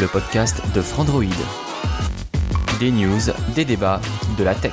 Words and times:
Le 0.00 0.06
podcast 0.06 0.62
de 0.76 0.80
Frandroid. 0.80 1.24
Des 2.78 2.92
news, 2.92 3.18
des 3.56 3.64
débats, 3.64 4.00
de 4.38 4.44
la 4.44 4.54
tech. 4.54 4.72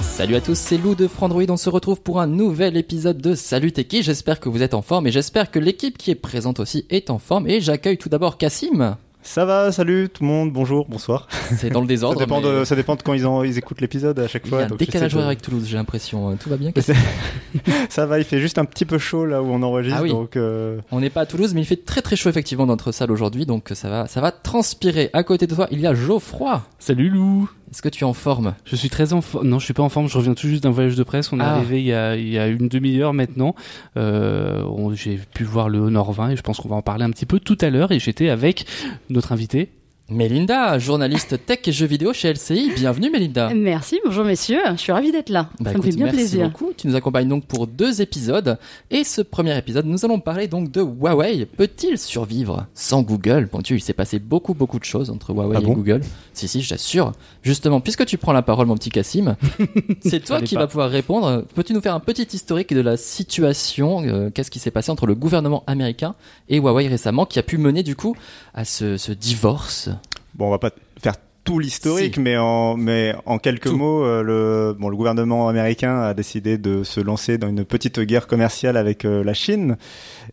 Salut 0.00 0.34
à 0.34 0.40
tous, 0.40 0.58
c'est 0.58 0.76
Lou 0.76 0.96
de 0.96 1.06
Frandroid. 1.06 1.44
On 1.50 1.56
se 1.56 1.70
retrouve 1.70 2.00
pour 2.00 2.20
un 2.20 2.26
nouvel 2.26 2.76
épisode 2.76 3.18
de 3.18 3.36
Salut 3.36 3.70
qui 3.70 4.02
J'espère 4.02 4.40
que 4.40 4.48
vous 4.48 4.62
êtes 4.62 4.74
en 4.74 4.82
forme 4.82 5.06
et 5.06 5.12
j'espère 5.12 5.52
que 5.52 5.60
l'équipe 5.60 5.96
qui 5.96 6.10
est 6.10 6.16
présente 6.16 6.58
aussi 6.58 6.84
est 6.90 7.10
en 7.10 7.20
forme. 7.20 7.46
Et 7.46 7.60
j'accueille 7.60 7.98
tout 7.98 8.08
d'abord 8.08 8.38
Cassim. 8.38 8.96
Ça 9.24 9.44
va, 9.44 9.70
salut 9.70 10.08
tout 10.12 10.24
le 10.24 10.28
monde, 10.28 10.52
bonjour, 10.52 10.86
bonsoir. 10.88 11.28
C'est 11.56 11.70
dans 11.70 11.80
le 11.80 11.86
désordre. 11.94 12.18
ça, 12.18 12.24
dépend 12.26 12.40
mais 12.40 12.48
de, 12.60 12.64
ça 12.64 12.74
dépend 12.74 12.96
de 12.96 13.02
quand 13.02 13.12
ils, 13.14 13.24
ont, 13.26 13.44
ils 13.44 13.56
écoutent 13.56 13.80
l'épisode 13.80 14.18
à 14.18 14.26
chaque 14.26 14.42
Il 14.44 14.48
y 14.48 14.50
fois. 14.50 14.62
a 14.62 14.64
un 14.64 14.66
donc 14.66 14.78
décalage 14.80 15.12
de- 15.12 15.16
horaire 15.16 15.28
avec 15.28 15.40
Toulouse, 15.42 15.64
j'ai 15.68 15.76
l'impression. 15.76 16.36
Tout 16.36 16.50
va 16.50 16.56
bien 16.56 16.72
ça 17.88 18.04
va, 18.06 18.18
il 18.18 18.24
fait 18.24 18.40
juste 18.40 18.58
un 18.58 18.64
petit 18.64 18.84
peu 18.84 18.98
chaud 18.98 19.24
là 19.24 19.40
où 19.40 19.46
on 19.46 19.62
enregistre, 19.62 19.98
Ah 20.00 20.02
oui. 20.02 20.10
donc 20.10 20.36
euh, 20.36 20.80
On 20.90 20.98
n'est 21.00 21.08
pas 21.10 21.20
à 21.22 21.26
Toulouse, 21.26 21.54
mais 21.54 21.60
il 21.60 21.64
fait 21.66 21.84
très 21.84 22.02
très 22.02 22.16
chaud 22.16 22.30
effectivement 22.30 22.66
dans 22.66 22.72
notre 22.72 22.90
salle 22.90 23.12
aujourd'hui, 23.12 23.46
donc 23.46 23.70
ça 23.74 23.88
va, 23.88 24.06
ça 24.08 24.20
va 24.20 24.32
transpirer. 24.32 25.08
À 25.12 25.22
côté 25.22 25.46
de 25.46 25.54
toi, 25.54 25.68
il 25.70 25.80
y 25.80 25.86
a 25.86 25.94
Geoffroy. 25.94 26.60
Salut 26.80 27.08
Lou 27.08 27.48
Est-ce 27.72 27.80
que 27.82 27.88
tu 27.88 28.04
es 28.04 28.06
en 28.06 28.12
forme 28.12 28.54
Je 28.66 28.76
suis 28.76 28.90
très 28.90 29.14
en 29.14 29.22
forme. 29.22 29.48
Non, 29.48 29.58
je 29.58 29.64
suis 29.64 29.72
pas 29.74 29.82
en 29.82 29.88
forme. 29.88 30.06
Je 30.08 30.18
reviens 30.18 30.34
tout 30.34 30.46
juste 30.46 30.62
d'un 30.62 30.70
voyage 30.70 30.94
de 30.94 31.02
presse. 31.02 31.32
On 31.32 31.40
est 31.40 31.42
Ah. 31.42 31.54
arrivé 31.56 31.80
il 31.80 31.86
y, 31.86 31.92
a, 31.94 32.16
il 32.16 32.28
y 32.28 32.38
a 32.38 32.46
une 32.48 32.68
demi-heure 32.68 33.14
maintenant. 33.14 33.54
Euh, 33.96 34.62
J'ai 34.94 35.18
pu 35.34 35.44
voir 35.44 35.68
le 35.70 35.78
Honor 35.78 36.12
20 36.12 36.30
et 36.30 36.36
je 36.36 36.42
pense 36.42 36.58
qu'on 36.60 36.68
va 36.68 36.76
en 36.76 36.82
parler 36.82 37.04
un 37.04 37.10
petit 37.10 37.24
peu 37.26 37.40
tout 37.40 37.56
à 37.62 37.70
l'heure. 37.70 37.90
Et 37.90 37.98
j'étais 37.98 38.28
avec 38.28 38.66
notre 39.08 39.32
invité. 39.32 39.70
Mélinda, 40.12 40.78
journaliste 40.78 41.46
tech 41.46 41.60
et 41.66 41.72
jeux 41.72 41.86
vidéo 41.86 42.12
chez 42.12 42.32
LCI. 42.34 42.72
Bienvenue 42.76 43.10
Mélinda. 43.10 43.50
Merci, 43.54 43.98
bonjour 44.04 44.24
messieurs, 44.24 44.60
je 44.72 44.76
suis 44.76 44.92
ravie 44.92 45.10
d'être 45.10 45.30
là. 45.30 45.48
Bah, 45.58 45.72
ça 45.72 45.78
me 45.78 45.82
fait 45.82 45.90
bien 45.90 46.04
merci 46.04 46.18
plaisir. 46.18 46.50
beaucoup. 46.50 46.72
Tu 46.76 46.86
nous 46.86 46.94
accompagnes 46.94 47.28
donc 47.28 47.46
pour 47.46 47.66
deux 47.66 48.02
épisodes. 48.02 48.58
Et 48.90 49.04
ce 49.04 49.22
premier 49.22 49.56
épisode, 49.56 49.86
nous 49.86 50.04
allons 50.04 50.20
parler 50.20 50.48
donc 50.48 50.70
de 50.70 50.82
Huawei. 50.82 51.46
Peut-il 51.46 51.96
survivre 51.96 52.66
sans 52.74 53.00
Google? 53.00 53.48
Bon 53.50 53.60
Dieu, 53.60 53.76
il 53.76 53.80
s'est 53.80 53.94
passé 53.94 54.18
beaucoup 54.18 54.52
beaucoup 54.52 54.78
de 54.78 54.84
choses 54.84 55.08
entre 55.08 55.32
Huawei 55.32 55.56
Ah 55.56 55.62
et 55.62 55.64
bon? 55.64 55.72
Google. 55.72 56.02
Si 56.34 56.46
si, 56.46 56.60
je 56.60 56.68
t'assure. 56.68 57.12
Justement, 57.42 57.80
puisque 57.80 58.04
tu 58.04 58.18
prends 58.18 58.34
la 58.34 58.42
parole, 58.42 58.66
mon 58.66 58.74
petit 58.76 58.90
Cassim, 58.90 59.36
c'est 60.04 60.22
toi 60.22 60.42
qui 60.42 60.56
vas 60.56 60.66
pouvoir 60.66 60.90
répondre. 60.90 61.44
Peux-tu 61.54 61.72
nous 61.72 61.80
faire 61.80 61.94
un 61.94 62.00
petit 62.00 62.28
historique 62.34 62.74
de 62.74 62.82
la 62.82 62.98
situation 62.98 64.02
euh, 64.04 64.28
Qu'est-ce 64.28 64.50
qui 64.50 64.58
s'est 64.58 64.70
passé 64.70 64.90
entre 64.90 65.06
le 65.06 65.14
gouvernement 65.14 65.64
américain 65.66 66.14
et 66.50 66.58
Huawei 66.58 66.88
récemment, 66.88 67.24
qui 67.24 67.38
a 67.38 67.42
pu 67.42 67.56
mener 67.56 67.82
du 67.82 67.96
coup 67.96 68.14
à 68.52 68.66
ce, 68.66 68.98
ce 68.98 69.12
divorce? 69.12 69.88
Bon, 70.34 70.46
on 70.46 70.50
va 70.50 70.58
pas 70.58 70.70
faire 71.02 71.14
tout 71.44 71.58
l'historique, 71.58 72.14
Si. 72.14 72.20
mais 72.20 72.36
en 72.36 72.76
mais 72.76 73.14
en 73.26 73.38
quelques 73.38 73.64
Tout. 73.70 73.76
mots, 73.76 74.04
euh, 74.04 74.22
le 74.22 74.76
bon 74.78 74.88
le 74.88 74.96
gouvernement 74.96 75.48
américain 75.48 76.00
a 76.00 76.14
décidé 76.14 76.56
de 76.56 76.84
se 76.84 77.00
lancer 77.00 77.36
dans 77.36 77.48
une 77.48 77.64
petite 77.64 77.98
guerre 77.98 78.28
commerciale 78.28 78.76
avec 78.76 79.04
euh, 79.04 79.24
la 79.24 79.34
Chine, 79.34 79.76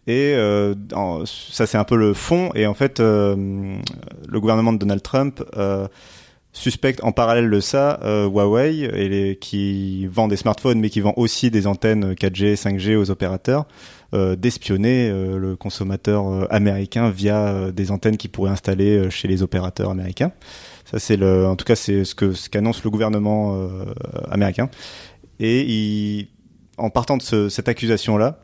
et 0.05 0.33
euh, 0.35 0.75
en- 0.93 1.25
ça 1.25 1.65
c'est 1.65 1.79
un 1.79 1.83
peu 1.83 1.95
le 1.95 2.13
fond. 2.13 2.51
Et 2.53 2.67
en 2.67 2.75
fait, 2.75 2.99
le 2.99 3.79
gouvernement 4.39 4.71
de 4.73 4.77
Donald 4.77 5.01
Trump. 5.01 5.43
Suspecte 6.51 7.03
en 7.03 7.11
parallèle 7.11 7.47
de 7.51 7.59
ça 7.59 7.99
Huawei 8.03 8.79
et 8.79 9.07
les, 9.07 9.35
qui 9.35 10.07
vend 10.07 10.27
des 10.27 10.35
smartphones 10.35 10.79
mais 10.79 10.89
qui 10.89 10.99
vend 10.99 11.13
aussi 11.15 11.51
des 11.51 11.67
antennes 11.67 12.13
4G, 12.15 12.55
5G 12.55 12.95
aux 12.95 13.11
opérateurs 13.11 13.65
d'espionner 14.35 15.09
euh, 15.09 15.37
le 15.37 15.55
consommateur 15.55 16.27
euh, 16.27 16.47
américain 16.49 17.09
via 17.09 17.47
euh, 17.47 17.71
des 17.71 17.91
antennes 17.91 18.17
qu'ils 18.17 18.31
pourraient 18.31 18.51
installer 18.51 18.97
euh, 18.97 19.09
chez 19.09 19.27
les 19.27 19.43
opérateurs 19.43 19.91
américains. 19.91 20.31
Ça 20.85 20.97
c'est 20.99 21.17
le, 21.17 21.45
en 21.45 21.55
tout 21.55 21.65
cas 21.65 21.75
c'est 21.75 22.03
ce 22.05 22.15
que 22.15 22.33
ce 22.33 22.49
qu'annonce 22.49 22.83
le 22.83 22.89
gouvernement 22.89 23.55
euh, 23.55 23.85
américain. 24.31 24.69
Et 25.39 25.61
il, 25.61 26.27
en 26.77 26.89
partant 26.89 27.17
de 27.17 27.21
ce- 27.21 27.49
cette 27.49 27.69
accusation 27.69 28.17
là, 28.17 28.39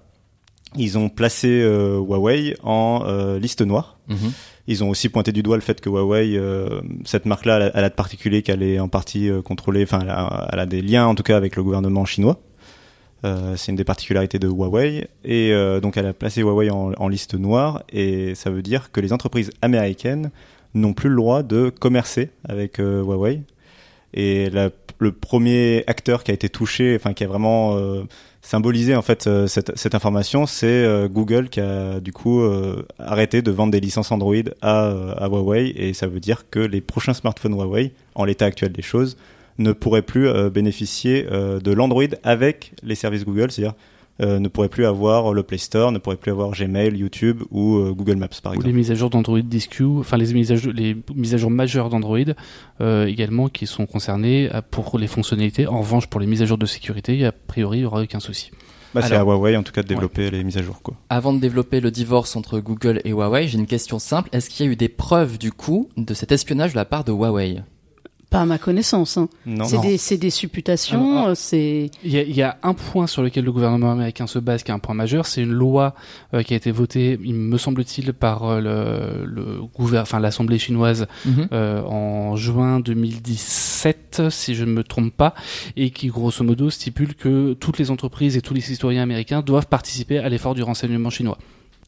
ils 0.78 0.98
ont 0.98 1.10
placé 1.10 1.48
euh, 1.50 1.98
Huawei 2.00 2.56
en 2.64 3.04
euh, 3.08 3.40
liste 3.40 3.62
noire. 3.62 3.98
Mhm. 4.08 4.32
Ils 4.68 4.84
ont 4.84 4.90
aussi 4.90 5.10
pointé 5.10 5.32
du 5.32 5.42
doigt 5.44 5.56
le 5.58 5.62
fait 5.62 5.80
que 5.80 5.90
Huawei, 5.90 6.36
euh, 6.38 6.82
cette 7.06 7.26
marque-là, 7.26 7.58
elle, 7.58 7.62
a- 7.64 7.72
elle 7.76 7.84
a 7.86 7.90
de 7.90 7.94
particulier 7.96 8.42
qu'elle 8.42 8.62
est 8.64 8.80
en 8.80 8.88
partie 8.90 9.30
euh, 9.30 9.42
contrôlée, 9.42 9.84
enfin, 9.84 10.00
elle 10.02 10.14
elle 10.54 10.60
a 10.60 10.66
des 10.66 10.82
liens 10.82 11.06
en 11.08 11.16
tout 11.16 11.24
cas 11.24 11.38
avec 11.38 11.56
le 11.56 11.64
gouvernement 11.64 12.04
chinois. 12.06 12.40
Euh, 13.26 13.56
c'est 13.56 13.72
une 13.72 13.76
des 13.76 13.84
particularités 13.84 14.40
de 14.40 14.48
Huawei. 14.48 15.08
Et 15.24 15.52
euh, 15.52 15.80
donc, 15.80 15.98
elle 15.98 16.06
a 16.06 16.14
placé 16.14 16.42
Huawei 16.42 16.70
en, 16.70 17.08
liste 17.08 17.34
noire. 17.34 17.84
Et 17.92 18.36
ça 18.36 18.50
veut 18.50 18.62
dire 18.62 18.92
que 18.92 19.02
les 19.02 19.14
entreprises 19.14 19.50
américaines 19.62 20.32
n'ont 20.74 20.94
plus 20.94 21.10
le 21.10 21.16
droit 21.16 21.42
de 21.42 21.70
commercer 21.70 22.30
avec 22.48 22.80
euh, 22.80 23.02
Huawei. 23.02 23.42
Et 24.14 24.50
le 25.00 25.12
premier 25.12 25.84
acteur 25.88 26.24
qui 26.24 26.32
a 26.32 26.34
été 26.34 26.48
touché, 26.48 26.96
enfin, 26.96 27.14
qui 27.14 27.26
a 27.26 27.28
vraiment 27.28 27.78
symbolisé 28.42 28.96
en 28.96 29.02
fait 29.02 29.28
cette, 29.48 29.94
information, 29.94 30.46
c'est 30.46 30.88
Google 31.10 31.50
qui 31.50 31.60
a 31.60 32.00
du 32.00 32.14
coup 32.14 32.42
arrêté 32.98 33.42
de 33.42 33.52
vendre 33.52 33.74
des 33.74 33.82
licences 33.82 34.14
Android 34.14 34.36
à, 34.62 34.88
à 35.18 35.28
Huawei 35.28 35.74
et 35.76 35.94
ça 35.94 36.08
veut 36.08 36.22
dire 36.22 36.50
que 36.50 36.60
les 36.60 36.80
prochains 36.80 37.14
smartphones 37.14 37.56
Huawei, 37.56 37.92
en 38.14 38.24
l'état 38.24 38.46
actuel 38.46 38.72
des 38.72 38.82
choses, 38.82 39.18
ne 39.58 39.72
pourraient 39.72 40.02
plus 40.02 40.28
euh, 40.28 40.50
bénéficier 40.50 41.28
euh, 41.32 41.60
de 41.60 41.72
l'Android 41.72 42.04
avec 42.24 42.74
les 42.84 42.96
services 42.96 43.26
Google, 43.26 43.52
c'est-à-dire 43.52 43.76
euh, 44.22 44.40
ne 44.40 44.48
pourraient 44.48 44.70
plus 44.70 44.86
avoir 44.86 45.34
le 45.34 45.44
Play 45.44 45.58
Store, 45.58 45.92
ne 45.92 45.98
pourraient 45.98 46.16
plus 46.16 46.32
avoir 46.32 46.52
Gmail, 46.52 46.96
YouTube 46.96 47.44
ou 47.52 47.80
euh, 47.80 47.92
Google 47.92 48.16
Maps 48.16 48.30
par 48.42 48.54
Ou 48.54 48.56
exemple. 48.56 48.68
les 48.68 48.74
mises 48.74 48.90
à 48.92 48.96
jour 48.96 49.10
d'Android 49.10 49.42
Disque, 49.42 49.82
enfin 50.00 50.16
les 50.16 50.34
mises 50.34 50.54
à 50.54 50.56
jour, 50.56 50.72
les 50.74 50.96
mises 51.14 51.34
à 51.34 51.38
jour 51.38 51.52
majeures 51.52 51.90
d'Android 51.90 52.20
euh, 52.80 53.08
également 53.08 53.50
qui 53.50 53.68
sont 53.68 53.86
concernées 53.86 54.50
pour 54.72 54.98
les 55.00 55.08
fonctionnalités. 55.08 55.68
En 55.68 55.80
revanche, 55.80 56.08
pour 56.08 56.22
les 56.22 56.28
mises 56.28 56.42
à 56.42 56.46
jour 56.46 56.58
de 56.58 56.66
sécurité, 56.66 57.26
a 57.26 57.34
priori, 57.34 57.80
il 57.80 57.82
n'y 57.82 57.86
aura 57.88 58.04
aucun 58.04 58.22
souci. 58.22 58.52
Bah, 58.94 59.02
c'est 59.02 59.16
à 59.16 59.24
Huawei 59.24 59.58
en 59.58 59.64
tout 59.64 59.74
cas 59.74 59.84
de 59.84 59.88
développer 59.90 60.32
les 60.32 60.46
mises 60.46 60.58
à 60.58 60.62
jour 60.62 60.82
quoi. 60.82 60.96
Avant 61.10 61.34
de 61.34 61.40
développer 61.40 61.82
le 61.82 61.92
divorce 61.92 62.38
entre 62.38 62.62
Google 62.62 63.02
et 63.04 63.10
Huawei, 63.10 63.50
j'ai 63.50 63.58
une 63.58 63.66
question 63.66 64.00
simple. 64.00 64.30
Est-ce 64.32 64.50
qu'il 64.50 64.66
y 64.66 64.70
a 64.70 64.72
eu 64.72 64.78
des 64.78 64.88
preuves 64.88 65.38
du 65.38 65.52
coup 65.52 65.90
de 65.98 66.14
cet 66.14 66.32
espionnage 66.32 66.72
de 66.72 66.78
la 66.78 66.86
part 66.86 67.04
de 67.04 67.12
Huawei? 67.12 67.62
Pas 68.36 68.42
à 68.42 68.46
ma 68.46 68.58
connaissance. 68.58 69.18
hein. 69.18 69.30
Non, 69.46 69.66
C'est 69.66 70.18
des, 70.18 70.30
supputations, 70.30 71.24
Ah, 71.26 71.30
euh, 71.30 71.36
c'est... 71.36 71.90
Il 72.04 72.12
y, 72.12 72.18
a, 72.18 72.22
il 72.24 72.36
y 72.36 72.42
a 72.42 72.58
un 72.64 72.74
point 72.74 73.08
sur 73.08 73.22
lequel 73.24 73.46
le 73.46 73.52
gouvernement 73.52 73.92
américain 73.92 74.28
se 74.28 74.40
base, 74.40 74.64
qui 74.64 74.72
est 74.72 74.74
un 74.74 74.80
point 74.80 74.96
majeur, 74.96 75.26
c'est 75.26 75.42
une 75.42 75.52
loi 75.54 75.96
euh, 76.34 76.44
qui 76.44 76.54
a 76.54 76.58
été 76.58 76.72
votée, 76.72 77.18
il 77.24 77.34
me 77.34 77.58
semble-t-il, 77.58 78.14
par 78.14 78.44
euh, 78.44 78.60
le, 78.60 79.26
le 79.26 79.46
gouver- 79.78 80.00
enfin 80.00 80.20
l'Assemblée 80.20 80.60
chinoise 80.60 81.08
euh, 81.54 81.82
en 81.84 82.36
juin 82.36 82.80
2017, 82.80 84.24
si 84.30 84.56
je 84.56 84.64
ne 84.66 84.72
me 84.72 84.84
trompe 84.84 85.14
pas, 85.16 85.34
et 85.76 85.90
qui 85.92 86.08
grosso 86.08 86.44
modo 86.44 86.70
stipule 86.70 87.16
que 87.16 87.54
toutes 87.54 87.78
les 87.80 87.92
entreprises 87.92 88.38
et 88.38 88.42
tous 88.42 88.54
les 88.54 88.62
citoyens 88.62 89.04
américains 89.04 89.42
doivent 89.42 89.68
participer 89.68 90.20
à 90.20 90.30
l'effort 90.30 90.56
du 90.56 90.64
renseignement 90.64 91.10
chinois. 91.10 91.38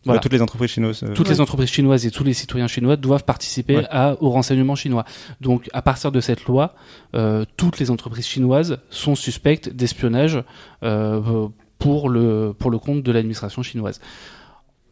Voilà. 0.05 0.17
Ouais, 0.19 0.21
toutes 0.21 0.33
les 0.33 0.41
entreprises 0.41 0.69
chinoises. 0.71 1.03
euh, 1.03 1.13
Toutes 1.13 1.27
les 1.29 1.41
entreprises 1.41 1.69
chinoises 1.69 2.05
et 2.05 2.11
tous 2.11 2.23
les 2.23 2.33
citoyens 2.33 2.67
chinois 2.67 2.95
doivent 2.95 3.25
participer 3.25 3.77
Ouais. 3.77 3.87
à, 3.89 4.15
au 4.21 4.29
renseignement 4.29 4.75
chinois. 4.75 5.03
Donc, 5.41 5.69
à 5.73 5.81
partir 5.81 6.11
de 6.11 6.21
cette 6.21 6.45
loi, 6.45 6.75
euh, 7.15 7.43
toutes 7.57 7.79
les 7.79 7.91
entreprises 7.91 8.25
chinoises 8.27 8.77
sont 8.89 9.15
suspectes 9.15 9.69
d'espionnage 9.69 10.41
euh, 10.83 11.47
pour 11.79 12.09
le 12.09 12.53
pour 12.57 12.71
le 12.71 12.79
compte 12.79 13.03
de 13.03 13.11
l'administration 13.11 13.63
chinoise. 13.63 13.99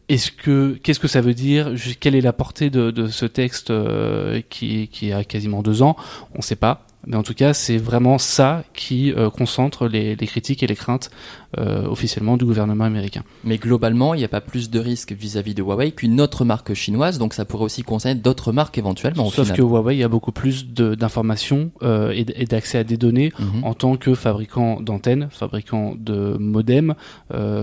Est-ce 0.08 0.30
que 0.30 0.78
qu'est-ce 0.82 1.00
que 1.00 1.08
ça 1.08 1.20
veut 1.20 1.34
dire? 1.34 1.72
Quelle 1.98 2.14
est 2.14 2.20
la 2.20 2.32
portée 2.32 2.70
de, 2.70 2.92
de 2.92 3.08
ce 3.08 3.26
texte 3.26 3.70
euh, 3.70 4.40
qui 4.50 4.86
qui 4.88 5.12
a 5.12 5.24
quasiment 5.24 5.62
deux 5.62 5.82
ans? 5.82 5.96
On 6.34 6.38
ne 6.38 6.42
sait 6.42 6.54
pas. 6.56 6.85
Mais 7.06 7.16
en 7.16 7.22
tout 7.22 7.34
cas, 7.34 7.54
c'est 7.54 7.76
vraiment 7.76 8.18
ça 8.18 8.64
qui 8.74 9.14
concentre 9.36 9.86
les, 9.86 10.16
les, 10.16 10.26
critiques 10.26 10.62
et 10.62 10.66
les 10.66 10.74
craintes 10.74 11.10
officiellement 11.56 12.36
du 12.36 12.44
gouvernement 12.44 12.84
américain. 12.84 13.22
Mais 13.44 13.56
globalement, 13.56 14.12
il 14.12 14.18
n'y 14.18 14.24
a 14.24 14.28
pas 14.28 14.42
plus 14.42 14.68
de 14.68 14.78
risques 14.78 15.12
vis-à-vis 15.12 15.54
de 15.54 15.62
Huawei 15.62 15.92
qu'une 15.92 16.20
autre 16.20 16.44
marque 16.44 16.74
chinoise, 16.74 17.18
donc 17.18 17.32
ça 17.32 17.44
pourrait 17.44 17.64
aussi 17.64 17.82
concerner 17.82 18.20
d'autres 18.20 18.52
marques 18.52 18.76
éventuellement. 18.76 19.30
Sauf 19.30 19.52
que 19.52 19.62
Huawei 19.62 20.02
a 20.02 20.08
beaucoup 20.08 20.32
plus 20.32 20.66
d'informations 20.66 21.70
et 21.82 22.44
d'accès 22.44 22.78
à 22.78 22.84
des 22.84 22.96
données 22.96 23.32
mhm. 23.38 23.64
en 23.64 23.74
tant 23.74 23.96
que 23.96 24.14
fabricant 24.14 24.80
d'antennes, 24.80 25.28
fabricant 25.30 25.94
de 25.96 26.36
modems, 26.38 26.94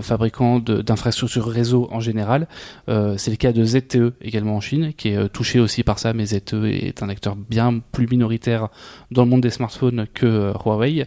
fabricant 0.02 0.58
d'infrastructures 0.58 1.46
réseau 1.46 1.88
en 1.92 2.00
général. 2.00 2.48
c'est 2.88 3.30
le 3.30 3.36
cas 3.36 3.52
de 3.52 3.64
ZTE 3.64 4.14
également 4.20 4.56
en 4.56 4.60
Chine, 4.60 4.92
qui 4.96 5.08
est 5.08 5.28
touché 5.28 5.60
aussi 5.60 5.82
par 5.82 5.98
ça, 5.98 6.12
mais 6.12 6.26
ZTE 6.26 6.64
est 6.64 7.02
un 7.02 7.08
acteur 7.08 7.36
bien 7.36 7.80
plus 7.92 8.06
minoritaire 8.06 8.68
dans 9.10 9.24
le 9.24 9.30
monde 9.30 9.33
des 9.38 9.50
smartphones 9.50 10.06
que 10.12 10.26
euh, 10.26 10.52
Huawei. 10.52 11.06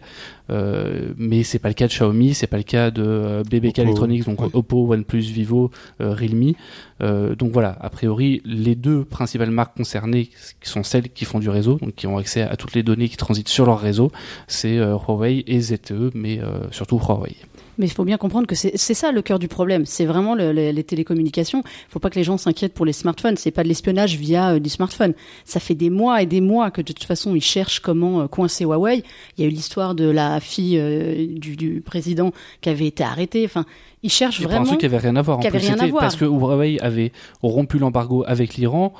Euh, 0.50 1.12
mais 1.18 1.42
c'est 1.42 1.58
pas 1.58 1.68
le 1.68 1.74
cas 1.74 1.86
de 1.86 1.92
Xiaomi, 1.92 2.32
c'est 2.32 2.46
pas 2.46 2.56
le 2.56 2.62
cas 2.62 2.90
de 2.90 3.02
euh, 3.04 3.42
BBK 3.42 3.80
Electronics, 3.80 4.24
donc 4.24 4.40
Oppo, 4.54 4.92
OnePlus, 4.92 5.20
Vivo, 5.20 5.70
Realme. 6.00 6.52
donc 7.00 7.52
voilà, 7.52 7.76
a 7.80 7.90
priori, 7.90 8.40
les 8.44 8.74
deux 8.74 9.04
principales 9.04 9.50
marques 9.50 9.76
concernées, 9.76 10.30
qui 10.60 10.68
sont 10.70 10.82
celles 10.82 11.10
qui 11.10 11.26
font 11.26 11.38
du 11.38 11.50
réseau, 11.50 11.74
donc 11.74 11.94
qui 11.94 12.06
ont 12.06 12.16
accès 12.16 12.42
à 12.42 12.56
toutes 12.56 12.74
les 12.74 12.82
données 12.82 13.08
qui 13.08 13.16
transitent 13.18 13.48
sur 13.48 13.66
leur 13.66 13.78
réseau, 13.78 14.10
c'est 14.46 14.76
Huawei 14.78 15.44
et 15.46 15.60
ZTE, 15.60 16.14
mais 16.14 16.40
surtout 16.70 16.98
Huawei. 16.98 17.36
Mais 17.78 17.86
il 17.86 17.92
faut 17.92 18.04
bien 18.04 18.16
comprendre 18.16 18.46
que 18.46 18.54
c'est 18.54 18.76
ça 18.76 19.12
le 19.12 19.22
cœur 19.22 19.38
du 19.38 19.48
problème. 19.48 19.86
C'est 19.86 20.04
vraiment 20.04 20.34
le, 20.34 20.50
les 20.50 20.84
télécommunications. 20.84 21.62
Il 21.64 21.92
faut 21.92 22.00
pas 22.00 22.10
que 22.10 22.16
les 22.16 22.24
gens 22.24 22.36
s'inquiètent 22.36 22.74
pour 22.74 22.84
les 22.84 22.92
smartphones. 22.92 23.36
C'est 23.36 23.50
pas 23.50 23.62
de 23.62 23.68
l'espionnage 23.68 24.16
via 24.16 24.54
euh, 24.54 24.58
du 24.58 24.68
smartphone. 24.68 25.14
Ça 25.44 25.60
fait 25.60 25.74
des 25.74 25.90
mois 25.90 26.22
et 26.22 26.26
des 26.26 26.40
mois 26.40 26.70
que 26.70 26.80
de 26.80 26.92
toute 26.92 27.04
façon 27.04 27.34
ils 27.34 27.42
cherchent 27.42 27.80
comment 27.80 28.22
euh, 28.22 28.26
coincer 28.26 28.64
Huawei. 28.64 29.04
Il 29.36 29.44
y 29.44 29.46
a 29.46 29.50
eu 29.50 29.52
l'histoire 29.52 29.94
de 29.94 30.08
la 30.08 30.40
fille 30.40 30.78
euh, 30.78 31.26
du, 31.28 31.56
du, 31.56 31.80
président 31.80 32.32
qui 32.60 32.68
avait 32.68 32.86
été 32.86 33.04
arrêtée. 33.04 33.44
Enfin, 33.44 33.64
ils 34.02 34.10
cherchent 34.10 34.40
vraiment. 34.40 34.62
un 34.62 34.64
truc 34.64 34.80
qui 34.80 34.86
avait 34.86 34.98
rien 34.98 35.16
à 35.16 35.22
voir. 35.22 35.38
En 35.38 35.40
plus, 35.40 35.56
rien 35.56 35.78
à 35.78 35.86
voir. 35.86 36.02
Parce 36.02 36.16
que 36.16 36.24
Huawei 36.24 36.78
avait 36.80 37.12
rompu 37.42 37.78
l'embargo 37.78 38.24
avec 38.26 38.54
l'Iran 38.54 38.92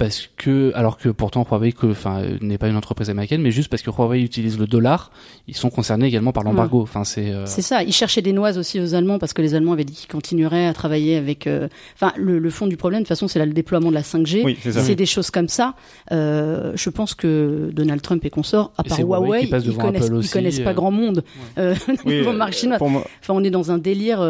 parce 0.00 0.30
que 0.38 0.72
alors 0.74 0.96
que 0.96 1.10
pourtant 1.10 1.46
Huawei 1.48 1.72
que 1.72 1.88
enfin 1.88 2.22
n'est 2.40 2.56
pas 2.56 2.68
une 2.68 2.76
entreprise 2.76 3.10
américaine 3.10 3.42
mais 3.42 3.50
juste 3.50 3.68
parce 3.68 3.82
que 3.82 3.90
Huawei 3.90 4.22
utilise 4.22 4.58
le 4.58 4.66
dollar 4.66 5.10
ils 5.46 5.54
sont 5.54 5.68
concernés 5.68 6.06
également 6.06 6.32
par 6.32 6.42
l'embargo. 6.42 6.80
Enfin 6.80 7.04
c'est 7.04 7.30
euh, 7.30 7.44
c'est 7.44 7.60
ça. 7.60 7.82
Ils 7.82 7.92
cherchaient 7.92 8.22
des 8.22 8.32
noises 8.32 8.56
aussi 8.56 8.80
aux 8.80 8.94
Allemands 8.94 9.18
parce 9.18 9.34
que 9.34 9.42
les 9.42 9.54
Allemands 9.54 9.74
avaient 9.74 9.84
dit 9.84 9.92
qu'ils 9.92 10.08
continueraient 10.08 10.66
à 10.66 10.72
travailler 10.72 11.18
avec 11.18 11.46
euh, 11.46 11.68
enfin 11.96 12.14
le, 12.16 12.48
fond 12.48 12.66
du 12.66 12.78
problème 12.78 13.00
de 13.00 13.04
toute 13.04 13.08
façon 13.08 13.28
c'est 13.28 13.44
le 13.44 13.52
déploiement 13.52 13.90
de 13.90 13.94
la 13.94 14.00
5G 14.00 14.56
c'est 14.70 14.94
des 14.94 15.04
choses 15.04 15.30
comme 15.30 15.48
ça. 15.48 15.74
Euh, 16.12 16.72
je 16.76 16.88
pense 16.88 17.14
que 17.14 17.68
Donald 17.70 18.00
Trump 18.00 18.24
et 18.24 18.30
consorts 18.30 18.72
à 18.78 18.84
part 18.84 18.98
Huawei, 19.00 19.50
ils 19.52 19.76
connaissent, 19.76 20.32
connaissent 20.32 20.60
pas 20.60 20.72
grand 20.72 20.92
monde 20.92 21.24
au 21.58 22.08
niveau 22.10 22.32
marché 22.32 22.60
chinois 22.60 22.78
enfin 22.80 23.34
on 23.34 23.44
est 23.44 23.50
dans 23.50 23.70
un 23.70 23.78
délire 23.78 24.22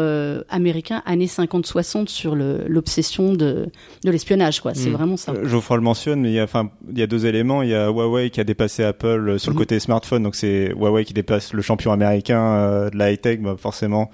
américain 0.49 1.01
années 1.05 1.27
50-60 1.27 2.09
sur 2.09 2.35
l'obsession 2.35 3.35
de 3.35 3.67
de 4.03 4.11
l'espionnage 4.11 4.59
quoi. 4.59 4.73
C'est 4.73 4.89
mm. 4.89 4.93
vraiment 4.93 5.15
ça 5.15 5.33
Geoffroy 5.61 5.77
le 5.77 5.83
mentionne, 5.83 6.21
mais 6.21 6.29
il 6.29 6.33
y 6.33 6.39
a, 6.39 6.43
enfin, 6.43 6.71
il 6.91 6.97
y 6.97 7.03
a 7.03 7.07
deux 7.07 7.27
éléments. 7.27 7.61
Il 7.61 7.69
y 7.69 7.75
a 7.75 7.89
Huawei 7.89 8.31
qui 8.31 8.41
a 8.41 8.43
dépassé 8.43 8.83
Apple 8.83 9.29
euh, 9.29 9.37
sur 9.37 9.51
le 9.51 9.55
mhm. 9.55 9.59
côté 9.59 9.79
smartphone, 9.79 10.23
donc 10.23 10.35
c'est 10.35 10.69
Huawei 10.69 11.05
qui 11.05 11.13
dépasse 11.13 11.53
le 11.53 11.61
champion 11.61 11.91
américain 11.91 12.41
euh, 12.41 12.89
de 12.89 12.97
la 12.97 13.11
high 13.11 13.21
tech, 13.21 13.39
bah, 13.39 13.55
forcément. 13.57 14.09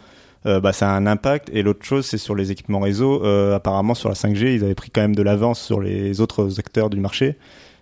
Euh, 0.46 0.60
bah, 0.60 0.74
ça 0.74 0.92
a 0.92 0.94
un 0.94 1.08
impact. 1.08 1.50
Et 1.54 1.64
l'autre 1.64 1.86
chose, 1.86 2.06
c'est 2.06 2.18
sur 2.18 2.36
les 2.36 2.52
équipements 2.52 2.80
réseau. 2.80 3.24
apparemment, 3.54 3.96
sur 3.96 4.10
la 4.10 4.16
5G, 4.16 4.56
ils 4.56 4.64
avaient 4.64 4.76
pris 4.76 4.92
quand 4.92 5.02
même 5.02 5.16
de 5.16 5.24
l'avance 5.24 5.62
sur 5.62 5.80
les 5.80 6.22
autres 6.22 6.60
acteurs 6.60 6.90
du 6.90 7.00
marché. 7.00 7.38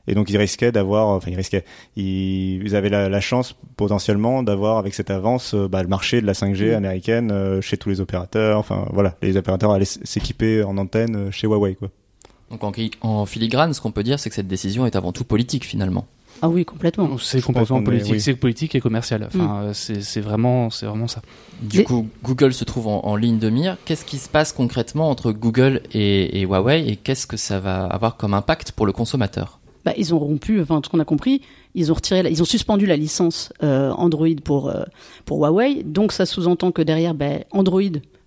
Et 0.07 0.13
donc, 0.13 0.29
ils 0.29 0.37
risquaient 0.37 0.71
d'avoir, 0.71 1.07
enfin, 1.07 1.31
ils 1.31 1.35
risquaient, 1.35 1.65
ils, 1.95 2.75
avaient 2.75 2.89
la, 2.89 3.21
chance 3.21 3.55
potentiellement 3.75 4.43
d'avoir 4.43 4.77
avec 4.77 4.93
cette 4.93 5.09
avance 5.09 5.55
bah, 5.55 5.81
le 5.81 5.89
marché 5.89 6.21
de 6.21 6.27
la 6.27 6.33
5G 6.33 6.69
mhm. 6.69 6.75
américaine 6.75 7.61
chez 7.61 7.77
tous 7.77 7.89
les 7.89 8.01
opérateurs. 8.01 8.59
Enfin, 8.59 8.87
voilà, 8.93 9.15
les 9.23 9.35
opérateurs 9.35 9.71
allaient 9.71 9.85
s'équiper 9.85 10.63
en 10.63 10.77
antenne 10.77 11.31
chez 11.31 11.47
Huawei, 11.47 11.75
quoi. 11.75 11.89
Donc 12.51 12.63
en, 13.01 13.25
filigrane, 13.25 13.73
ce 13.73 13.81
qu'on 13.81 13.91
peut 13.91 14.03
dire, 14.03 14.19
c'est 14.19 14.29
que 14.29 14.35
cette 14.35 14.47
décision 14.47 14.85
est 14.85 14.95
avant 14.95 15.11
tout 15.11 15.23
politique 15.23 15.65
finalement. 15.65 16.05
Ah 16.41 16.49
oui, 16.49 16.65
complètement. 16.65 17.17
C'est 17.17 17.41
complètement 17.41 17.81
politique. 17.81 18.19
C'est 18.19 18.35
politique 18.35 18.75
et 18.75 18.81
commercial. 18.81 19.27
Enfin, 19.27 19.69
mm. 19.69 19.73
c'est 19.73 20.19
vraiment, 20.19 20.69
c'est 20.69 20.85
vraiment 20.85 21.07
ça. 21.07 21.21
Du 21.61 21.83
coup, 21.83 22.07
Google 22.23 22.53
se 22.53 22.65
trouve 22.65 22.87
en, 22.87 23.15
ligne 23.15 23.39
de 23.39 23.49
mire. 23.49 23.77
Qu'est-ce 23.85 24.05
qui 24.05 24.17
se 24.17 24.27
passe 24.27 24.51
concrètement 24.51 25.09
entre 25.09 25.31
Google 25.31 25.81
et, 25.93 26.41
Huawei 26.41 26.87
et 26.87 26.97
qu'est-ce 26.97 27.25
que 27.25 27.37
ça 27.37 27.59
va 27.59 27.85
avoir 27.85 28.17
comme 28.17 28.33
impact 28.33 28.73
pour 28.73 28.85
le 28.85 28.91
consommateur? 28.91 29.59
Bah, 29.85 29.93
ils 29.97 30.13
ont 30.13 30.19
rompu, 30.19 30.61
enfin, 30.61 30.81
ce 30.83 30.89
qu'on 30.89 30.99
a 30.99 31.05
compris, 31.05 31.41
ils 31.75 31.91
ont 31.91 31.95
retiré, 31.95 32.27
ils 32.29 32.41
ont 32.41 32.45
suspendu 32.45 32.87
la 32.87 32.97
licence 32.97 33.53
euh, 33.63 33.91
Android 33.91 34.27
pour 34.43 34.69
euh, 34.69 34.83
pour 35.25 35.37
Huawei. 35.39 35.83
Donc, 35.83 36.11
ça 36.11 36.25
sous-entend 36.25 36.71
que 36.71 36.81
derrière, 36.81 37.13
ben, 37.13 37.43
Android 37.51 37.81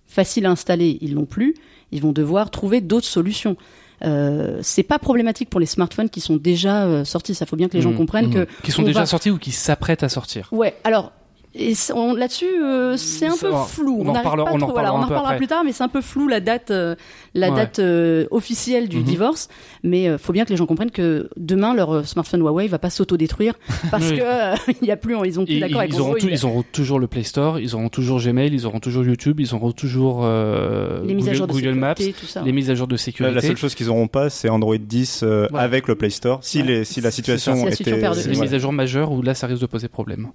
facile 0.07 0.45
à 0.45 0.51
installer, 0.51 0.97
ils 1.01 1.13
l'ont 1.13 1.25
plus. 1.25 1.53
Ils 1.91 2.01
vont 2.01 2.11
devoir 2.11 2.49
trouver 2.49 2.81
d'autres 2.81 3.07
solutions. 3.07 3.55
Euh, 4.03 4.59
c'est 4.61 4.83
pas 4.83 4.99
problématique 4.99 5.49
pour 5.49 5.59
les 5.59 5.65
smartphones 5.65 6.09
qui 6.09 6.21
sont 6.21 6.37
déjà 6.37 6.85
euh, 6.85 7.05
sortis. 7.05 7.35
Ça 7.35 7.45
faut 7.45 7.55
bien 7.55 7.67
que 7.67 7.75
les 7.75 7.81
gens 7.81 7.91
mmh. 7.91 7.97
comprennent 7.97 8.29
mmh. 8.29 8.45
que 8.45 8.47
qui 8.63 8.71
sont 8.71 8.83
déjà 8.83 9.05
sortis 9.05 9.29
ou 9.29 9.37
qui 9.37 9.51
s'apprêtent 9.51 10.03
à 10.03 10.09
sortir. 10.09 10.49
Ouais. 10.51 10.75
Alors 10.83 11.11
et 11.59 11.73
là-dessus, 12.15 12.63
euh, 12.63 12.95
c'est 12.95 13.27
un 13.27 13.35
peu 13.35 13.51
flou. 13.67 14.01
On, 14.05 14.07
en, 14.07 14.13
reparlera, 14.13 14.51
on, 14.53 14.61
en 14.61 14.67
voilà, 14.67 14.93
on 14.93 14.99
en 14.99 15.07
reparlera 15.07 15.35
plus 15.35 15.47
tard, 15.47 15.63
mais 15.65 15.73
c'est 15.73 15.83
un 15.83 15.89
peu 15.89 15.99
flou 15.99 16.27
la 16.27 16.39
date, 16.39 16.71
euh, 16.71 16.95
la 17.33 17.51
date 17.51 17.79
euh, 17.79 18.27
officielle 18.31 18.87
du 18.87 18.97
mhm. 18.97 19.03
divorce. 19.03 19.49
Mais 19.83 20.03
il 20.03 20.17
faut 20.17 20.31
bien 20.31 20.45
que 20.45 20.51
les 20.51 20.55
gens 20.55 20.65
comprennent 20.65 20.91
que 20.91 21.29
demain 21.35 21.73
leur 21.73 22.07
smartphone 22.07 22.41
Huawei 22.41 22.67
va 22.67 22.79
pas 22.79 22.89
s'autodétruire 22.89 23.55
parce 23.91 24.09
que 24.09 24.71
il 24.81 24.87
y 24.87 24.91
a 24.91 24.97
plus, 24.97 25.15
ils 25.25 25.39
ont 25.39 25.45
plus 25.45 25.59
d'accord 25.59 25.81
avec 25.81 25.93
ils 25.93 25.99
auront, 25.99 26.15
ils 26.15 26.45
auront 26.45 26.63
toujours 26.71 26.99
le 26.99 27.07
Play 27.07 27.23
Store, 27.23 27.59
ils 27.59 27.75
auront 27.75 27.89
toujours 27.89 28.21
Gmail, 28.21 28.53
ils 28.53 28.65
auront 28.65 28.79
toujours 28.79 29.03
YouTube, 29.03 29.39
ils 29.39 29.53
auront 29.53 29.71
toujours 29.71 30.25
les 30.25 31.13
mises 31.13 31.27
à 31.27 31.33
jour 31.33 31.47
de 31.47 31.51
Google 31.51 31.75
Maps, 31.75 31.95
tout 31.95 32.25
ça. 32.25 32.41
les 32.41 32.53
mises 32.53 32.69
à 32.69 32.75
jour 32.75 32.87
de 32.87 32.95
sécurité. 32.95 33.35
La 33.35 33.41
seule 33.41 33.57
chose 33.57 33.75
qu'ils 33.75 33.89
auront 33.89 34.07
pas, 34.07 34.29
c'est 34.29 34.49
Android 34.49 34.77
10 34.77 35.25
avec 35.53 35.87
le 35.89 35.95
Play 35.95 36.09
Store. 36.09 36.39
Si 36.41 36.63
les, 36.63 36.85
si 36.85 37.01
la 37.01 37.11
situation 37.11 37.67
était, 37.67 37.99
les 37.99 38.39
mises 38.39 38.53
à 38.53 38.59
jour 38.59 38.71
majeures 38.71 39.11
où 39.11 39.21
là 39.21 39.33
ça 39.33 39.47
risque 39.47 39.61
de 39.61 39.67
poser 39.67 39.89
problème 39.89 40.29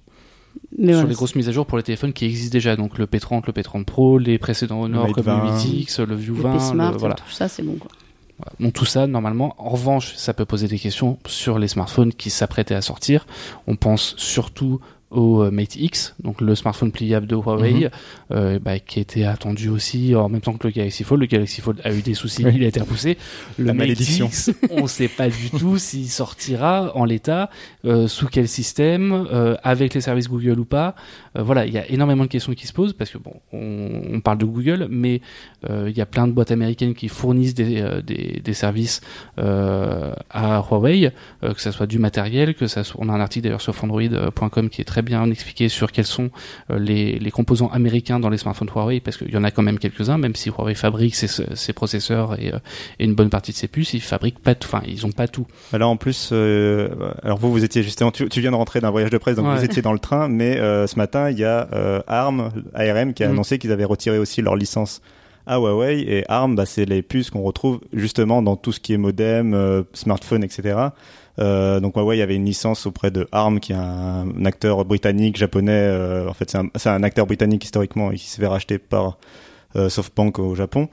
sur 0.78 1.06
les 1.06 1.14
grosses 1.14 1.34
mises 1.34 1.48
à 1.48 1.52
jour 1.52 1.66
pour 1.66 1.78
les 1.78 1.84
téléphones 1.84 2.12
qui 2.12 2.24
existent 2.24 2.52
déjà, 2.52 2.76
donc 2.76 2.98
le 2.98 3.06
P30, 3.06 3.42
le 3.46 3.52
P30 3.52 3.84
Pro, 3.84 4.18
les 4.18 4.38
précédents 4.38 4.82
Honor 4.82 5.12
comme 5.12 5.26
le 5.26 5.32
8X, 5.32 6.02
le 6.02 6.14
View 6.14 6.34
20, 6.34 6.58
Smart, 6.58 6.96
voilà. 6.98 7.14
tout 7.14 7.30
ça 7.30 7.48
c'est 7.48 7.62
bon 7.62 7.76
quoi. 7.76 7.90
Donc 8.58 8.72
tout 8.72 8.84
ça, 8.84 9.06
normalement, 9.06 9.54
en 9.58 9.70
revanche, 9.70 10.14
ça 10.16 10.34
peut 10.34 10.44
poser 10.44 10.66
des 10.66 10.78
questions 10.78 11.18
sur 11.26 11.58
les 11.58 11.68
smartphones 11.68 12.12
qui 12.12 12.30
s'apprêtaient 12.30 12.74
à 12.74 12.82
sortir. 12.82 13.26
On 13.68 13.76
pense 13.76 14.14
surtout 14.16 14.80
au 15.14 15.43
euh, 15.43 15.50
Mate 15.50 15.76
X, 15.76 16.14
donc 16.22 16.40
le 16.40 16.55
smartphone 16.55 16.93
pliable 16.93 17.26
de 17.26 17.37
Huawei, 17.37 17.72
mhm. 17.72 17.90
euh, 18.32 18.58
bah, 18.58 18.78
qui 18.78 19.00
était 19.00 19.25
attendu 19.25 19.69
aussi 19.69 20.14
en 20.14 20.28
même 20.28 20.40
temps 20.40 20.52
que 20.55 20.66
le 20.66 20.72
Galaxy 20.72 21.05
Fold. 21.05 21.20
Le 21.20 21.26
Galaxy 21.26 21.61
Fold 21.61 21.81
a 21.84 21.93
eu 21.93 22.02
des 22.02 22.14
soucis, 22.14 22.43
il 22.43 22.62
a 22.64 22.66
été 22.66 22.81
repoussé. 22.81 23.16
Le 23.58 23.72
Mate 23.72 24.00
X, 24.00 24.50
on 24.70 24.82
ne 24.82 24.87
sait 24.87 25.08
pas 25.08 25.28
du 25.28 25.50
tout 25.50 25.78
s'il 25.78 26.11
sortira 26.11 26.93
en 26.96 27.05
l'état, 27.05 27.49
euh, 27.84 28.08
sous 28.08 28.26
quel 28.26 28.49
système, 28.49 29.26
avec 29.62 29.94
les 29.94 30.00
services 30.00 30.28
Google 30.28 30.58
ou 30.58 30.64
pas. 30.64 30.94
voilà, 31.34 31.67
il 31.67 31.72
y 31.72 31.78
a 31.78 31.88
énormément 31.90 32.25
de 32.25 32.28
questions 32.28 32.52
qui 32.55 32.67
se 32.67 32.72
posent 32.72 32.93
parce 32.93 33.10
que 33.10 33.19
bon, 33.19 33.34
on, 33.52 34.20
parle 34.20 34.38
de 34.38 34.44
Google, 34.44 34.88
mais 34.90 35.20
il 35.69 35.96
y 35.96 36.00
a 36.00 36.06
plein 36.06 36.26
de 36.26 36.32
boîtes 36.32 36.50
américaines 36.50 36.94
qui 36.94 37.08
fournissent 37.08 37.55
des, 37.55 37.84
des, 38.05 38.40
des 38.43 38.55
services 38.55 39.00
à 39.37 40.64
Huawei, 40.69 41.12
que 41.43 41.60
ce 41.60 41.70
soit 41.70 41.87
du 41.87 41.99
matériel, 41.99 42.55
que 42.55 42.67
ça 42.67 42.82
soit, 42.84 43.00
on 43.05 43.08
a 43.08 43.12
un 43.12 43.20
article 43.20 43.44
d'ailleurs 43.44 43.60
sur 43.60 43.74
Android.com 43.84 44.69
qui 44.69 44.81
est 44.81 44.84
très 44.84 45.03
bien 45.05 45.31
expliqué 45.31 45.69
sur 45.69 45.93
quels 45.93 46.06
sont 46.06 46.31
euh, 46.70 46.79
les, 46.79 47.19
les, 47.19 47.31
composants 47.31 47.69
américains 47.69 48.19
dans 48.19 48.29
les 48.31 48.39
smartphones 48.39 48.70
Huawei, 48.75 49.01
parce 49.01 49.17
qu'il 49.17 49.31
y 49.31 49.37
en 49.37 49.44
a 49.44 49.51
quand 49.51 49.63
même 49.63 49.79
quelques-uns, 49.79 50.19
même 50.19 50.34
si 50.34 50.51
Huawei 50.51 50.75
fabrique 50.75 51.15
ses, 51.15 51.29
ses 51.29 51.73
processeurs 51.73 52.41
et, 52.41 52.53
euh, 52.53 52.58
et, 52.99 53.05
une 53.05 53.15
bonne 53.15 53.31
partie 53.31 53.53
de 53.53 53.56
ses 53.56 53.69
puces, 53.69 53.94
ils 53.94 54.03
fabriquent 54.03 54.41
pas 54.41 54.55
tout, 54.55 54.69
enfin 54.73 54.82
ils 54.87 55.06
ont 55.06 55.13
pas 55.13 55.29
tout. 55.29 55.46
Alors 55.73 55.91
en 55.91 55.96
plus, 55.96 56.31
euh, 56.32 56.89
alors 57.23 57.39
vous 57.39 57.53
vous 57.53 57.65
étiez 57.65 57.82
justement, 57.82 58.11
tu, 58.11 58.29
tu 58.29 58.41
viens 58.41 58.51
de 58.51 58.56
rentrer 58.56 58.81
d'un 58.81 58.91
voyage 58.91 59.11
de 59.11 59.19
presse, 59.19 59.37
donc 59.37 59.46
vous 59.46 59.65
étiez 59.65 59.82
dans 59.82 59.93
le 59.93 59.99
train, 59.99 60.29
mais 60.29 60.56
ce 60.56 60.96
matin 60.96 61.31
il 61.31 61.39
y 61.39 61.44
a 61.44 61.69
ARM, 62.06 62.51
ARM 62.75 63.15
qui 63.15 63.23
a 63.23 63.29
mm. 63.29 63.32
annoncé 63.32 63.58
qu'ils 63.58 63.73
avaient 63.73 63.84
retiré 63.84 64.19
aussi 64.19 64.43
leur 64.43 64.56
licence 64.56 65.01
à 65.46 65.58
Huawei 65.58 66.01
et 66.01 66.24
ARM, 66.29 66.56
bah, 66.56 66.67
c'est 66.67 66.84
les 66.84 67.03
puces 67.03 67.31
qu'on 67.31 67.43
retrouve 67.43 67.81
justement 67.93 68.43
dans 68.43 68.56
tout 68.56 68.72
ce 68.72 68.81
qui 68.81 68.93
est 68.94 68.98
modem, 68.98 69.84
smartphone, 69.93 70.43
etc. 70.44 70.91
Euh, 71.41 71.81
donc 71.81 71.96
Huawei 71.96 72.22
avait 72.22 72.36
une 72.36 72.44
licence 72.44 72.86
auprès 72.86 73.10
de 73.10 73.27
ARM, 73.32 73.60
qui 73.60 73.72
est 73.72 73.77
un, 73.77 74.44
acteur 74.44 74.84
britannique, 74.84 75.36
japonais. 75.36 75.72
Euh, 75.72 76.29
en 76.29 76.34
fait, 76.34 76.51
c'est 76.51 76.58
un, 76.58 76.94
un, 76.94 77.03
acteur 77.03 77.27
britannique 77.27 77.65
historiquement 77.65 78.13
et 78.13 78.17
qui 78.17 78.27
s'est 78.27 78.41
fait 78.41 78.46
racheter 78.46 78.79
par 78.79 79.19
euh, 79.77 79.89
SoftBank 79.89 80.39
au 80.39 80.55
Japon. 80.55 80.89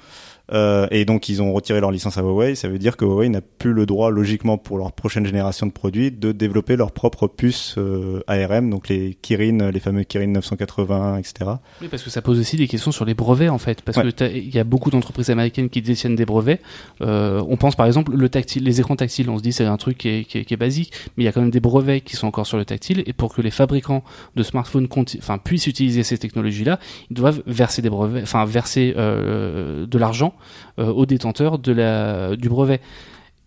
Euh, 0.54 0.88
et 0.92 1.06
donc 1.06 1.30
ils 1.30 1.42
ont 1.42 1.54
retiré 1.54 1.80
leur 1.80 1.92
licence 1.92 2.18
à 2.18 2.22
Huawei. 2.22 2.56
Ça 2.56 2.68
veut 2.68 2.80
dire 2.80 2.98
que 2.98 3.06
Huawei 3.06 3.30
n'a 3.30 3.42
plus 3.42 3.74
le 3.74 3.86
droit, 3.86 4.12
logiquement, 4.12 4.58
pour 4.58 4.78
leur 4.78 4.92
prochaine 4.92 5.26
génération 5.26 5.66
de 5.66 5.72
produits, 5.72 6.12
de 6.12 6.32
développer 6.32 6.76
leur 6.76 6.92
propre 6.92 7.28
puce 7.28 7.76
euh, 7.78 8.22
ARM, 8.28 8.70
donc 8.70 8.90
les 8.90 9.18
Kirin, 9.22 9.72
les 9.72 9.80
fameux 9.80 10.04
Kirin 10.04 10.28
980, 10.28 11.18
etc. 11.18 11.52
Oui, 11.82 11.88
parce 11.90 12.04
que 12.04 12.10
ça 12.10 12.22
pose 12.22 12.40
aussi 12.40 12.58
des 12.58 12.68
questions 12.68 12.92
sur 12.92 13.06
les 13.06 13.14
brevets 13.14 13.50
en 13.50 13.58
fait, 13.58 13.82
parce 13.82 13.98
que 13.98 14.12
il 14.32 14.54
y 14.54 14.60
a 14.60 14.64
beaucoup 14.64 14.90
d'entreprises 14.90 15.30
américaines 15.30 15.70
qui 15.70 15.82
détiennent 15.82 16.16
des 16.16 16.26
brevets. 16.26 16.62
Euh, 17.02 17.44
on 17.48 17.58
pense 17.58 17.76
par 17.76 17.86
exemple 17.86 18.16
le 18.16 18.30
tactile, 18.30 18.64
les 18.64 18.80
écrans 18.80 18.96
tactiles. 18.96 19.30
On 19.30 19.38
se 19.38 19.44
dit 19.44 19.54
c'est 19.54 19.66
un 19.66 19.78
truc 19.78 19.98
qui 19.98 20.10
est, 20.10 20.24
qui, 20.26 20.40
est, 20.40 20.46
qui 20.46 20.54
est, 20.54 20.58
basique, 20.58 20.92
mais 21.16 21.24
il 21.24 21.26
y 21.26 21.30
a 21.30 21.32
quand 21.32 21.42
même 21.42 21.52
des 21.52 21.60
brevets 21.60 22.02
qui 22.02 22.16
sont 22.16 22.28
encore 22.28 22.46
sur 22.46 22.58
le 22.58 22.66
tactile. 22.66 23.04
Et 23.06 23.14
pour 23.14 23.34
que 23.34 23.42
les 23.42 23.52
fabricants 23.52 24.04
de 24.36 24.44
smartphones 24.44 24.88
enfin 25.18 25.38
puissent 25.38 25.68
utiliser 25.68 26.04
ces 26.04 26.18
technologies-là, 26.18 26.80
ils 27.10 27.16
doivent 27.16 27.42
verser 27.48 27.82
des 27.82 27.90
brevets, 27.90 28.24
enfin 28.24 28.46
verser 28.46 28.94
euh, 28.98 29.86
de 29.86 29.98
l'argent 29.98 30.34
au 30.78 31.06
détenteur 31.06 31.60
du 31.60 32.50
brevet. 32.50 32.82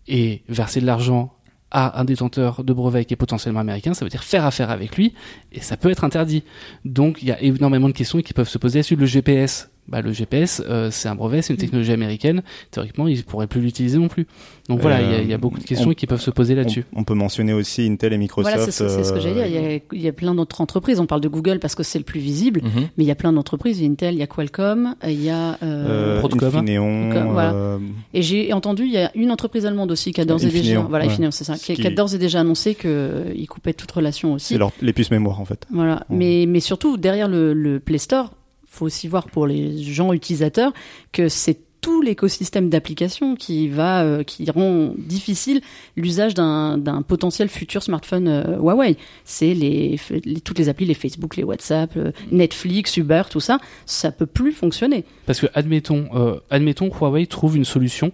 Et 0.07 0.43
verser 0.49 0.81
de 0.81 0.85
l'argent 0.85 1.33
à 1.71 1.99
un 1.99 2.05
détenteur 2.05 2.63
de 2.63 2.73
brevet 2.73 3.05
qui 3.05 3.15
est 3.15 3.17
potentiellement 3.17 3.59
américain, 3.59 3.93
ça 3.93 4.05
veut 4.05 4.09
dire 4.09 4.23
faire 4.23 4.45
affaire 4.45 4.69
avec 4.69 4.95
lui, 4.95 5.13
et 5.51 5.61
ça 5.61 5.77
peut 5.77 5.89
être 5.89 6.03
interdit. 6.03 6.43
Donc 6.85 7.23
il 7.23 7.27
y 7.27 7.31
a 7.31 7.41
énormément 7.41 7.87
de 7.87 7.93
questions 7.93 8.21
qui 8.21 8.33
peuvent 8.33 8.47
se 8.47 8.59
poser 8.59 8.83
sur 8.83 8.97
le 8.97 9.05
GPS 9.07 9.71
bah, 9.87 10.01
le 10.01 10.11
GPS, 10.11 10.63
euh, 10.67 10.89
c'est 10.91 11.07
un 11.07 11.15
brevet, 11.15 11.41
c'est 11.41 11.53
une 11.53 11.57
mm. 11.57 11.59
technologie 11.59 11.91
américaine. 11.91 12.41
Théoriquement, 12.71 13.07
ils 13.07 13.23
pourraient 13.23 13.47
plus 13.47 13.61
l'utiliser 13.61 13.97
non 13.97 14.07
plus. 14.07 14.25
Donc 14.67 14.81
voilà, 14.81 15.21
il 15.21 15.29
y, 15.29 15.33
a 15.33 15.37
beaucoup 15.37 15.59
de 15.59 15.63
questions 15.63 15.93
qui 15.93 16.07
peuvent 16.07 16.21
se 16.21 16.31
poser 16.31 16.55
là-dessus. 16.55 16.85
On, 16.95 17.03
peut 17.03 17.13
mentionner 17.13 17.53
aussi 17.53 17.85
Intel 17.85 18.13
et 18.13 18.17
Microsoft. 18.17 18.55
Voilà, 18.55 18.71
c'est 18.71 19.03
ce 19.03 19.13
que 19.13 19.19
j'allais 19.19 19.47
dire. 19.47 19.81
Il 19.91 20.01
y, 20.01 20.07
a, 20.07 20.11
plein 20.11 20.33
d'autres 20.33 20.59
entreprises. 20.59 20.99
On 20.99 21.05
parle 21.05 21.21
de 21.21 21.27
Google 21.27 21.59
parce 21.59 21.75
que 21.75 21.83
c'est 21.83 21.99
le 21.99 22.03
plus 22.03 22.19
visible, 22.19 22.61
mm-hmm. 22.61 22.87
mais 22.97 23.03
il 23.03 23.05
y 23.05 23.11
a 23.11 23.15
plein 23.15 23.31
d'entreprises. 23.31 23.79
Il 23.79 23.83
y 23.83 23.87
a 23.87 23.91
Intel, 23.91 24.15
il 24.15 24.19
y 24.19 24.23
a 24.23 24.27
Qualcomm, 24.27 24.95
il 25.03 25.23
y 25.23 25.29
a 25.29 25.59
euh, 25.61 26.19
euh, 26.19 27.79
Et 28.15 28.23
j'ai 28.23 28.53
entendu, 28.53 28.85
il 28.85 28.91
y 28.91 28.97
a 28.97 29.11
une 29.13 29.31
entreprise 29.31 29.67
allemande 29.67 29.91
aussi 29.91 30.11
qui 30.13 30.21
a 30.21 30.25
d'ores 30.25 30.43
et 30.43 30.49
déjà, 30.49 30.81
voilà, 30.81 31.05
c'est 31.29 31.43
ça, 31.43 31.55
qui, 31.57 31.85
a 31.85 31.91
d'ores 31.91 32.15
et 32.15 32.17
déjà 32.17 32.39
annoncé 32.39 32.73
qu'ils 32.73 33.47
coupaient 33.47 33.73
toute 33.73 33.91
relation 33.91 34.33
aussi. 34.33 34.55
C'est 34.55 34.83
les 34.83 34.93
puces 34.93 35.11
mémoire 35.11 35.39
en 35.39 35.45
fait. 35.45 35.67
Voilà, 35.71 36.05
mais 36.09 36.45
mais 36.47 36.59
surtout 36.59 36.97
derrière 36.97 37.27
le, 37.27 37.53
le 37.53 37.79
Play 37.79 37.99
Store 37.99 38.31
faut 38.75 38.85
aussi 38.85 39.07
voir 39.07 39.27
pour 39.27 39.47
les 39.47 39.81
gens 39.81 40.13
utilisateurs 40.13 40.73
que 41.11 41.29
c'est 41.29 41.59
tout 41.85 42.01
l'écosystème 42.01 42.69
d'applications 42.69 43.35
qui 43.35 43.67
va 43.67 44.01
euh, 44.01 44.23
qui 44.23 44.49
rend 44.49 44.95
difficile 44.97 45.61
l'usage 45.95 46.33
d'un 46.33 47.03
potentiel 47.07 47.47
futur 47.47 47.83
smartphone 47.83 48.27
euh, 48.27 48.57
Huawei. 48.57 48.97
C'est 49.23 49.53
les, 49.53 49.99
toutes 50.43 50.57
les 50.57 50.67
applis, 50.67 50.85
les 50.85 50.95
Facebook, 50.95 51.35
les 51.35 51.43
WhatsApp, 51.43 51.91
euh, 51.95 52.11
Netflix, 52.31 52.97
Uber, 52.97 53.21
tout 53.29 53.39
ça, 53.39 53.59
ça 53.85 54.11
peut 54.11 54.25
plus 54.25 54.51
fonctionner. 54.51 55.05
Parce 55.27 55.39
que 55.39 55.45
admettons, 55.53 56.09
admettons 56.49 56.89
Huawei 56.89 57.27
trouve 57.27 57.55
une 57.55 57.65
solution 57.65 58.11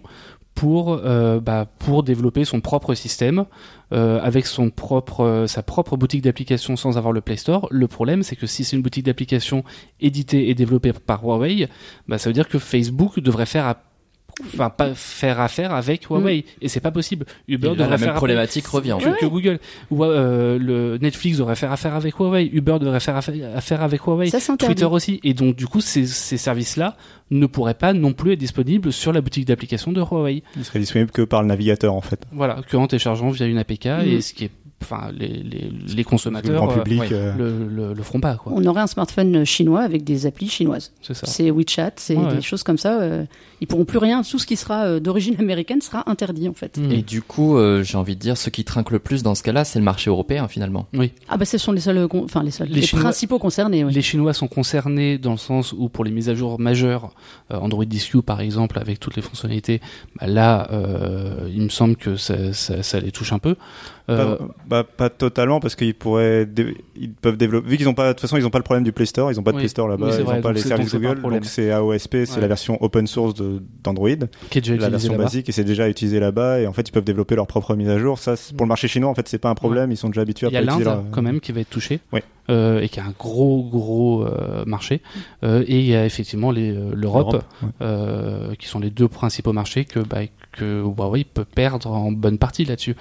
pour 0.54 1.00
bah, 1.40 1.66
pour 1.78 2.02
développer 2.02 2.44
son 2.44 2.60
propre 2.60 2.94
système 2.94 3.46
euh, 3.92 4.18
avec 4.22 4.46
son 4.46 4.70
propre, 4.70 5.20
euh, 5.20 5.46
sa 5.46 5.62
propre 5.62 5.98
boutique 5.98 6.22
d'applications 6.22 6.76
sans 6.76 6.96
avoir 6.96 7.12
le 7.12 7.20
Play 7.20 7.36
Store. 7.36 7.68
Le 7.70 7.88
problème, 7.88 8.22
c'est 8.22 8.36
que 8.36 8.46
si 8.46 8.64
c'est 8.64 8.74
une 8.74 8.80
boutique 8.80 9.04
d'applications 9.04 9.64
éditée 10.00 10.48
et 10.48 10.54
développée 10.54 10.94
par 10.94 11.22
Huawei, 11.24 11.68
bah, 12.08 12.16
ça 12.16 12.30
veut 12.30 12.32
dire 12.32 12.48
que 12.48 12.58
Facebook 12.58 13.20
devrait 13.20 13.44
faire 13.44 13.66
enfin 14.46 14.70
pas 14.70 14.94
faire 14.94 15.40
affaire 15.40 15.74
avec 15.74 16.04
Huawei 16.04 16.38
mm. 16.38 16.64
et 16.64 16.68
c'est 16.68 16.80
pas 16.80 16.90
possible. 16.90 17.26
Uber 17.48 17.70
devrait 17.70 17.90
la 17.90 17.98
même 17.98 18.14
problématique 18.14 18.66
revient 18.66 18.98
que, 19.00 19.20
que, 19.20 19.26
Google 19.26 19.58
ou 19.90 20.04
euh, 20.04 20.58
le 20.58 20.98
Netflix 20.98 21.38
devrait 21.38 21.56
faire 21.56 21.72
affaire 21.72 21.94
avec 21.94 22.14
Huawei, 22.18 22.48
Uber 22.52 22.78
devrait 22.80 23.00
faire 23.00 23.16
affaire 23.16 23.82
avec 23.82 24.02
Huawei, 24.02 24.30
Twitter 24.58 24.84
aussi 24.84 25.20
et 25.22 25.34
donc 25.34 25.56
du 25.56 25.66
coup 25.66 25.80
ces, 25.80 26.06
ces 26.06 26.36
services 26.36 26.76
là 26.76 26.96
ne 27.30 27.46
pourraient 27.46 27.74
pas 27.74 27.92
non 27.92 28.12
plus 28.12 28.32
être 28.32 28.38
disponibles 28.38 28.92
sur 28.92 29.12
la 29.12 29.20
boutique 29.20 29.46
d'application 29.46 29.92
de 29.92 30.00
Huawei. 30.00 30.42
Ils 30.56 30.64
seraient 30.64 30.80
disponibles 30.80 31.10
que 31.10 31.22
par 31.22 31.42
le 31.42 31.48
navigateur 31.48 31.94
en 31.94 32.00
fait. 32.00 32.20
Voilà, 32.32 32.60
que 32.68 32.76
en 32.76 32.86
téléchargeant 32.86 33.30
via 33.30 33.46
une 33.46 33.58
APK 33.58 33.86
et 33.86 34.16
mm. 34.16 34.20
ce 34.20 34.34
qui 34.34 34.44
est 34.44 34.50
enfin 34.82 35.10
les, 35.16 35.28
les, 35.28 35.70
les 35.94 36.04
consommateurs 36.04 36.66
le, 36.66 36.82
public, 36.82 37.12
euh, 37.12 37.32
euh. 37.38 37.68
le, 37.70 37.94
le, 37.94 38.02
feront 38.02 38.20
pas. 38.20 38.34
Quoi. 38.34 38.52
On 38.54 38.64
aurait 38.66 38.82
un 38.82 38.86
smartphone 38.86 39.44
chinois 39.44 39.82
avec 39.82 40.04
des 40.04 40.26
applis 40.26 40.48
chinoises. 40.48 40.92
C'est 41.00 41.14
ça. 41.14 41.26
C'est 41.26 41.50
WeChat, 41.50 41.92
c'est 41.96 42.16
des 42.16 42.42
choses 42.42 42.62
comme 42.62 42.78
ça. 42.78 43.00
Euh, 43.00 43.24
ils 43.62 43.66
pourront 43.66 43.84
plus 43.84 43.98
rien. 43.98 44.22
Tout 44.22 44.38
ce 44.38 44.46
qui 44.46 44.56
sera 44.56 45.00
d'origine 45.00 45.36
américaine 45.38 45.80
sera 45.80 46.08
interdit 46.10 46.48
en 46.48 46.52
fait. 46.52 46.78
Et 46.90 47.02
du 47.02 47.22
coup, 47.22 47.56
j'ai 47.82 47.96
envie 47.96 48.16
de 48.16 48.20
dire, 48.20 48.36
ce 48.36 48.50
qui 48.50 48.64
trinque 48.64 48.90
le 48.90 48.98
plus 48.98 49.22
dans 49.22 49.34
ce 49.34 49.42
cas-là, 49.42 49.64
c'est 49.64 49.78
le 49.78 49.84
marché 49.84 50.10
européen 50.10 50.48
finalement. 50.48 50.86
Oui. 50.92 51.12
Ah 51.28 51.36
bah 51.36 51.44
ce 51.44 51.58
sont 51.58 51.72
les 51.72 51.80
seuls, 51.80 52.08
enfin 52.12 52.42
les 52.42 52.50
seuls, 52.50 52.68
les, 52.68 52.86
principaux 52.86 53.38
concernés. 53.38 53.84
Les 53.84 54.02
Chinois 54.02 54.34
sont 54.34 54.48
concernés 54.48 55.18
dans 55.18 55.32
le 55.32 55.38
sens 55.38 55.72
où 55.72 55.88
pour 55.88 56.04
les 56.04 56.10
mises 56.10 56.28
à 56.28 56.34
jour 56.34 56.58
majeures, 56.60 57.10
Android 57.50 57.84
10 57.84 58.02
par 58.26 58.40
exemple, 58.40 58.78
avec 58.78 59.00
toutes 59.00 59.16
les 59.16 59.22
fonctionnalités, 59.22 59.80
bah 60.20 60.26
là, 60.26 60.68
il 61.48 61.62
me 61.62 61.68
semble 61.68 61.96
que 61.96 62.16
ça, 62.16 62.52
ça, 62.52 62.82
ça 62.82 63.00
les 63.00 63.12
touche 63.12 63.32
un 63.32 63.38
peu. 63.38 63.56
Euh, 64.08 64.36
bah, 64.66 64.84
pas 64.84 65.10
totalement 65.10 65.60
parce 65.60 65.76
qu'ils 65.76 65.94
pourraient, 65.94 66.48
ils 66.96 67.12
peuvent 67.12 67.36
développer. 67.36 67.68
Vu 67.68 67.76
qu'ils 67.76 67.88
ont 67.88 67.94
pas, 67.94 68.08
de 68.08 68.12
toute 68.12 68.22
façon, 68.22 68.36
ils 68.36 68.46
ont 68.46 68.50
pas 68.50 68.58
le 68.58 68.64
problème 68.64 68.84
du 68.84 68.92
Play 68.92 69.06
Store, 69.06 69.30
ils 69.30 69.38
ont 69.38 69.42
pas 69.42 69.52
de 69.52 69.58
Play 69.58 69.68
Store 69.68 69.88
là-bas, 69.88 70.08
ils 70.18 70.26
ont 70.26 70.40
pas 70.40 70.52
les 70.52 70.60
services 70.60 70.92
Google, 70.92 71.20
donc 71.22 71.44
c'est 71.44 71.70
AOSP, 71.70 72.24
c'est 72.24 72.40
la 72.40 72.48
version 72.48 72.82
open 72.82 73.06
source 73.06 73.34
d'Android, 73.82 74.08
qui 74.50 74.58
est 74.58 74.60
déjà 74.60 74.76
la 74.76 74.88
version 74.88 75.16
basique 75.16 75.48
et 75.48 75.52
c'est 75.52 75.64
déjà 75.64 75.88
utilisé 75.88 76.20
là-bas 76.20 76.60
et 76.60 76.66
en 76.66 76.72
fait 76.72 76.88
ils 76.88 76.92
peuvent 76.92 77.04
développer 77.04 77.34
leur 77.34 77.46
propre 77.46 77.74
mise 77.74 77.88
à 77.88 77.98
jour. 77.98 78.18
Ça, 78.18 78.34
pour 78.56 78.66
le 78.66 78.68
marché 78.68 78.88
chinois, 78.88 79.10
en 79.10 79.14
fait, 79.14 79.28
c'est 79.28 79.38
pas 79.38 79.50
un 79.50 79.54
problème, 79.54 79.90
ils 79.90 79.96
sont 79.96 80.08
déjà 80.08 80.22
habitués 80.22 80.46
à. 80.46 80.50
Il 80.50 80.54
y 80.54 80.56
a 80.56 80.62
l'Inde 80.62 81.04
quand 81.10 81.22
même 81.22 81.40
qui 81.40 81.52
va 81.52 81.60
être 81.60 81.70
touché. 81.70 82.00
Oui. 82.12 82.20
Euh, 82.50 82.80
et 82.80 82.88
qui 82.88 82.98
a 82.98 83.04
un 83.04 83.14
gros 83.16 83.62
gros 83.62 84.26
euh, 84.26 84.64
marché 84.66 85.00
euh, 85.44 85.62
et 85.68 85.78
il 85.78 85.86
y 85.86 85.94
a 85.94 86.04
effectivement 86.04 86.50
l'Europe 86.50 87.44
qui 88.58 88.66
sont 88.66 88.80
les 88.80 88.90
deux 88.90 89.06
principaux 89.06 89.52
marchés 89.52 89.84
que 89.84 90.00
bah, 90.00 90.22
que 90.52 90.82
Huawei 90.82 91.24
peut 91.24 91.44
perdre 91.44 91.90
en 91.90 92.12
bonne 92.12 92.38
partie 92.38 92.64
là-dessus. 92.64 92.94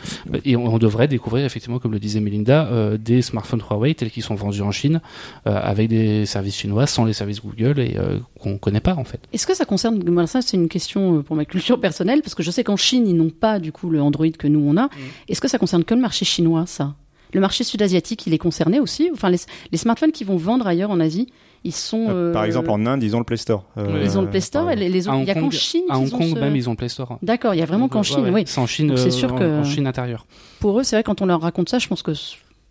Et 0.45 0.55
on, 0.55 0.77
devrait 0.77 1.07
découvrir 1.07 1.45
effectivement, 1.45 1.79
comme 1.79 1.91
le 1.91 1.99
disait 1.99 2.19
Melinda, 2.19 2.65
euh, 2.67 2.97
des 2.97 3.21
smartphones 3.21 3.61
Huawei 3.61 3.93
tels 3.93 4.09
qu'ils 4.09 4.23
sont 4.23 4.35
vendus 4.35 4.61
en 4.61 4.71
Chine 4.71 5.01
euh, 5.47 5.59
avec 5.61 5.89
des 5.89 6.25
services 6.25 6.55
chinois 6.55 6.87
sans 6.87 7.05
les 7.05 7.13
services 7.13 7.41
Google 7.41 7.79
et 7.79 7.95
euh, 7.97 8.19
qu'on 8.39 8.57
connaît 8.57 8.79
pas 8.79 8.95
en 8.95 9.03
fait. 9.03 9.19
Est-ce 9.33 9.45
que 9.45 9.55
ça 9.55 9.65
concerne 9.65 10.01
ça 10.27 10.41
c'est 10.41 10.57
une 10.57 10.69
question 10.69 11.23
pour 11.23 11.35
ma 11.35 11.45
culture 11.45 11.79
personnelle 11.79 12.21
parce 12.21 12.35
que 12.35 12.43
je 12.43 12.51
sais 12.51 12.63
qu'en 12.63 12.77
Chine 12.77 13.07
ils 13.07 13.15
n'ont 13.15 13.29
pas 13.29 13.59
du 13.59 13.71
coup 13.71 13.89
le 13.89 14.01
Android 14.01 14.29
que 14.29 14.47
nous 14.47 14.59
on 14.59 14.77
a. 14.77 14.85
Mm. 14.85 14.89
Est-ce 15.29 15.41
que 15.41 15.47
ça 15.47 15.57
concerne 15.57 15.83
que 15.83 15.93
le 15.93 16.01
marché 16.01 16.25
chinois 16.25 16.65
ça? 16.65 16.95
Le 17.33 17.39
marché 17.39 17.63
sud-asiatique, 17.63 18.27
il 18.27 18.33
est 18.33 18.37
concerné 18.37 18.79
aussi? 18.79 19.09
Enfin, 19.13 19.29
les, 19.29 19.37
les, 19.71 19.77
smartphones 19.77 20.11
qui 20.11 20.25
vont 20.25 20.35
vendre 20.35 20.67
ailleurs 20.67 20.91
en 20.91 20.99
Asie, 20.99 21.27
ils 21.63 21.73
sont. 21.73 22.07
Euh, 22.09 22.33
par 22.33 22.43
exemple, 22.43 22.71
en 22.71 22.85
Inde, 22.85 23.03
ils 23.03 23.15
ont 23.15 23.19
le 23.19 23.25
Play 23.25 23.37
Store. 23.37 23.65
Euh, 23.77 24.01
ils 24.03 24.17
ont 24.17 24.21
le 24.21 24.29
Play 24.29 24.41
Store. 24.41 24.71
Et 24.71 24.75
les, 24.75 24.89
les 24.89 25.07
il 25.07 25.23
y 25.25 25.31
a 25.31 25.35
qu'en 25.35 25.51
Chine. 25.51 25.83
À 25.89 25.99
Hong 25.99 26.09
Kong 26.09 26.37
même, 26.39 26.55
ils 26.55 26.67
ont 26.67 26.71
le 26.71 26.77
Play 26.77 26.89
Store. 26.89 27.19
D'accord, 27.21 27.53
il 27.53 27.59
y 27.59 27.63
a 27.63 27.65
vraiment 27.65 27.87
qu'en 27.87 28.03
Chine. 28.03 28.29
Oui. 28.33 28.43
C'est 28.45 28.59
en 28.59 28.67
Chine. 28.67 28.95
C'est 28.97 29.11
sûr 29.11 29.35
que 29.35 29.61
en 29.61 29.63
Chine 29.63 29.87
intérieure. 29.87 30.25
Pour 30.59 30.79
eux, 30.79 30.83
c'est 30.83 30.95
vrai 30.95 31.03
quand 31.03 31.21
on 31.21 31.25
leur 31.25 31.41
raconte 31.41 31.69
ça, 31.69 31.79
je 31.79 31.87
pense 31.87 32.01
que 32.01 32.11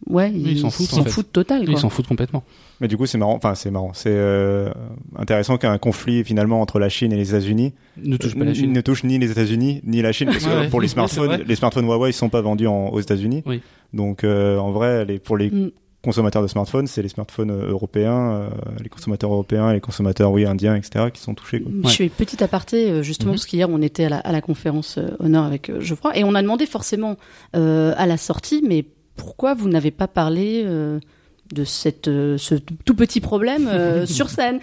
ouais, 0.08 0.32
ils 0.32 0.58
s'en 0.58 0.70
foutent. 0.70 0.86
Ils 0.86 0.94
s'en 0.94 1.04
foutent 1.04 1.32
total. 1.32 1.64
Ils 1.68 1.78
s'en 1.78 1.88
foutent 1.88 2.08
complètement. 2.08 2.42
Mais 2.80 2.88
du 2.88 2.96
coup, 2.96 3.06
c'est 3.06 3.18
marrant. 3.18 3.34
Enfin, 3.34 3.54
c'est 3.54 3.70
marrant. 3.70 3.92
C'est 3.94 4.10
euh, 4.12 4.70
intéressant 5.16 5.56
qu'un 5.56 5.78
conflit 5.78 6.24
finalement 6.24 6.60
entre 6.60 6.78
la 6.78 6.88
Chine 6.88 7.12
et 7.12 7.16
les 7.16 7.28
États-Unis 7.28 7.74
ne 8.02 8.16
touche 8.16 8.36
pas 8.36 8.44
la 8.44 8.54
Chine. 8.54 8.72
Ne 8.72 8.80
touche 8.80 9.04
ni 9.04 9.18
les 9.18 9.30
États-Unis 9.30 9.82
ni 9.84 10.02
la 10.02 10.10
Chine. 10.10 10.28
Parce 10.28 10.44
que 10.44 10.68
pour 10.68 10.80
les 10.80 10.88
smartphones, 10.94 11.42
les 11.46 11.54
smartphones 11.54 11.86
Huawei, 11.86 12.10
ils 12.10 12.14
sont 12.14 12.28
pas 12.28 12.40
vendus 12.40 12.66
aux 12.66 13.00
États-Unis. 13.00 13.44
Oui. 13.46 13.60
Donc, 13.92 14.24
en 14.24 14.72
vrai, 14.72 15.04
les, 15.04 15.20
pour 15.20 15.36
les 15.36 15.50
mm 15.50 15.70
consommateurs 16.02 16.42
de 16.42 16.46
smartphones, 16.46 16.86
c'est 16.86 17.02
les 17.02 17.08
smartphones 17.08 17.50
euh, 17.50 17.70
européens, 17.70 18.32
euh, 18.32 18.48
les 18.82 18.88
consommateurs 18.88 19.32
européens, 19.32 19.72
les 19.72 19.80
consommateurs 19.80 20.32
oui 20.32 20.46
indiens, 20.46 20.74
etc., 20.74 21.06
qui 21.12 21.20
sont 21.20 21.34
touchés. 21.34 21.60
Quoi. 21.60 21.72
Je 21.84 21.88
suis 21.88 22.08
petit 22.08 22.42
aparté 22.42 22.90
euh, 22.90 23.02
justement 23.02 23.32
mhm. 23.32 23.36
parce 23.36 23.46
qu'hier 23.46 23.68
on 23.70 23.82
était 23.82 24.04
à 24.04 24.08
la, 24.08 24.18
à 24.18 24.32
la 24.32 24.40
conférence 24.40 24.98
honneur 25.18 25.44
avec 25.44 25.70
Geoffroy 25.80 26.16
et 26.16 26.24
on 26.24 26.34
a 26.34 26.42
demandé 26.42 26.66
forcément 26.66 27.16
à 27.52 28.06
la 28.06 28.16
sortie, 28.16 28.62
mais 28.66 28.84
pourquoi 29.16 29.54
vous 29.54 29.68
n'avez 29.68 29.90
pas 29.90 30.08
parlé 30.08 30.64
de 30.64 31.64
cette, 31.64 32.06
ce 32.06 32.54
tout 32.54 32.94
petit 32.94 33.20
problème 33.20 33.68
sur 34.06 34.30
scène? 34.30 34.60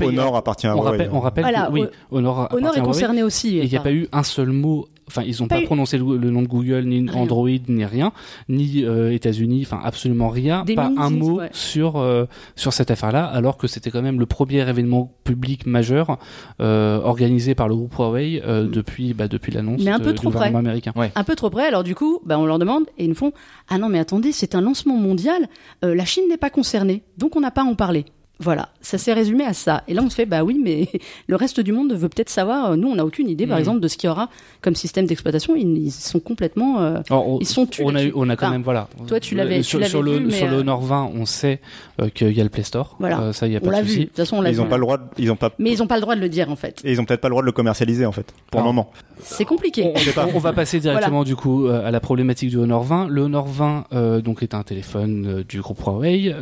Honor 0.00 0.36
appartient 0.36 0.66
à 0.66 0.76
on 0.76 0.80
rappelle, 0.80 1.10
on 1.12 1.20
rappelle 1.20 1.44
que, 1.44 1.72
oui, 1.72 1.84
Honor, 2.10 2.48
Honor 2.52 2.76
est 2.76 2.82
concerné 2.82 3.22
aussi. 3.22 3.58
il 3.58 3.68
n'y 3.68 3.76
a 3.76 3.80
pas 3.80 3.92
eu 3.92 4.08
un 4.12 4.22
seul 4.22 4.50
mot 4.50 4.88
enfin 5.08 5.22
ils 5.26 5.36
n'ont 5.40 5.48
pas, 5.48 5.60
prononcé 5.62 5.98
le, 5.98 6.30
nom 6.30 6.42
de 6.42 6.46
Google 6.46 6.84
ni 6.84 7.08
Android 7.10 7.48
ni 7.48 7.84
rien 7.84 8.12
ni 8.48 8.84
euh, 8.84 9.12
États-Unis 9.12 9.62
enfin 9.66 9.80
absolument 9.82 10.28
rien 10.28 10.64
pas 10.64 10.90
un 10.96 11.10
mot 11.10 11.40
sur 11.52 11.96
euh, 11.96 12.26
sur 12.56 12.72
cette 12.72 12.90
affaire-là 12.90 13.24
alors 13.24 13.56
que 13.56 13.66
c'était 13.66 13.90
quand 13.90 14.02
même 14.02 14.20
le 14.20 14.26
premier 14.26 14.68
événement 14.68 15.12
public 15.24 15.66
majeur 15.66 16.18
euh, 16.60 17.00
organisé 17.02 17.54
par 17.54 17.68
le 17.68 17.76
groupe 17.76 17.94
Huawei 17.94 18.42
euh, 18.44 18.64
mm. 18.64 18.70
depuis 18.70 19.14
bah, 19.14 19.28
depuis 19.28 19.52
l'annonce 19.52 19.82
mais 19.82 19.90
un 19.90 20.00
peu 20.00 20.14
trop 20.14 20.30
près. 20.30 20.54
américain. 20.54 20.92
Un 21.14 21.24
peu 21.24 21.34
trop 21.34 21.50
près 21.50 21.66
alors 21.66 21.84
du 21.84 21.94
coup 21.94 22.20
bah, 22.24 22.38
on 22.38 22.46
leur 22.46 22.58
demande 22.58 22.84
et 22.98 23.04
ils 23.04 23.08
nous 23.08 23.14
font 23.14 23.32
ah 23.68 23.78
non 23.78 23.88
mais 23.88 23.98
attendez 23.98 24.32
c'est 24.32 24.54
un 24.54 24.60
lancement 24.60 24.96
mondial 24.96 25.48
la 25.82 26.04
Chine 26.04 26.24
n'est 26.28 26.36
pas 26.36 26.50
concernée 26.50 27.02
donc 27.16 27.36
on 27.36 27.40
n'a 27.40 27.50
pas 27.50 27.62
à 27.62 27.64
en 27.64 27.74
parler 27.74 28.04
Voilà, 28.40 28.68
ça 28.80 28.98
s'est 28.98 29.12
résumé 29.12 29.44
à 29.44 29.52
ça. 29.52 29.82
Et 29.88 29.94
là, 29.94 30.02
on 30.04 30.08
se 30.08 30.14
fait, 30.14 30.26
bah 30.26 30.44
oui, 30.44 30.60
mais 30.62 30.88
le 31.26 31.34
reste 31.34 31.58
du 31.58 31.72
monde 31.72 31.92
veut 31.92 32.08
peut-être 32.08 32.30
savoir. 32.30 32.76
Nous, 32.76 32.88
on 32.88 32.94
n'a 32.94 33.04
aucune 33.04 33.28
idée, 33.28 33.46
par 33.46 33.56
mm. 33.56 33.60
exemple, 33.60 33.80
de 33.80 33.88
ce 33.88 33.96
qu'il 33.96 34.06
y 34.06 34.10
aura 34.10 34.28
comme 34.60 34.76
système 34.76 35.06
d'exploitation. 35.06 35.56
Ils, 35.56 35.90
sont 35.90 36.20
complètement, 36.20 36.80
euh, 36.80 37.00
ils 37.40 37.46
sont 37.46 37.66
tués. 37.66 37.82
On 37.84 37.96
a, 37.96 38.02
on 38.14 38.28
a 38.28 38.36
quand 38.36 38.50
même, 38.50 38.62
voilà. 38.62 38.88
Toi, 39.08 39.18
tu 39.18 39.34
l'avais, 39.34 39.62
sur, 39.62 39.84
sur, 39.84 40.02
le, 40.02 40.30
sur 40.30 40.48
le 40.48 40.62
Nord 40.62 40.82
20, 40.82 41.10
on 41.14 41.26
sait 41.26 41.60
euh, 42.00 42.10
qu'il 42.10 42.32
y 42.32 42.40
a 42.40 42.44
le 42.44 42.50
Play 42.50 42.62
Store. 42.62 42.96
Voilà. 43.00 43.20
Euh, 43.20 43.32
ça, 43.32 43.48
il 43.48 43.52
y 43.52 43.56
a 43.56 43.60
pas 43.60 43.82
de 43.82 43.86
souci. 43.86 44.00
De 44.00 44.04
toute 44.04 44.16
façon, 44.16 44.36
on 44.36 44.40
l'a 44.40 44.50
Ils 44.50 44.58
n'ont 44.58 44.66
pas 44.66 44.76
le 44.76 44.82
droit, 44.82 44.98
ils 45.18 45.32
ont 45.32 45.36
pas. 45.36 45.50
Mais 45.58 45.72
ils 45.72 45.78
n'ont 45.78 45.88
pas 45.88 45.96
le 45.96 46.02
droit 46.02 46.14
de 46.14 46.20
le 46.20 46.28
dire, 46.28 46.48
en 46.50 46.56
fait. 46.56 46.80
Et 46.84 46.92
ils 46.92 47.00
ont 47.00 47.04
peut-être 47.04 47.20
pas 47.20 47.28
le 47.28 47.32
droit 47.32 47.42
de 47.42 47.46
le 47.46 47.52
commercialiser, 47.52 48.06
en 48.06 48.12
fait, 48.12 48.32
pour 48.52 48.60
le 48.60 48.66
moment. 48.66 48.90
C'est 49.20 49.44
compliqué. 49.44 49.92
On, 50.16 50.36
on, 50.36 50.38
va 50.38 50.52
passer 50.52 50.78
directement 50.78 51.24
du 51.24 51.34
coup 51.34 51.66
à 51.66 51.90
la 51.90 51.98
problématique 51.98 52.50
du 52.50 52.56
Honor 52.56 52.84
20. 52.84 53.08
Le 53.08 53.22
Honor 53.22 53.48
20 53.48 54.20
donc 54.22 54.44
est 54.44 54.54
un 54.54 54.62
téléphone 54.62 55.42
du 55.48 55.60
groupe 55.60 55.80
Huawei 55.80 56.32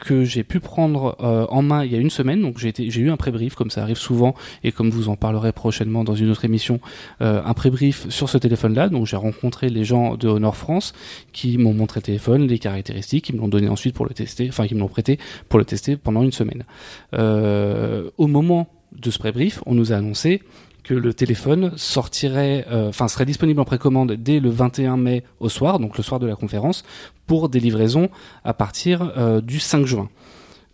que 0.00 0.24
j'ai 0.24 0.42
pu 0.42 0.58
prendre 0.58 1.11
en 1.18 1.62
main 1.62 1.84
il 1.84 1.92
y 1.92 1.96
a 1.96 1.98
une 1.98 2.10
semaine. 2.10 2.42
Donc 2.42 2.58
j'ai 2.58 3.00
eu 3.00 3.10
un 3.10 3.16
pré-brief, 3.16 3.54
comme 3.54 3.70
ça 3.70 3.82
arrive 3.82 3.96
souvent, 3.96 4.34
et 4.64 4.72
comme 4.72 4.90
vous 4.90 5.08
en 5.08 5.16
parlerez 5.16 5.52
prochainement 5.52 6.04
dans 6.04 6.14
une 6.14 6.30
autre 6.30 6.44
émission, 6.44 6.80
euh, 7.20 7.42
un 7.44 7.54
pré-brief 7.54 8.08
sur 8.08 8.28
ce 8.28 8.38
téléphone-là. 8.38 8.88
Donc 8.88 9.06
j'ai 9.06 9.16
rencontré 9.16 9.68
les 9.68 9.84
gens 9.84 10.16
de 10.16 10.28
Honor 10.28 10.56
France 10.56 10.92
qui 11.32 11.58
m'ont 11.58 11.74
montré 11.74 12.00
le 12.00 12.04
téléphone, 12.04 12.46
les 12.46 12.58
caractéristiques, 12.58 13.26
qui 13.26 13.32
me 13.32 13.38
l'ont 13.38 13.48
donné 13.48 13.68
ensuite 13.68 13.94
pour 13.94 14.06
le 14.06 14.14
tester, 14.14 14.48
enfin 14.48 14.66
qui 14.66 14.74
me 14.74 14.80
l'ont 14.80 14.88
prêté 14.88 15.18
pour 15.48 15.58
le 15.58 15.64
tester 15.64 15.96
pendant 15.96 16.22
une 16.22 16.32
semaine. 16.32 16.64
Euh, 17.14 18.10
au 18.18 18.26
moment 18.26 18.68
de 18.92 19.10
ce 19.10 19.18
pré-brief, 19.18 19.62
on 19.66 19.74
nous 19.74 19.92
a 19.92 19.96
annoncé 19.96 20.42
que 20.82 20.94
le 20.94 21.14
téléphone 21.14 21.72
sortirait, 21.76 22.66
euh, 22.70 22.88
enfin 22.88 23.06
serait 23.06 23.24
disponible 23.24 23.60
en 23.60 23.64
précommande 23.64 24.12
dès 24.12 24.40
le 24.40 24.50
21 24.50 24.96
mai 24.96 25.22
au 25.38 25.48
soir, 25.48 25.78
donc 25.78 25.96
le 25.96 26.02
soir 26.02 26.18
de 26.18 26.26
la 26.26 26.34
conférence, 26.34 26.84
pour 27.26 27.48
des 27.48 27.60
livraisons 27.60 28.10
à 28.44 28.52
partir 28.52 29.40
du 29.42 29.60
5 29.60 29.86
juin 29.86 30.08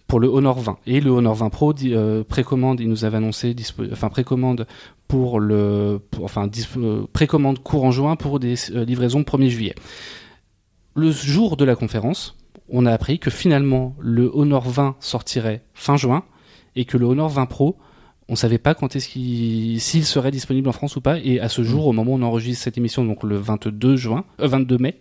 pour 0.09 0.21
le 0.21 0.27
Honor 0.27 0.59
20 0.59 0.79
et 0.87 1.01
le 1.01 1.11
Honor 1.11 1.35
20 1.35 1.51
Pro 1.51 1.75
euh, 1.85 2.25
précommande 2.25 2.81
il 2.81 2.89
nous 2.89 3.05
avait 3.05 3.19
annoncé 3.19 3.55
enfin 3.93 4.09
précommande 4.09 4.67
pour 5.07 5.39
le 5.39 6.01
enfin 6.21 6.49
euh, 6.79 7.07
précommande 7.13 7.63
courant 7.63 7.93
juin 7.93 8.17
pour 8.17 8.41
des 8.41 8.55
euh, 8.71 8.85
livraisons 8.85 9.21
1er 9.21 9.49
juillet. 9.49 9.75
Le 10.97 11.13
jour 11.13 11.57
de 11.57 11.65
la 11.65 11.77
conférence 11.77 12.37
on 12.71 12.87
a 12.87 12.93
appris 12.93 13.19
que 13.19 13.31
finalement 13.31 13.95
le 14.01 14.31
Honor 14.35 14.69
20 14.69 14.97
sortirait 14.99 15.63
fin 15.75 15.97
juin 15.97 16.25
et 16.75 16.87
que 16.87 16.97
le 16.97 17.05
Honor 17.05 17.29
20 17.29 17.47
Pro 17.47 17.77
on 18.29 18.37
savait 18.37 18.59
pas 18.59 18.75
quand 18.75 18.95
est-ce 18.95 19.09
qu'il 19.09 19.81
s'il 19.81 20.05
serait 20.05 20.31
disponible 20.31 20.69
en 20.69 20.73
France 20.73 20.97
ou 20.97 21.01
pas 21.01 21.19
et 21.19 21.41
à 21.41 21.49
ce 21.49 21.63
jour 21.63 21.85
mm. 21.85 21.89
au 21.89 21.93
moment 21.93 22.13
où 22.13 22.17
on 22.17 22.23
enregistre 22.23 22.65
cette 22.65 22.79
émission 22.79 23.05
donc 23.05 23.23
le 23.23 23.37
22 23.37 23.97
juin 23.97 24.25
22 24.39 24.79
mai 24.79 24.99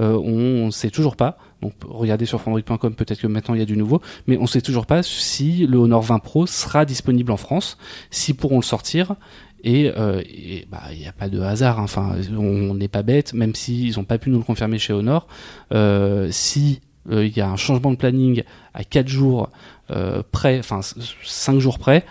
euh, 0.00 0.16
on, 0.16 0.66
ne 0.66 0.70
sait 0.70 0.90
toujours 0.90 1.16
pas 1.16 1.38
donc 1.60 1.72
regardez 1.84 2.24
sur 2.24 2.40
Fandroid.com, 2.40 2.94
peut-être 2.94 3.20
que 3.20 3.26
maintenant 3.26 3.54
il 3.54 3.58
y 3.58 3.62
a 3.62 3.66
du 3.66 3.76
nouveau, 3.76 4.00
mais 4.28 4.36
on 4.36 4.42
ne 4.42 4.46
sait 4.46 4.60
toujours 4.60 4.86
pas 4.86 5.02
si 5.02 5.66
le 5.66 5.78
Honor 5.78 6.02
20 6.02 6.20
Pro 6.20 6.46
sera 6.46 6.84
disponible 6.84 7.32
en 7.32 7.36
France, 7.36 7.78
s'ils 8.10 8.36
pourront 8.36 8.58
le 8.58 8.62
sortir. 8.62 9.16
Et, 9.64 9.90
euh, 9.96 10.22
bah, 10.70 10.82
il 10.92 11.00
n'y 11.00 11.08
a 11.08 11.12
pas 11.12 11.28
de 11.28 11.40
hasard. 11.40 11.80
Hein. 11.80 11.84
Enfin, 11.84 12.14
on 12.36 12.74
n'est 12.74 12.86
pas 12.86 13.02
bête, 13.02 13.34
même 13.34 13.56
s'ils 13.56 13.96
n'ont 13.96 14.04
pas 14.04 14.18
pu 14.18 14.30
nous 14.30 14.38
le 14.38 14.44
confirmer 14.44 14.78
chez 14.78 14.92
Honor. 14.92 15.26
Euh, 15.72 16.28
si 16.30 16.80
euh, 17.10 17.26
il 17.26 17.36
y 17.36 17.40
a 17.40 17.48
un 17.48 17.56
changement 17.56 17.90
de 17.90 17.96
planning 17.96 18.42
à 18.74 18.84
4 18.84 19.08
jours 19.08 19.50
euh, 19.90 20.22
près, 20.30 20.58
enfin 20.58 20.80
5 20.82 21.58
jours 21.58 21.78
près, 21.78 22.04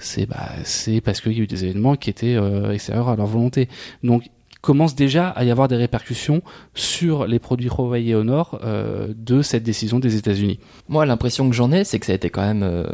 c'est 0.00 0.26
bah, 0.26 0.48
parce 1.04 1.20
qu'il 1.20 1.32
y 1.32 1.40
a 1.40 1.42
eu 1.42 1.46
des 1.46 1.64
événements 1.64 1.94
qui 1.96 2.10
étaient 2.10 2.34
euh, 2.34 2.72
extérieurs 2.72 3.08
à 3.08 3.16
leur 3.16 3.26
volonté. 3.26 3.68
Donc 4.02 4.24
commence 4.60 4.94
déjà 4.94 5.28
à 5.28 5.44
y 5.44 5.50
avoir 5.50 5.68
des 5.68 5.76
répercussions 5.76 6.42
sur 6.74 7.26
les 7.26 7.38
produits 7.38 7.68
Huawei 7.68 8.08
et 8.08 8.14
Honor 8.14 8.60
euh, 8.62 9.12
de 9.16 9.42
cette 9.42 9.62
décision 9.62 9.98
des 9.98 10.16
États-Unis. 10.16 10.58
Moi, 10.88 11.06
l'impression 11.06 11.48
que 11.48 11.54
j'en 11.54 11.72
ai, 11.72 11.84
c'est 11.84 11.98
que 11.98 12.06
ça 12.06 12.12
a 12.12 12.16
été 12.16 12.30
quand 12.30 12.42
même 12.42 12.62
euh, 12.62 12.84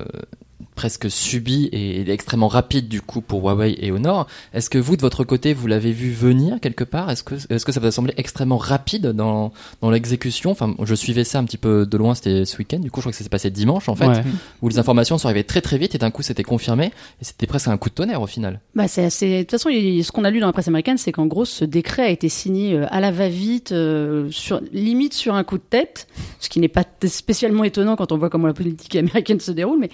presque 0.77 1.11
subi 1.11 1.69
et 1.73 2.09
extrêmement 2.11 2.49
rapide 2.49 2.87
du 2.87 3.01
coup 3.01 3.23
pour 3.23 3.43
Huawei 3.43 3.77
et 3.81 3.91
Honor. 3.91 4.29
Est-ce 4.53 4.71
que 4.71 4.79
vous 4.79 4.97
de 4.97 5.01
votre 5.01 5.25
côté 5.25 5.55
vous 5.55 5.67
l'avez 5.67 5.91
vu 5.91 6.13
venir 6.13 6.61
quelque 6.61 6.85
part? 6.85 7.11
Est-ce 7.11 7.25
que 7.25 7.35
est-ce 7.35 7.65
que 7.65 7.73
ça 7.73 7.81
vous 7.81 7.87
a 7.87 7.91
semblé 7.91 8.15
extrêmement 8.19 8.59
rapide 8.59 9.09
dans 9.09 9.53
dans 9.81 9.91
l'exécution? 9.91 10.51
Enfin, 10.51 10.77
je 10.85 10.95
suivais 10.95 11.25
ça 11.25 11.39
un 11.39 11.45
petit 11.45 11.57
peu 11.57 11.87
de 11.87 11.97
loin, 11.97 12.15
c'était 12.15 12.45
ce 12.45 12.57
week-end. 12.59 12.79
Du 12.79 12.91
coup, 12.91 13.01
je 13.01 13.05
crois 13.05 13.13
que 13.13 13.19
ça 13.19 13.25
s'est 13.25 13.31
passé 13.31 13.51
dimanche 13.51 13.89
en 13.89 13.97
fait, 13.97 14.23
où 14.63 14.69
les 14.69 14.79
informations 14.79 15.19
sont 15.19 15.27
arrivées 15.27 15.45
très 15.45 15.63
très 15.63 15.79
vite 15.79 15.95
et 15.95 15.99
d'un 15.99 16.11
coup 16.11 16.23
c'était 16.23 16.43
confirmé 16.43 16.87
et 16.87 17.25
c'était 17.25 17.47
presque 17.47 17.69
un 17.69 17.79
coup 17.79 17.89
de 17.89 17.95
tonnerre 17.95 18.21
au 18.21 18.27
final. 18.27 18.61
Bah 18.75 18.87
c'est 18.87 19.05
assez. 19.05 19.39
De 19.39 19.43
toute 19.43 19.53
façon, 19.53 19.71
ce 19.71 20.13
qu'on 20.13 20.25
a 20.25 20.31
lu 20.31 20.41
dans 20.41 20.47
la 20.47 20.53
presse 20.53 20.69
américaine, 20.69 20.99
c'est 20.99 21.13
qu'en 21.13 21.27
gros 21.27 21.47
ce 21.47 21.65
décret 21.65 22.03
a 22.03 22.11
été 22.11 22.29
signé 22.29 22.75
euh, 22.75 22.87
à 22.91 23.01
la 23.01 23.11
va-vite, 23.11 23.73
euh, 23.73 24.29
sur 24.31 24.61
limite 24.73 25.15
sur 25.15 25.35
un 25.35 25.45
coup 25.45 25.57
de 25.57 25.63
tête, 25.63 26.07
ce 26.39 26.51
qui 26.51 26.61
n'est 26.61 26.69
pas 26.69 26.85
spécialement 27.07 27.65
étonnant 27.65 27.97
quand 27.97 28.13
on 28.13 28.19
voit 28.19 28.29
comment 28.29 28.47
la 28.47 28.55
politique 28.55 28.95
américaine 28.97 29.41
se 29.41 29.53
déroule, 29.53 29.79
mais 29.79 29.91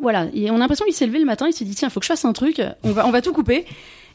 voilà, 0.00 0.28
et 0.32 0.50
on 0.50 0.56
a 0.56 0.58
l'impression 0.58 0.84
qu'il 0.84 0.94
s'est 0.94 1.06
levé 1.06 1.18
le 1.18 1.24
matin, 1.24 1.46
il 1.48 1.52
s'est 1.52 1.64
dit 1.64 1.74
tiens, 1.74 1.90
faut 1.90 2.00
que 2.00 2.06
je 2.06 2.12
fasse 2.12 2.24
un 2.24 2.32
truc, 2.32 2.62
on 2.84 2.92
va, 2.92 3.06
on 3.06 3.10
va 3.10 3.20
tout 3.20 3.32
couper. 3.32 3.66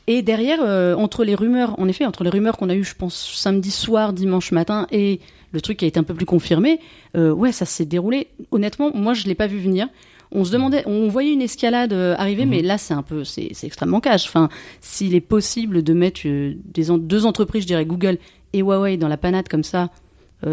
Et 0.07 0.21
derrière, 0.21 0.59
euh, 0.61 0.93
entre 0.95 1.23
les 1.23 1.33
rumeurs, 1.33 1.79
en 1.79 1.87
effet, 1.87 2.05
entre 2.05 2.23
les 2.23 2.29
rumeurs 2.29 2.57
qu'on 2.57 2.69
a 2.69 2.75
eues, 2.75 2.83
je 2.83 2.95
pense, 2.95 3.33
samedi 3.35 3.71
soir, 3.71 4.13
dimanche 4.13 4.51
matin, 4.51 4.85
et 4.91 5.19
le 5.51 5.61
truc 5.61 5.77
qui 5.77 5.85
a 5.85 5.87
été 5.87 5.99
un 5.99 6.03
peu 6.03 6.13
plus 6.13 6.27
confirmé, 6.27 6.79
euh, 7.17 7.31
ouais, 7.31 7.51
ça 7.51 7.65
s'est 7.65 7.85
déroulé. 7.85 8.27
Honnêtement, 8.51 8.91
moi, 8.93 9.13
je 9.13 9.25
l'ai 9.25 9.35
pas 9.35 9.47
vu 9.47 9.59
venir. 9.59 9.87
On 10.31 10.43
se 10.43 10.51
demandait, 10.51 10.83
on 10.85 11.07
voyait 11.07 11.33
une 11.33 11.41
escalade 11.41 11.93
euh, 11.93 12.15
arriver, 12.17 12.45
mais 12.45 12.59
mhm. 12.59 12.65
là, 12.65 12.77
c'est 12.77 12.93
un 12.93 13.01
peu, 13.01 13.23
c'est 13.23 13.51
extrêmement 13.63 13.99
cash. 13.99 14.27
Enfin, 14.27 14.49
s'il 14.79 15.15
est 15.15 15.21
possible 15.21 15.81
de 15.81 15.93
mettre 15.93 16.21
des 16.23 16.85
deux 16.99 17.25
entreprises, 17.25 17.63
je 17.63 17.67
dirais 17.67 17.85
Google 17.85 18.19
et 18.53 18.59
Huawei, 18.59 18.97
dans 18.97 19.07
la 19.07 19.17
panade 19.17 19.47
comme 19.47 19.63
ça, 19.63 19.89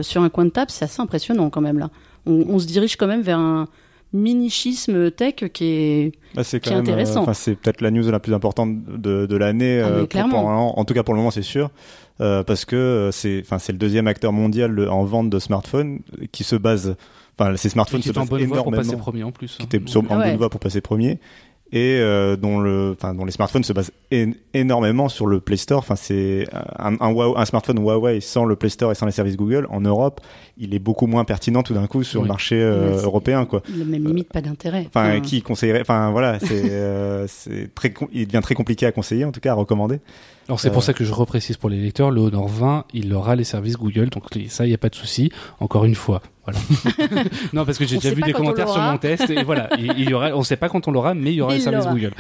sur 0.00 0.22
un 0.22 0.30
coin 0.30 0.46
de 0.46 0.50
table, 0.50 0.70
c'est 0.70 0.86
assez 0.86 1.02
impressionnant 1.02 1.50
quand 1.50 1.60
même 1.60 1.78
là. 1.78 1.90
On, 2.24 2.44
on, 2.48 2.58
se 2.58 2.66
dirige 2.66 2.96
quand 2.96 3.08
même 3.08 3.20
vers 3.20 3.38
un, 3.38 3.68
minichisme 4.12 5.10
tech 5.10 5.36
qui 5.52 5.64
est, 5.64 6.12
bah, 6.34 6.42
qui 6.44 6.56
est 6.56 6.72
intéressant. 6.72 7.28
Euh, 7.28 7.32
c'est 7.34 7.54
peut-être 7.54 7.80
la 7.80 7.90
news 7.90 8.10
la 8.10 8.20
plus 8.20 8.34
importante 8.34 8.84
de, 8.84 9.26
de 9.26 9.36
l'année. 9.36 9.80
Ah, 9.80 9.88
euh, 9.88 10.06
en 10.14 10.84
tout 10.84 10.94
cas 10.94 11.02
pour 11.02 11.14
le 11.14 11.18
moment, 11.18 11.30
c'est 11.30 11.42
sûr. 11.42 11.70
Euh, 12.20 12.42
parce 12.42 12.64
que 12.64 13.10
c'est, 13.12 13.40
enfin, 13.40 13.58
c'est 13.58 13.72
le 13.72 13.78
deuxième 13.78 14.06
acteur 14.06 14.32
mondial 14.32 14.88
en 14.88 15.04
vente 15.04 15.30
de 15.30 15.38
smartphones 15.38 16.00
qui 16.30 16.44
se 16.44 16.56
base, 16.56 16.94
enfin, 17.38 17.56
ces 17.56 17.70
smartphones 17.70 18.02
se 18.02 18.12
basent 18.12 18.28
énormément. 18.38 18.62
Pour 18.62 18.72
passer 18.72 18.96
premier 18.96 19.24
en 19.24 19.32
plus. 19.32 19.56
Qui 19.56 19.64
était 19.64 19.80
sur, 19.86 20.00
en 20.10 20.16
bonne 20.18 20.36
voie 20.36 20.50
pour 20.50 20.60
passer 20.60 20.80
premier 20.80 21.18
et 21.72 21.98
euh, 22.00 22.36
dont 22.36 22.60
le 22.60 22.94
enfin 22.96 23.14
dont 23.14 23.24
les 23.24 23.32
smartphones 23.32 23.64
se 23.64 23.72
basent 23.72 23.92
énormément 24.54 25.08
sur 25.08 25.26
le 25.26 25.40
Play 25.40 25.56
Store. 25.56 25.78
Enfin 25.78 25.96
c'est 25.96 26.46
un, 26.78 26.94
un, 27.00 27.34
un, 27.36 27.44
smartphone 27.44 27.78
Huawei 27.78 28.20
sans 28.20 28.44
le 28.44 28.56
Play 28.56 28.68
Store 28.68 28.92
et 28.92 28.94
sans 28.94 29.06
les 29.06 29.12
services 29.12 29.36
Google 29.36 29.66
en 29.70 29.80
Europe 29.80 30.20
il 30.58 30.74
est 30.74 30.78
beaucoup 30.78 31.06
moins 31.06 31.24
pertinent 31.24 31.62
tout 31.62 31.74
d'un 31.74 31.86
coup 31.86 32.04
sur 32.04 32.22
le 32.22 32.28
marché 32.28 32.56
euh, 32.60 33.00
européen 33.02 33.46
quoi. 33.46 33.62
il 33.74 33.80
a 33.80 33.84
même 33.84 34.04
limite 34.04 34.28
pas 34.28 34.42
d'intérêt. 34.42 34.84
Enfin 34.88 35.20
qui 35.20 35.40
conseillerait 35.42 35.80
enfin 35.80 36.10
voilà 36.10 36.38
c'est 36.40 36.62
euh, 36.70 37.26
c'est 37.26 37.74
très 37.74 37.92
il 38.12 38.26
devient 38.26 38.42
très 38.42 38.54
compliqué 38.54 38.84
à 38.86 38.92
conseiller 38.92 39.24
en 39.24 39.32
tout 39.32 39.40
cas 39.40 39.52
à 39.52 39.54
recommander. 39.54 40.00
Alors 40.48 40.60
c'est 40.60 40.70
pour 40.70 40.82
euh. 40.82 40.86
ça 40.86 40.92
que 40.92 41.04
je 41.04 41.12
reprécise 41.12 41.56
pour 41.56 41.70
les 41.70 41.78
lecteurs, 41.78 42.10
le 42.10 42.20
Honor 42.20 42.48
20, 42.48 42.84
il 42.94 43.12
aura 43.14 43.36
les 43.36 43.44
services 43.44 43.76
Google, 43.76 44.08
donc 44.10 44.24
ça, 44.48 44.66
il 44.66 44.68
n'y 44.68 44.74
a 44.74 44.78
pas 44.78 44.88
de 44.88 44.94
souci. 44.94 45.30
Encore 45.60 45.84
une 45.84 45.94
fois, 45.94 46.20
voilà. 46.44 46.58
non, 47.52 47.64
parce 47.64 47.78
que 47.78 47.84
j'ai 47.86 47.96
déjà 47.96 48.14
vu 48.14 48.22
des 48.22 48.32
commentaires 48.32 48.68
sur 48.68 48.80
mon 48.80 48.98
test, 48.98 49.30
et 49.30 49.42
voilà, 49.44 49.68
il, 49.78 50.08
y 50.08 50.14
aura, 50.14 50.30
on 50.34 50.40
ne 50.40 50.44
sait 50.44 50.56
pas 50.56 50.68
quand 50.68 50.88
on 50.88 50.90
l'aura, 50.90 51.14
mais 51.14 51.32
il 51.32 51.36
y 51.36 51.40
aura 51.40 51.54
les 51.54 51.60
services 51.60 51.86
Google. 51.86 52.12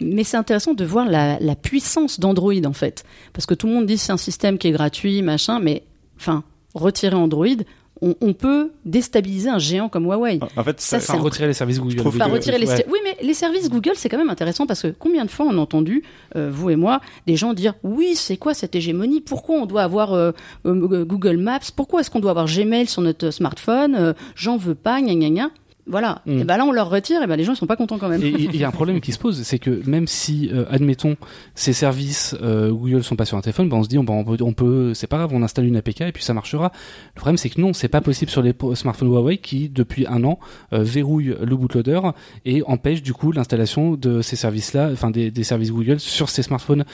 Mais 0.00 0.24
c'est 0.24 0.36
intéressant 0.36 0.74
de 0.74 0.84
voir 0.84 1.06
la, 1.06 1.38
la 1.40 1.54
puissance 1.54 2.20
d'Android 2.20 2.64
en 2.64 2.72
fait, 2.72 3.04
parce 3.32 3.46
que 3.46 3.54
tout 3.54 3.66
le 3.66 3.72
monde 3.72 3.86
dit 3.86 3.98
c'est 3.98 4.12
un 4.12 4.16
système 4.16 4.58
qui 4.58 4.68
est 4.68 4.72
gratuit, 4.72 5.22
machin, 5.22 5.58
mais 5.60 5.84
enfin, 6.18 6.44
retirer 6.74 7.16
Android, 7.16 7.56
on, 8.02 8.32
peut 8.34 8.72
déstabiliser 8.84 9.48
un 9.48 9.58
géant 9.58 9.88
comme 9.88 10.04
Huawei. 10.04 10.38
En 10.56 10.64
fait, 10.64 10.80
ça, 10.80 11.00
c'est 11.00 11.16
retirer 11.16 11.46
les 11.46 11.54
services 11.54 11.80
Google. 11.80 12.00
retirer 12.02 12.58
les... 12.58 12.66
Oui, 12.88 12.98
mais 13.02 13.16
les 13.22 13.34
services 13.34 13.70
Google, 13.70 13.92
c'est 13.94 14.08
quand 14.08 14.18
même 14.18 14.30
intéressant 14.30 14.66
parce 14.66 14.82
que 14.82 14.88
combien 14.88 15.24
de 15.24 15.30
fois 15.30 15.46
on 15.46 15.56
a 15.56 15.60
entendu, 15.60 16.02
euh, 16.36 16.50
vous 16.52 16.70
et 16.70 16.76
moi, 16.76 17.00
des 17.26 17.36
gens 17.36 17.54
dire 17.54 17.74
oui, 17.82 18.14
c'est 18.14 18.36
quoi 18.36 18.52
cette 18.52 18.74
hégémonie? 18.74 19.20
Pourquoi 19.20 19.56
on 19.56 19.66
doit 19.66 19.82
avoir 19.82 20.12
euh, 20.12 20.32
euh, 20.66 21.04
Google 21.04 21.38
Maps? 21.38 21.60
Pourquoi 21.74 22.00
est-ce 22.00 22.10
qu'on 22.10 22.20
doit 22.20 22.32
avoir 22.32 22.46
Gmail 22.46 22.86
sur 22.86 23.02
notre 23.02 23.30
smartphone? 23.30 24.14
J'en 24.34 24.56
veux 24.56 24.74
pas, 24.74 25.00
gna 25.00 25.14
gna 25.14 25.30
gna. 25.30 25.50
Voilà. 25.86 26.22
Mm. 26.26 26.40
Et 26.40 26.44
ben 26.44 26.56
là, 26.56 26.64
on 26.64 26.72
leur 26.72 26.90
retire, 26.90 27.22
et 27.22 27.26
ben 27.26 27.36
les 27.36 27.44
gens 27.44 27.52
ils 27.52 27.56
sont 27.56 27.66
pas 27.66 27.76
contents 27.76 27.98
quand 27.98 28.08
même. 28.08 28.20
Il 28.22 28.56
y 28.56 28.64
a 28.64 28.68
un 28.68 28.72
problème 28.72 29.00
qui 29.00 29.12
se 29.12 29.18
pose, 29.18 29.42
c'est 29.42 29.58
que 29.58 29.82
même 29.88 30.06
si, 30.06 30.50
euh, 30.52 30.64
admettons, 30.68 31.16
ces 31.54 31.72
services 31.72 32.36
euh, 32.42 32.72
Google 32.72 33.04
sont 33.04 33.16
pas 33.16 33.24
sur 33.24 33.36
un 33.36 33.40
téléphone, 33.40 33.68
ben 33.68 33.76
on 33.76 33.82
se 33.82 33.88
dit, 33.88 33.98
on, 33.98 34.04
on 34.08 34.24
peut, 34.24 34.36
on 34.42 34.52
peut 34.52 34.94
c'est 34.94 35.06
pas 35.06 35.18
grave, 35.18 35.30
on 35.32 35.42
installe 35.42 35.66
une 35.66 35.76
APK 35.76 36.02
et 36.02 36.12
puis 36.12 36.24
ça 36.24 36.34
marchera. 36.34 36.72
Le 37.14 37.20
problème, 37.20 37.36
c'est 37.36 37.50
que 37.50 37.60
non, 37.60 37.72
c'est 37.72 37.88
pas 37.88 38.00
possible 38.00 38.30
sur 38.30 38.42
les 38.42 38.54
smartphones 38.74 39.08
Huawei 39.08 39.38
qui, 39.38 39.68
depuis 39.68 40.06
un 40.06 40.24
an, 40.24 40.38
euh, 40.72 40.82
verrouillent 40.82 41.36
le 41.40 41.56
bootloader 41.56 42.00
et 42.44 42.62
empêchent 42.66 43.02
du 43.02 43.12
coup 43.12 43.32
l'installation 43.32 43.94
de 43.94 44.22
ces 44.22 44.36
services-là, 44.36 44.90
enfin 44.92 45.10
des, 45.10 45.30
des 45.30 45.44
services 45.44 45.70
Google 45.70 46.00
sur 46.00 46.28
ces 46.28 46.42
smartphones 46.42 46.84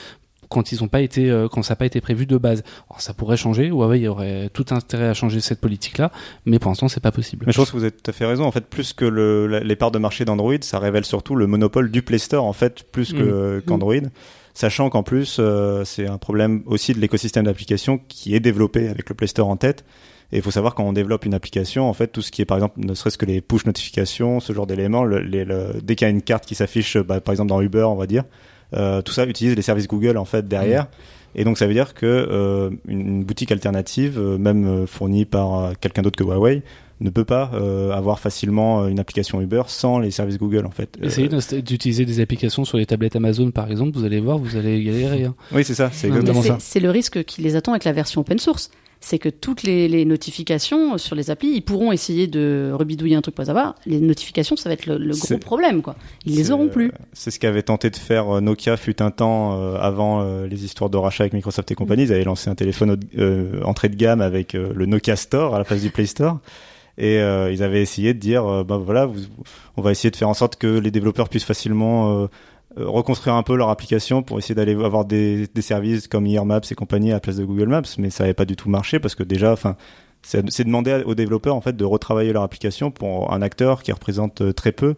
quand 0.53 0.71
ils 0.71 0.83
ont 0.83 0.87
pas 0.87 1.01
été 1.01 1.29
euh, 1.29 1.47
quand 1.49 1.63
ça 1.63 1.73
n'a 1.73 1.75
pas 1.77 1.85
été 1.85 1.99
prévu 1.99 2.25
de 2.25 2.37
base. 2.37 2.63
Alors, 2.89 3.01
ça 3.01 3.13
pourrait 3.13 3.37
changer. 3.37 3.67
Huawei 3.67 4.01
y 4.01 4.07
aurait 4.07 4.49
tout 4.53 4.65
intérêt 4.71 5.07
à 5.07 5.13
changer 5.13 5.41
cette 5.41 5.59
politique-là, 5.59 6.11
mais 6.45 6.59
pour 6.59 6.69
l'instant 6.71 6.87
c'est 6.87 7.03
pas 7.03 7.11
possible. 7.11 7.45
Mais 7.45 7.51
je 7.51 7.57
pense 7.57 7.71
que 7.71 7.77
vous 7.77 7.83
avez 7.83 7.91
tout 7.91 8.09
à 8.09 8.13
fait 8.13 8.25
raison. 8.25 8.45
En 8.45 8.51
fait, 8.51 8.65
plus 8.65 8.93
que 8.93 9.05
le, 9.05 9.59
les 9.59 9.75
parts 9.75 9.91
de 9.91 9.99
marché 9.99 10.23
d'Android, 10.25 10.53
ça 10.61 10.79
révèle 10.79 11.05
surtout 11.05 11.35
le 11.35 11.47
monopole 11.47 11.91
du 11.91 12.01
Play 12.01 12.19
Store 12.19 12.45
en 12.45 12.53
fait, 12.53 12.83
plus 12.91 13.13
que 13.13 13.57
mmh. 13.57 13.61
qu'Android. 13.63 13.95
sachant 14.53 14.89
qu'en 14.89 15.03
plus 15.03 15.41
c'est 15.83 16.07
un 16.07 16.17
problème 16.17 16.63
aussi 16.65 16.93
de 16.93 16.99
l'écosystème 16.99 17.45
d'application 17.45 17.99
qui 18.07 18.35
est 18.35 18.39
développé 18.39 18.87
avec 18.87 19.09
le 19.09 19.15
Play 19.15 19.27
Store 19.27 19.49
en 19.49 19.57
tête. 19.57 19.83
Et 20.31 20.37
il 20.37 20.41
faut 20.41 20.51
savoir 20.51 20.73
quand 20.73 20.83
on 20.83 20.93
développe 20.93 21.25
une 21.25 21.35
application, 21.35 21.87
en 21.87 21.93
fait, 21.93 22.07
tout 22.07 22.23
ce 22.23 22.31
qui 22.31 22.41
est 22.41 22.45
par 22.45 22.57
exemple, 22.57 22.79
ne 22.79 22.95
serait-ce 22.95 23.19
que 23.19 23.25
les 23.25 23.39
push 23.39 23.65
notifications, 23.67 24.39
ce 24.39 24.51
genre 24.51 24.65
d'éléments, 24.65 25.03
le, 25.03 25.79
dès 25.83 25.95
qu'il 25.95 26.05
y 26.05 26.09
a 26.09 26.11
une 26.11 26.23
carte 26.23 26.47
qui 26.47 26.55
s'affiche, 26.55 26.97
bah, 26.97 27.21
par 27.21 27.33
exemple 27.33 27.49
dans 27.49 27.61
Uber, 27.61 27.83
on 27.83 27.95
va 27.95 28.07
dire, 28.07 28.23
tout 28.73 29.13
ça 29.13 29.25
utilise 29.25 29.55
les 29.55 29.61
services 29.61 29.87
Google 29.87 30.17
en 30.17 30.25
fait 30.25 30.47
derrière. 30.47 30.83
Mmh. 30.83 31.23
Et 31.35 31.43
donc 31.43 31.57
ça 31.57 31.67
veut 31.67 31.73
dire 31.73 31.93
que 31.93 32.05
euh, 32.05 32.69
une, 32.87 33.23
boutique 33.23 33.51
alternative, 33.51 34.19
euh, 34.19 34.37
même 34.37 34.65
euh, 34.65 34.85
fournie 34.85 35.25
par 35.25 35.73
quelqu'un 35.79 36.01
d'autre 36.01 36.17
que 36.17 36.23
Huawei, 36.23 36.61
ne 37.01 37.09
peut 37.09 37.25
pas 37.25 37.51
avoir 37.91 38.19
facilement 38.19 38.87
une 38.87 38.97
application 38.97 39.41
Uber 39.41 39.63
sans 39.67 39.99
les 39.99 40.09
services 40.09 40.37
Google 40.37 40.65
en 40.65 40.71
fait. 40.71 40.97
Essayez 41.01 41.27
d'utiliser 41.61 42.05
des 42.05 42.21
applications 42.21 42.63
sur 42.63 42.77
les 42.77 42.85
tablettes 42.85 43.17
Amazon 43.17 43.51
par 43.51 43.69
exemple, 43.69 43.97
vous 43.97 44.05
allez 44.05 44.21
voir, 44.21 44.37
vous 44.37 44.55
allez 44.55 44.81
galérer. 44.81 45.25
Hein. 45.25 45.35
Oui, 45.51 45.65
c'est 45.65 45.73
ça, 45.73 45.89
c'est 45.91 46.07
exactement 46.07 46.41
ça. 46.41 46.57
C'est 46.61 46.79
le 46.79 46.91
risque 46.91 47.25
qui 47.25 47.41
les 47.41 47.57
attend 47.57 47.73
avec 47.73 47.83
la 47.83 47.91
version 47.91 48.21
open 48.21 48.39
source 48.39 48.71
c'est 49.03 49.19
que 49.19 49.27
toutes 49.27 49.63
les, 49.63 50.05
notifications 50.05 50.97
sur 50.97 51.13
les 51.13 51.29
applis, 51.29 51.49
ils 51.49 51.61
pourront 51.61 51.91
essayer 51.91 52.25
de 52.25 52.71
rebidouiller 52.73 53.17
un 53.17 53.21
truc 53.21 53.35
pour 53.35 53.45
savoir. 53.45 53.75
Les 53.85 53.99
notifications, 53.99 54.55
ça 54.55 54.69
va 54.69 54.73
être 54.73 54.85
le, 54.85 55.13
gros 55.13 55.37
problème, 55.39 55.81
quoi. 55.81 55.95
Ils 56.25 56.37
les 56.37 56.51
auront 56.51 56.69
plus. 56.69 56.89
C'est 57.11 57.29
ce 57.29 57.37
qu'avait 57.37 57.63
tenté 57.63 57.89
de 57.89 57.97
faire 57.97 58.37
euh, 58.37 58.39
Nokia 58.39 58.77
fut 58.77 59.01
un 59.01 59.11
temps 59.11 59.59
euh, 59.59 59.75
avant 59.75 60.21
euh, 60.21 60.47
les 60.47 60.63
histoires 60.63 60.89
de 60.89 60.95
rachat 60.95 61.23
avec 61.23 61.33
Microsoft 61.33 61.69
et 61.69 61.75
compagnie. 61.75 62.03
Ils 62.03 62.13
avaient 62.13 62.23
lancé 62.23 62.49
un 62.49 62.55
téléphone 62.55 62.97
entrée 63.65 63.89
de 63.89 63.95
gamme 63.95 64.21
avec 64.21 64.53
le 64.53 64.85
Nokia 64.85 65.17
Store 65.17 65.53
à 65.53 65.57
la 65.57 65.65
place 65.65 65.81
du 65.81 65.89
Play 65.89 66.05
Store. 66.05 66.39
Et 66.97 67.17
ils 67.17 67.63
avaient 67.63 67.81
essayé 67.81 68.13
de 68.13 68.19
dire, 68.19 68.63
bah 68.63 68.77
voilà, 68.77 69.09
on 69.75 69.81
va 69.81 69.91
essayer 69.91 70.11
de 70.11 70.15
faire 70.15 70.29
en 70.29 70.33
sorte 70.33 70.57
que 70.57 70.67
les 70.67 70.91
développeurs 70.91 71.29
puissent 71.29 71.43
facilement 71.43 72.23
euh, 72.23 72.27
reconstruire 72.77 73.35
un 73.35 73.43
peu 73.43 73.55
leur 73.55 73.69
application 73.69 74.23
pour 74.23 74.39
essayer 74.39 74.55
d'aller 74.55 74.73
avoir 74.73 75.05
des, 75.05 75.47
des 75.47 75.61
services 75.61 76.07
comme 76.07 76.25
Year 76.25 76.45
Maps 76.45 76.61
et 76.69 76.75
compagnie 76.75 77.11
à 77.11 77.15
la 77.15 77.19
place 77.19 77.37
de 77.37 77.45
Google 77.45 77.67
Maps, 77.67 77.81
mais 77.97 78.09
ça 78.09 78.23
n'avait 78.23 78.33
pas 78.33 78.45
du 78.45 78.55
tout 78.55 78.69
marché 78.69 78.99
parce 78.99 79.15
que 79.15 79.23
déjà, 79.23 79.51
enfin, 79.51 79.75
c'est 80.21 80.63
demander 80.63 81.03
aux 81.05 81.15
développeurs 81.15 81.55
en 81.55 81.61
fait 81.61 81.75
de 81.75 81.85
retravailler 81.85 82.33
leur 82.33 82.43
application 82.43 82.91
pour 82.91 83.33
un 83.33 83.41
acteur 83.41 83.83
qui 83.83 83.91
représente 83.91 84.41
euh, 84.41 84.53
très 84.53 84.71
peu 84.71 84.95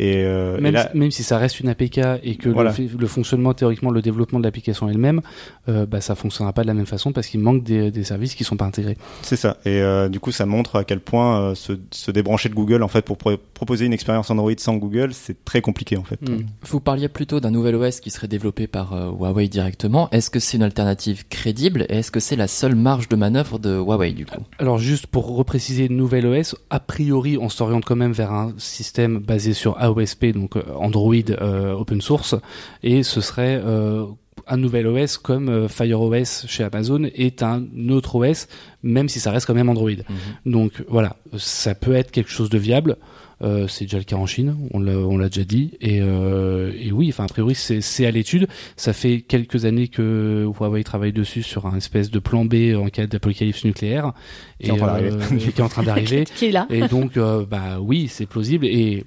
et, 0.00 0.24
euh, 0.24 0.58
même, 0.58 0.76
si, 0.76 0.98
même, 0.98 1.10
si, 1.10 1.22
ça 1.22 1.36
reste 1.36 1.60
une 1.60 1.68
APK 1.68 1.98
et 2.22 2.36
que 2.36 2.48
le, 2.48 3.06
fonctionnement 3.06 3.52
théoriquement, 3.52 3.90
le 3.90 4.00
développement 4.00 4.38
de 4.38 4.44
l'application 4.44 4.88
elle-même, 4.88 5.20
euh, 5.68 5.84
bah, 5.84 6.00
ça 6.00 6.14
fonctionnera 6.14 6.54
pas 6.54 6.62
de 6.62 6.68
la 6.68 6.74
même 6.74 6.86
façon 6.86 7.12
parce 7.12 7.26
qu'il 7.26 7.40
manque 7.40 7.62
des, 7.64 7.90
des, 7.90 8.04
services 8.04 8.34
qui 8.34 8.42
sont 8.42 8.56
pas 8.56 8.64
intégrés. 8.64 8.96
C'est 9.20 9.36
ça. 9.36 9.58
Et 9.66 9.82
euh, 9.82 10.08
du 10.08 10.18
coup, 10.18 10.32
ça 10.32 10.46
montre 10.46 10.76
à 10.76 10.84
quel 10.84 11.00
point 11.00 11.40
euh, 11.42 11.54
se, 11.54 11.74
se, 11.90 12.10
débrancher 12.10 12.48
de 12.48 12.54
Google 12.54 12.82
en 12.82 12.88
fait 12.88 13.02
pour 13.02 13.18
proposer 13.60 13.84
une 13.84 13.92
expérience 13.92 14.30
Android 14.30 14.54
sans 14.56 14.76
Google, 14.76 15.12
c'est 15.12 15.44
très 15.44 15.60
compliqué 15.60 15.98
en 15.98 16.02
fait. 16.02 16.18
Hmm. 16.26 16.46
Vous 16.62 16.80
parliez 16.80 17.10
plutôt 17.10 17.40
d'un 17.40 17.50
nouvel 17.50 17.74
OS 17.74 18.00
qui 18.00 18.08
serait 18.08 18.26
développé 18.26 18.66
par 18.66 18.94
euh, 18.94 19.10
Huawei 19.10 19.48
directement. 19.48 20.08
Est-ce 20.12 20.30
que 20.30 20.40
c'est 20.40 20.56
une 20.56 20.62
alternative 20.62 21.28
crédible 21.28 21.84
et 21.90 21.98
est-ce 21.98 22.10
que 22.10 22.20
c'est 22.20 22.36
la 22.36 22.48
seule 22.48 22.74
marge 22.74 23.10
de 23.10 23.16
manœuvre 23.16 23.58
de 23.58 23.76
Huawei 23.76 24.12
du 24.12 24.24
coup? 24.24 24.40
Alors 24.58 24.78
juste 24.78 25.06
pour 25.06 25.26
repréciser, 25.36 25.90
nouvel 25.90 26.24
OS, 26.24 26.56
a 26.70 26.80
priori, 26.80 27.36
on 27.36 27.50
s'oriente 27.50 27.84
quand 27.84 27.96
même 27.96 28.12
vers 28.12 28.32
un 28.32 28.54
système 28.56 29.18
basé 29.18 29.52
sur 29.52 29.78
AOSP, 29.78 30.28
donc 30.28 30.56
Android 30.76 31.14
euh, 31.28 31.74
open 31.74 32.00
source, 32.00 32.36
et 32.82 33.02
ce 33.02 33.20
serait 33.20 33.60
euh, 33.62 34.06
un 34.46 34.56
nouvel 34.56 34.86
OS 34.86 35.16
comme 35.16 35.48
euh, 35.48 35.68
Fire 35.68 36.00
OS 36.00 36.46
chez 36.46 36.64
Amazon 36.64 37.04
est 37.14 37.42
un 37.42 37.64
autre 37.90 38.16
OS, 38.16 38.48
même 38.82 39.08
si 39.08 39.20
ça 39.20 39.30
reste 39.30 39.46
quand 39.46 39.54
même 39.54 39.68
Android. 39.68 39.90
Mhm. 39.90 40.52
Donc 40.52 40.84
voilà, 40.88 41.16
ça 41.36 41.74
peut 41.74 41.94
être 41.94 42.10
quelque 42.10 42.30
chose 42.30 42.50
de 42.50 42.58
viable. 42.58 42.96
Euh, 43.42 43.66
c'est 43.68 43.84
déjà 43.84 43.98
le 43.98 44.04
cas 44.04 44.16
en 44.16 44.26
Chine, 44.26 44.56
on 44.72 44.80
l'a 44.80 45.28
déjà 45.28 45.44
dit. 45.44 45.72
Et, 45.80 46.00
euh, 46.00 46.72
et, 46.78 46.92
oui, 46.92 47.08
enfin 47.10 47.24
a 47.24 47.28
priori 47.28 47.54
c'est 47.54 48.06
à 48.06 48.10
l'étude. 48.10 48.48
Ça 48.76 48.92
fait 48.92 49.20
quelques 49.20 49.64
années 49.64 49.88
que 49.88 50.46
Huawei 50.58 50.84
travaille 50.84 51.12
dessus 51.12 51.42
sur 51.42 51.66
un 51.66 51.76
espèce 51.76 52.10
de 52.10 52.18
plan 52.18 52.44
B 52.44 52.74
en 52.76 52.88
cas 52.88 53.06
d'apocalypse 53.06 53.64
nucléaire 53.64 54.12
et 54.60 54.70
qui 54.70 54.76
est 54.76 55.60
en 55.60 55.68
train 55.68 55.82
d'arriver. 55.82 56.24
qui 56.36 56.46
est 56.46 56.52
là. 56.52 56.66
Et 56.70 56.86
donc 56.88 57.18
bah 57.18 57.78
oui, 57.80 58.08
c'est 58.08 58.26
plausible 58.26 58.66
et 58.66 59.04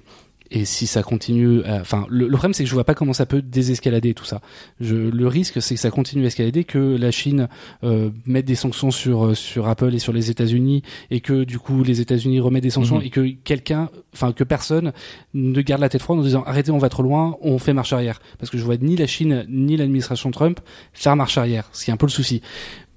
et 0.50 0.64
si 0.64 0.86
ça 0.86 1.02
continue, 1.02 1.62
enfin, 1.66 2.06
le, 2.10 2.28
problème 2.28 2.52
c'est 2.52 2.64
que 2.64 2.68
je 2.68 2.74
vois 2.74 2.84
pas 2.84 2.94
comment 2.94 3.12
ça 3.12 3.26
peut 3.26 3.40
désescalader 3.40 4.14
tout 4.14 4.24
ça. 4.24 4.40
Je, 4.80 4.94
le 4.94 5.26
risque 5.26 5.60
c'est 5.62 5.74
que 5.74 5.80
ça 5.80 5.90
continue 5.90 6.24
à 6.24 6.26
escalader, 6.26 6.64
que 6.64 6.96
la 6.96 7.10
Chine 7.10 7.48
euh, 7.82 8.10
mette 8.26 8.44
des 8.44 8.54
sanctions 8.54 8.90
sur 8.90 9.24
euh, 9.24 9.34
sur 9.34 9.68
Apple 9.68 9.94
et 9.94 9.98
sur 9.98 10.12
les 10.12 10.30
États-Unis, 10.30 10.82
et 11.10 11.20
que 11.20 11.44
du 11.44 11.58
coup 11.58 11.82
les 11.82 12.00
États-Unis 12.00 12.40
remettent 12.40 12.62
des 12.62 12.70
sanctions, 12.70 12.96
mhm. 12.96 13.04
et 13.04 13.10
que 13.10 13.26
quelqu'un, 13.42 13.88
enfin 14.12 14.32
que 14.32 14.44
personne 14.44 14.92
ne 15.32 15.60
garde 15.62 15.80
la 15.80 15.88
tête 15.88 16.02
froide 16.02 16.18
en 16.18 16.22
disant 16.22 16.44
arrêtez, 16.46 16.70
on 16.70 16.78
va 16.78 16.90
trop 16.90 17.02
loin, 17.02 17.36
on 17.40 17.58
fait 17.58 17.72
marche 17.72 17.92
arrière. 17.92 18.20
Parce 18.38 18.50
que 18.50 18.58
je 18.58 18.64
vois 18.64 18.76
ni 18.76 18.96
la 18.96 19.06
Chine 19.06 19.46
ni 19.48 19.76
l'administration 19.76 20.30
Trump 20.30 20.60
faire 20.92 21.16
marche 21.16 21.38
arrière, 21.38 21.68
ce 21.72 21.84
qui 21.84 21.90
est 21.90 21.94
un 21.94 21.98
peu 21.98 22.06
le 22.06 22.12
souci. 22.12 22.42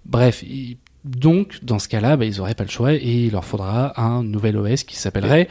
Bref, 0.06 0.44
donc 1.06 1.64
dans 1.64 1.80
ce 1.80 1.88
cas-là, 1.88 2.18
bah, 2.18 2.26
ils 2.26 2.42
auraient 2.42 2.56
pas 2.56 2.64
le 2.64 2.70
choix 2.70 2.94
et 2.94 3.26
il 3.26 3.32
leur 3.32 3.46
faudra 3.46 4.00
un 4.00 4.24
nouvel 4.24 4.58
OS 4.58 4.84
qui 4.84 4.96
s'appellerait 4.96 5.48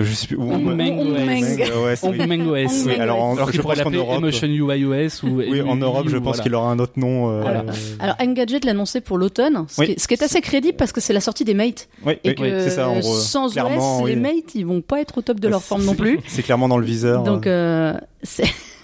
je 0.00 0.12
sais 0.12 0.26
plus. 0.26 0.36
OS. 0.36 2.88
alors, 2.98 3.52
je 3.52 3.60
pourrait 3.60 3.76
l'appeler 3.76 3.98
Emotion 3.98 4.48
UI 4.48 4.84
OS 4.84 5.22
ou. 5.22 5.36
Oui, 5.36 5.62
en 5.62 5.76
Europe, 5.76 6.08
je 6.08 6.16
pense 6.16 6.40
qu'il 6.40 6.54
aura 6.54 6.70
un 6.70 6.78
autre 6.78 6.94
nom. 6.96 7.30
Euh, 7.30 7.62
alors, 7.98 8.16
Engadget 8.20 8.60
l'a 8.64 8.72
annoncé 8.72 9.00
pour 9.00 9.18
l'automne, 9.18 9.66
ce, 9.68 9.82
qui 9.82 10.14
est 10.14 10.22
assez 10.22 10.40
crédible 10.40 10.76
parce 10.76 10.92
que 10.92 11.00
c'est 11.00 11.12
la 11.12 11.20
sortie 11.20 11.44
des 11.44 11.54
mates. 11.54 11.88
Oui, 12.04 12.14
et 12.24 12.34
que 12.34 12.68
ça, 12.68 12.88
en 12.88 13.02
sans 13.02 13.56
OS, 13.56 14.06
les 14.06 14.16
mates, 14.16 14.54
ils 14.54 14.66
vont 14.66 14.80
pas 14.80 15.00
être 15.00 15.18
au 15.18 15.22
top 15.22 15.40
de 15.40 15.48
leur 15.48 15.62
forme 15.62 15.84
non 15.84 15.94
plus. 15.94 16.20
C'est 16.26 16.42
clairement 16.42 16.68
dans 16.68 16.78
le 16.78 16.86
viseur. 16.86 17.22
Donc, 17.22 17.46
euh, 17.46 17.94
c'est. 18.22 18.44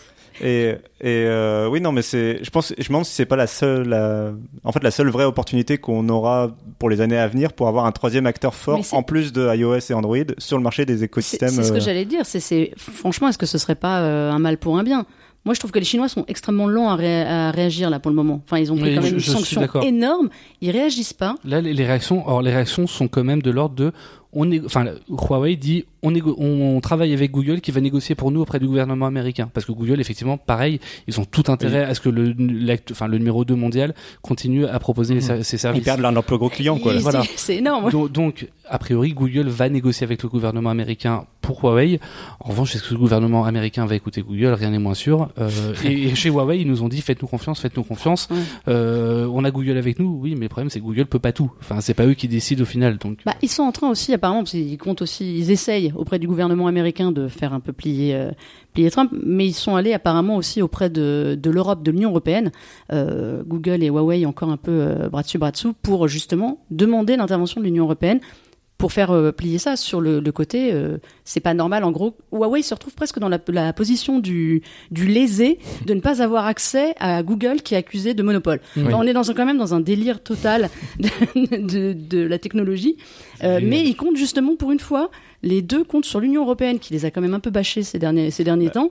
Et, 0.43 0.75
et 1.01 1.25
euh, 1.27 1.69
oui, 1.69 1.81
non, 1.81 1.93
mais 1.93 2.03
c'est, 2.03 2.43
je 2.43 2.51
pense, 2.51 2.75
je 2.77 2.83
me 2.83 2.89
demande 2.89 3.05
si 3.05 3.13
c'est 3.13 3.27
pas 3.27 3.37
la 3.37 3.47
seule, 3.47 3.95
en 4.65 4.73
fait, 4.73 4.83
la 4.83 4.91
seule 4.91 5.09
vraie 5.09 5.25
opportunité 5.25 5.79
qu'on 5.79 6.09
aura 6.09 6.51
pour 6.79 6.91
les 6.91 7.01
années 7.01 7.17
à 7.17 7.29
venir 7.29 7.53
pour 7.53 7.69
avoir 7.69 7.87
un 7.87 7.93
troisième 7.93 8.27
acteur 8.27 8.55
fort 8.55 8.81
en 8.93 9.03
plus 9.03 9.33
de 9.33 9.55
iOS 9.55 9.79
et 9.91 9.95
Android 9.95 10.17
sur 10.39 10.57
le 10.57 10.63
marché 10.63 10.85
des 10.85 11.05
écosystèmes. 11.05 11.51
C'est 11.51 11.63
ce 11.63 11.71
que 11.71 11.77
euh, 11.77 11.81
j'allais 11.81 12.05
dire. 12.05 12.27
C'est, 12.27 12.73
franchement, 12.77 13.29
est-ce 13.29 13.39
que 13.39 13.47
ce 13.47 13.59
serait 13.59 13.77
pas 13.77 14.01
euh, 14.01 14.33
un 14.33 14.39
mal 14.41 14.59
pour 14.59 14.79
un 14.79 14.83
bien? 14.83 15.07
Moi, 15.45 15.55
je 15.55 15.61
trouve 15.61 15.73
que 15.73 15.79
les 15.79 15.85
Chinois 15.85 16.09
sont 16.09 16.25
extrêmement 16.29 16.69
lents 16.69 16.89
à, 16.89 16.97
réagir 17.51 17.91
là 17.91 17.99
pour 17.99 18.11
le 18.11 18.17
moment. 18.17 18.43
Enfin, 18.45 18.59
ils 18.59 18.73
ont 18.73 18.77
pris 18.77 18.95
quand 18.95 19.03
même 19.03 19.15
une 19.15 19.21
sanction 19.21 19.63
énorme. 19.83 20.29
Ils 20.61 20.71
réagissent 20.71 21.13
pas. 21.13 21.35
Là, 21.45 21.61
les, 21.61 21.73
les 21.73 21.85
réactions, 21.85 22.29
or 22.29 22.43
les 22.43 22.53
réactions 22.53 22.87
sont 22.87 23.09
quand 23.09 23.25
même 23.25 23.43
de 23.43 23.51
l'ordre 23.51 23.75
de 23.75 23.93
on 24.33 24.51
est, 24.51 24.65
enfin, 24.65 24.87
Huawei 25.09 25.57
dit 25.57 25.85
on, 26.03 26.15
on, 26.15 26.81
travaille 26.81 27.13
avec 27.13 27.31
Google 27.31 27.61
qui 27.61 27.71
va 27.71 27.81
négocier 27.81 28.15
pour 28.15 28.31
nous 28.33 28.41
auprès 28.41 28.59
du 28.59 28.67
gouvernement 28.67 29.07
américain. 29.07 29.49
Parce 29.53 29.67
que 29.67 29.73
Google, 29.73 30.01
effectivement, 30.01 30.37
pareil, 30.37 30.81
ils 31.07 31.21
ont 31.21 31.25
tout 31.25 31.45
intérêt 31.49 31.85
à 31.85 31.95
ce 31.95 32.01
que 32.01 32.09
le, 32.09 32.35
enfin, 32.91 33.07
le 33.07 33.19
numéro 33.19 33.45
2 33.45 33.55
mondial 33.55 33.95
continue 34.21 34.67
à 34.67 34.79
proposer 34.79 35.15
mhm. 35.15 35.43
ses 35.43 35.59
services. 35.59 35.83
Ils 35.83 35.85
perdent 35.85 36.01
l'un 36.01 36.11
de 36.11 36.15
leurs 36.15 36.25
plus 36.25 36.39
gros 36.39 36.49
clients, 36.49 36.79
quoi. 36.79 36.97
Voilà. 36.99 37.23
C'est 37.37 37.57
énorme. 37.57 37.91
Donc, 38.09 38.49
a 38.69 38.79
priori, 38.79 39.13
Google 39.13 39.49
va 39.49 39.69
négocier 39.69 40.05
avec 40.05 40.23
le 40.23 40.29
gouvernement 40.29 40.71
américain 40.71 41.27
pour 41.41 41.63
Huawei. 41.63 42.01
En 42.41 42.51
revanche, 42.51 42.75
est-ce 42.75 42.85
que 42.85 42.95
le 42.95 43.01
gouvernement 43.01 43.45
américain 43.45 43.85
va 43.87 43.95
écouter 43.95 44.23
Google? 44.23 44.55
Rien 44.55 44.71
n'est 44.71 44.79
moins 44.79 44.95
sûr. 44.95 45.29
Euh, 45.39 45.75
et, 45.85 46.15
chez 46.15 46.31
Huawei, 46.31 46.61
ils 46.61 46.67
nous 46.67 46.83
ont 46.83 46.89
dit 46.89 47.01
faites-nous 47.01 47.29
confiance, 47.29 47.61
faites-nous 47.61 47.83
confiance. 47.83 48.29
Euh, 48.69 49.29
on 49.33 49.45
a 49.45 49.51
Google 49.51 49.77
avec 49.77 49.99
nous, 49.99 50.19
oui, 50.21 50.35
mais 50.35 50.47
le 50.47 50.49
problème 50.49 50.71
c'est 50.71 50.81
que 50.81 50.85
Google 50.85 51.07
peut 51.07 51.19
pas 51.19 51.33
tout. 51.33 51.53
Enfin, 51.61 51.81
c'est 51.81 51.95
pas 51.95 52.07
eux 52.07 52.15
qui 52.15 52.29
décident 52.29 52.63
au 52.63 52.67
final. 52.67 52.99
Donc. 52.99 53.19
Bah, 53.27 53.35
ils 53.43 53.49
sont 53.49 53.63
en 53.63 53.73
train 53.73 53.91
aussi, 53.91 54.13
apparemment, 54.23 54.45
parce 54.45 54.57
comptent 54.79 55.03
aussi, 55.03 55.37
ils 55.37 55.51
essayent 55.51 55.93
auprès 55.97 56.21
du 56.21 56.29
gouvernement 56.29 56.69
américain 56.69 57.11
de 57.11 57.27
faire 57.27 57.53
un 57.53 57.59
peu 57.59 57.73
plier, 57.73 58.15
euh, 58.15 58.91
Trump, 58.91 59.13
mais 59.13 59.47
ils 59.47 59.53
sont 59.53 59.75
allés 59.75 59.93
apparemment 59.93 60.37
aussi 60.37 60.63
auprès 60.63 60.91
de, 60.91 61.37
de 61.41 61.51
l'Europe, 61.51 61.83
de 61.83 61.91
l'Union 61.91 62.11
européenne, 62.11 62.53
euh, 62.93 63.43
Google 63.45 63.83
et 63.83 63.89
Huawei 63.89 64.25
encore 64.25 64.51
un 64.51 64.57
peu 64.57 64.71
euh, 64.71 65.09
bras 65.09 65.23
dessus 65.23 65.39
bras 65.39 65.51
dessous, 65.51 65.75
pour 65.83 66.07
justement 66.07 66.61
demander 66.71 67.17
l'intervention 67.17 67.61
de 67.61 67.67
l'Union 67.67 67.83
européenne 67.83 68.21
pour 68.83 68.91
faire 68.91 69.13
euh, 69.13 69.31
plier 69.31 69.59
ça 69.59 69.77
sur 69.77 70.01
le, 70.01 70.21
côté, 70.33 70.73
euh, 70.73 70.99
c'est 71.23 71.39
pas 71.39 71.55
normal. 71.55 71.85
En 71.85 71.93
gros, 71.93 72.17
Huawei 72.33 72.63
se 72.63 72.75
retrouve 72.75 72.97
presque 72.97 73.21
dans 73.21 73.29
la, 73.29 73.73
position 73.73 74.19
du, 74.19 74.63
du 74.91 75.07
lésé 75.07 75.61
de 75.87 75.95
ne 75.95 76.01
pas 76.01 76.21
avoir 76.21 76.47
accès 76.47 76.93
à 76.99 77.23
Google 77.23 77.63
qui 77.63 77.75
est 77.75 77.77
accusé 77.77 78.13
de 78.13 78.25
monopole. 78.25 78.59
on 78.77 79.07
est 79.07 79.13
dans 79.13 79.23
quand 79.23 79.47
même 79.47 79.57
dans 79.57 79.73
un 79.73 79.79
délire 79.79 80.21
total 80.21 80.69
de, 80.99 81.93
de, 81.93 82.27
la 82.27 82.41
technologie, 82.41 82.97
euh, 83.45 83.61
mais 83.63 83.85
ils 83.85 83.95
comptent 83.95 84.17
justement 84.17 84.57
pour 84.57 84.73
une 84.73 84.81
fois 84.81 85.13
les 85.45 85.63
deux 85.63 85.85
comptent 85.85 86.05
sur 86.05 86.19
l'Union 86.19 86.43
européenne 86.43 86.81
qui 86.81 86.93
les 86.93 87.05
a 87.05 87.13
quand 87.13 87.21
même 87.21 87.35
un 87.35 87.41
peu 87.41 87.51
bâchés 87.51 87.85
ces 87.85 88.01
derniers, 88.01 88.33
ces 88.33 88.43
derniers 88.43 88.71
temps 88.71 88.91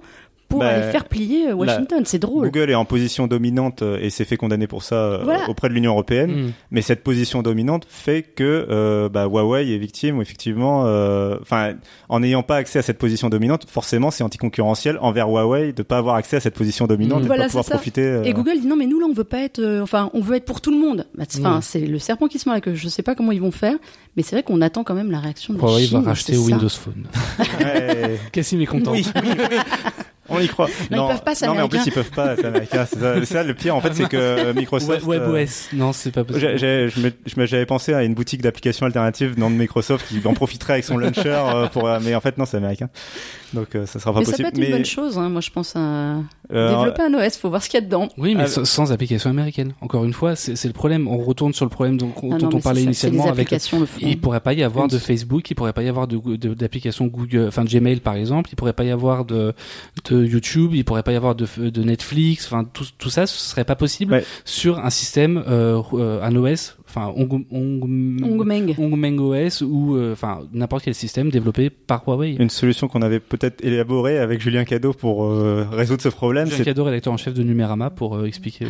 pour 0.51 0.59
bah, 0.59 0.67
aller 0.67 0.91
faire 0.91 1.05
plier 1.05 1.49
euh, 1.49 1.53
Washington. 1.53 2.03
C'est 2.05 2.19
drôle. 2.19 2.51
Google 2.51 2.69
est 2.69 2.75
en 2.75 2.85
position 2.85 3.25
dominante 3.27 3.81
euh, 3.81 3.97
et 4.01 4.09
s'est 4.09 4.25
fait 4.25 4.37
condamner 4.37 4.67
pour 4.67 4.83
ça 4.83 4.95
euh, 4.95 5.37
auprès 5.47 5.69
de 5.69 5.73
l'Union 5.73 5.91
européenne. 5.93 6.31
Mm. 6.31 6.53
Mais 6.71 6.81
cette 6.81 7.03
position 7.03 7.41
dominante 7.41 7.85
fait 7.87 8.21
que 8.21 9.09
bah, 9.11 9.25
Huawei 9.25 9.73
est 9.73 9.77
victime, 9.77 10.21
effectivement, 10.21 10.81
enfin, 11.41 11.73
en 12.09 12.19
n'ayant 12.19 12.43
pas 12.43 12.57
accès 12.57 12.79
à 12.79 12.81
cette 12.81 12.97
position 12.97 13.29
dominante, 13.29 13.65
forcément, 13.67 14.11
c'est 14.11 14.23
anticoncurrentiel 14.23 14.97
envers 15.01 15.27
Huawei 15.29 15.73
de 15.73 15.83
pas 15.83 15.97
avoir 15.97 16.15
accès 16.15 16.37
à 16.37 16.39
cette 16.39 16.53
position 16.53 16.85
dominante 16.85 17.21
et 17.21 17.23
de 17.23 17.27
pas 17.29 17.45
pouvoir 17.45 17.65
profiter. 17.65 18.21
Et 18.25 18.33
Google 18.33 18.59
dit 18.59 18.67
non, 18.67 18.75
mais 18.75 18.87
nous 18.87 18.99
là, 18.99 19.05
on 19.09 19.13
veut 19.13 19.23
pas 19.23 19.39
être, 19.39 19.63
enfin, 19.81 20.09
on 20.13 20.21
veut 20.21 20.35
être 20.35 20.45
pour 20.45 20.61
tout 20.61 20.71
le 20.71 20.77
monde. 20.77 21.07
Bah, 21.15 21.23
enfin, 21.37 21.59
mm. 21.59 21.61
c'est 21.61 21.85
le 21.87 21.99
serpent 21.99 22.27
qui 22.27 22.39
se 22.39 22.49
mord 22.49 22.59
que 22.59 22.75
je 22.75 22.87
sais 22.89 23.03
pas 23.03 23.15
comment 23.15 23.31
ils 23.31 23.41
vont 23.41 23.51
faire, 23.51 23.77
mais 24.17 24.23
c'est 24.23 24.35
vrai 24.35 24.43
qu'on 24.43 24.61
attend 24.61 24.83
quand 24.83 24.95
même 24.95 25.11
la 25.11 25.19
réaction 25.19 25.53
de 25.53 25.59
Huawei 25.59 25.87
va 25.87 26.01
racheter 26.01 26.37
Windows 26.37 26.69
Phone. 26.69 27.05
Cassim 28.31 28.59
est 28.61 28.65
content. 28.65 28.93
On 30.31 30.39
y 30.39 30.47
croit. 30.47 30.67
Non, 30.89 31.07
ils 31.07 31.13
peuvent 31.13 31.23
pas, 31.23 31.47
Non, 31.47 31.55
mais 31.55 31.61
en 31.61 31.69
plus, 31.69 31.85
ils 31.85 31.91
peuvent 31.91 32.11
pas, 32.11 32.35
c'est 32.35 32.45
américain. 32.45 32.85
C'est 32.85 33.25
ça, 33.25 33.43
le 33.43 33.53
pire, 33.53 33.75
en 33.75 33.81
fait, 33.81 33.93
c'est 33.93 34.07
que 34.07 34.51
Microsoft. 34.55 35.03
WebOS. 35.03 35.73
Non, 35.73 35.93
c'est 35.93 36.11
pas 36.11 36.23
possible. 36.23 36.57
J'avais 36.57 37.65
pensé 37.65 37.93
à 37.93 38.03
une 38.03 38.13
boutique 38.13 38.41
d'applications 38.41 38.85
alternatives 38.85 39.37
dans 39.37 39.49
Microsoft 39.49 40.07
qui 40.07 40.21
en 40.25 40.33
profiterait 40.33 40.73
avec 40.73 40.85
son 40.85 40.97
launcher 41.01 41.39
pour, 41.71 41.89
mais 42.01 42.15
en 42.15 42.21
fait, 42.21 42.37
non, 42.37 42.45
c'est 42.45 42.57
américain. 42.57 42.89
Donc, 43.53 43.69
ça 43.85 43.99
sera 43.99 44.13
pas 44.13 44.19
mais 44.19 44.25
possible. 44.25 44.45
Ça 44.47 44.51
peut 44.51 44.61
être 44.61 44.67
une 44.67 44.75
bonne 44.75 44.85
chose, 44.85 45.17
hein. 45.17 45.29
Moi, 45.29 45.41
je 45.41 45.49
pense 45.49 45.75
à 45.75 46.15
développer 46.51 47.03
un 47.03 47.13
OS. 47.13 47.37
Faut 47.37 47.49
voir 47.49 47.63
ce 47.63 47.69
qu'il 47.69 47.79
y 47.79 47.83
a 47.83 47.85
dedans. 47.85 48.09
Oui, 48.17 48.35
mais 48.35 48.43
ah, 48.43 48.65
sans 48.65 48.91
application 48.91 49.29
américaine. 49.29 49.73
Encore 49.81 50.05
une 50.05 50.13
fois, 50.13 50.35
c'est 50.35 50.65
le 50.65 50.73
problème. 50.73 51.07
On 51.07 51.17
retourne 51.17 51.53
sur 51.53 51.65
le 51.65 51.69
problème 51.69 51.97
dont, 51.97 52.11
ah 52.17 52.37
dont 52.37 52.49
on 52.53 52.59
parlait 52.59 52.83
initialement 52.83 53.27
avec. 53.27 53.51
Il 54.01 54.19
pourrait 54.19 54.39
pas 54.39 54.53
y 54.53 54.63
avoir 54.63 54.87
de 54.87 54.97
Facebook, 54.97 55.49
il 55.49 55.55
pourrait 55.55 55.73
pas 55.73 55.83
y 55.83 55.89
avoir 55.89 56.07
d'application 56.07 57.07
Google, 57.07 57.47
enfin 57.47 57.63
de 57.63 57.69
Gmail 57.69 57.99
par 57.99 58.15
exemple, 58.15 58.49
il 58.51 58.55
pourrait 58.55 58.73
pas 58.73 58.83
y 58.83 58.91
avoir 58.91 59.25
de, 59.25 59.53
de 60.09 60.25
YouTube, 60.25 60.71
il 60.73 60.83
pourrait 60.85 61.03
pas 61.03 61.11
y 61.11 61.15
avoir 61.15 61.35
de, 61.35 61.45
de 61.57 61.83
Netflix, 61.83 62.45
enfin 62.45 62.63
tout, 62.63 62.85
tout 62.97 63.09
ça, 63.09 63.27
ce 63.27 63.37
serait 63.37 63.65
pas 63.65 63.75
possible 63.75 64.23
sur 64.45 64.79
un 64.79 64.89
système, 64.89 65.43
euh, 65.47 65.81
euh 65.93 66.21
un 66.21 66.35
OS 66.35 66.77
enfin 66.91 67.13
Ongmeng 67.51 69.19
OS 69.19 69.61
ou 69.61 69.95
euh, 69.95 70.13
enfin 70.13 70.41
n'importe 70.53 70.83
quel 70.83 70.95
système 70.95 71.29
développé 71.29 71.69
par 71.69 72.03
Huawei. 72.05 72.35
Une 72.39 72.49
solution 72.49 72.87
qu'on 72.87 73.01
avait 73.01 73.19
peut-être 73.19 73.63
élaborée 73.63 74.17
avec 74.17 74.41
Julien 74.41 74.65
Cadeau 74.65 74.93
pour 74.93 75.25
euh, 75.25 75.65
résoudre 75.71 76.01
ce 76.01 76.09
problème. 76.09 76.49
Julien 76.49 76.65
Cadeau, 76.65 76.83
rédacteur 76.83 77.13
en 77.13 77.17
chef 77.17 77.33
de 77.33 77.43
Numérama, 77.43 77.89
pour 77.89 78.15
euh, 78.15 78.25
expliquer 78.25 78.65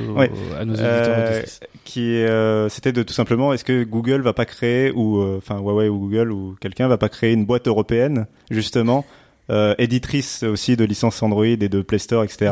à 0.57 0.65
nos 0.65 0.73
auditeurs. 0.73 1.43
qui 1.83 2.23
c'était 2.69 2.91
de 2.91 3.03
tout 3.03 3.13
simplement 3.13 3.53
est-ce 3.53 3.63
que 3.63 3.83
Google 3.83 4.21
va 4.21 4.33
pas 4.33 4.45
créer 4.45 4.91
ou 4.91 5.21
enfin 5.37 5.59
Huawei 5.59 5.89
ou 5.89 5.97
Google 5.97 6.31
ou 6.31 6.55
quelqu'un 6.59 6.87
va 6.87 6.97
pas 6.97 7.09
créer 7.09 7.33
une 7.33 7.45
boîte 7.45 7.67
européenne 7.67 8.27
justement 8.49 9.05
éditrice 9.77 10.43
aussi 10.43 10.77
de 10.77 10.85
licences 10.85 11.21
Android 11.23 11.45
et 11.45 11.57
de 11.57 11.81
Play 11.81 11.99
Store 11.99 12.23
etc 12.23 12.51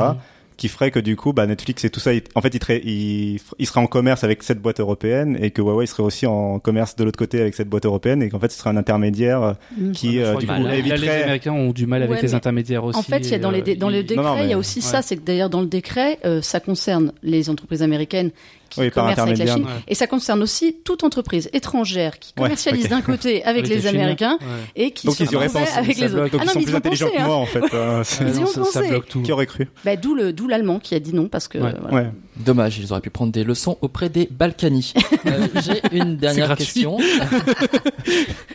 qui 0.59 0.67
ferait 0.67 0.91
que 0.91 0.99
du 0.99 1.15
coup, 1.15 1.31
bah, 1.31 1.47
Netflix 1.47 1.85
et 1.85 1.89
tout 1.89 2.01
ça, 2.01 2.11
en 2.35 2.41
fait, 2.41 2.53
il, 2.83 3.39
il, 3.57 3.65
serait 3.65 3.79
en 3.79 3.87
commerce 3.87 4.25
avec 4.25 4.43
cette 4.43 4.61
boîte 4.61 4.81
européenne 4.81 5.37
et 5.41 5.51
que 5.51 5.61
Huawei 5.61 5.85
serait 5.87 6.03
aussi 6.03 6.27
en 6.27 6.59
commerce 6.59 6.97
de 6.97 7.05
l'autre 7.05 7.17
côté 7.17 7.39
avec 7.39 7.55
cette 7.55 7.69
boîte 7.69 7.85
européenne 7.85 8.21
et 8.21 8.29
qu'en 8.29 8.39
fait, 8.39 8.51
ce 8.51 8.59
serait 8.59 8.69
un 8.69 8.75
intermédiaire 8.75 9.41
euh, 9.41 9.53
mm. 9.77 9.91
qui, 9.93 10.19
euh, 10.19 10.35
du 10.35 10.47
coup, 10.47 10.53
éviterait... 10.53 10.97
les 10.97 11.09
Américains 11.23 11.53
ont 11.53 11.71
du 11.71 11.87
mal 11.87 12.03
avec 12.03 12.21
les 12.21 12.33
intermédiaires 12.33 12.83
aussi. 12.83 12.99
En 12.99 13.03
fait, 13.03 13.19
il 13.19 13.31
y 13.31 13.35
a 13.35 13.39
dans, 13.39 13.51
les 13.51 13.61
euh, 13.61 13.75
dans 13.77 13.89
le 13.89 14.03
décret, 14.03 14.43
il 14.43 14.49
y 14.49 14.53
a 14.53 14.57
aussi 14.57 14.81
ça, 14.81 15.01
c'est 15.01 15.15
que 15.15 15.23
d'ailleurs 15.23 15.49
dans 15.49 15.61
le 15.61 15.67
décret, 15.67 16.19
ça 16.41 16.59
concerne 16.59 17.13
les 17.23 17.49
entreprises 17.49 17.81
américaines 17.81 18.31
qui 18.69 18.79
oui, 18.79 18.91
commerce 18.91 19.19
avec 19.19 19.37
la 19.37 19.55
Chine. 19.55 19.65
Et 19.87 19.95
ça 19.95 20.07
concerne 20.07 20.41
aussi 20.41 20.77
toute 20.83 21.03
entreprise 21.03 21.49
étrangère 21.53 22.19
qui 22.19 22.33
commercialise 22.33 22.89
d'un 22.89 23.01
côté 23.01 23.43
avec, 23.45 23.67
les, 23.67 23.87
Américains 23.87 24.37
et 24.75 24.91
qui 24.91 25.11
se 25.11 25.23
fait 25.23 25.35
avec 25.75 25.97
les 25.97 26.13
autres. 26.15 26.31
Donc 26.31 26.41
ah 26.41 26.45
non, 26.45 26.51
ils 26.55 26.61
sont 26.61 26.61
plus 26.61 26.75
intelligents 26.75 27.09
que 27.09 27.23
moi 27.23 27.35
en 27.35 27.45
fait. 27.45 27.59
Hein. 27.79 28.01
ils 28.21 28.39
ont 28.39 28.51
pensé. 28.51 29.01
Qui 29.23 29.31
aurait 29.31 29.45
cru 29.45 29.67
bah, 29.85 29.95
D'où 29.95 30.15
le 30.15 30.33
d'où 30.33 30.47
l'allemand 30.47 30.79
qui 30.79 30.95
a 30.95 30.99
dit 30.99 31.13
non 31.13 31.27
parce 31.27 31.47
que. 31.47 31.57
Voilà. 31.57 32.11
Dommage, 32.39 32.79
ils 32.79 32.91
auraient 32.91 33.01
pu 33.01 33.09
prendre 33.09 33.33
des 33.33 33.43
leçons 33.43 33.77
auprès 33.81 34.09
des 34.09 34.27
Balkany. 34.31 34.93
Euh, 35.25 35.47
j'ai 35.61 35.81
une 35.91 36.15
dernière 36.15 36.55
question. 36.55 36.97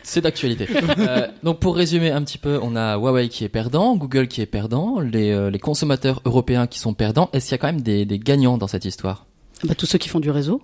C'est 0.01 0.21
d'actualité. 0.21 0.67
Euh, 0.97 1.27
donc 1.43 1.59
pour 1.59 1.75
résumer 1.75 2.09
un 2.09 2.23
petit 2.23 2.39
peu, 2.39 2.59
on 2.61 2.75
a 2.75 2.97
Huawei 2.97 3.29
qui 3.29 3.43
est 3.43 3.49
perdant, 3.49 3.95
Google 3.95 4.27
qui 4.27 4.41
est 4.41 4.47
perdant, 4.47 4.99
les, 4.99 5.31
euh, 5.31 5.51
les 5.51 5.59
consommateurs 5.59 6.21
européens 6.25 6.65
qui 6.65 6.79
sont 6.79 6.95
perdants. 6.95 7.29
Est-ce 7.33 7.45
qu'il 7.45 7.51
y 7.51 7.55
a 7.55 7.57
quand 7.59 7.67
même 7.67 7.81
des, 7.81 8.05
des 8.05 8.17
gagnants 8.17 8.57
dans 8.57 8.67
cette 8.67 8.85
histoire? 8.85 9.27
Bah, 9.67 9.75
tous 9.75 9.85
ceux 9.85 9.97
qui 9.97 10.09
font 10.09 10.19
du 10.19 10.31
réseau. 10.31 10.61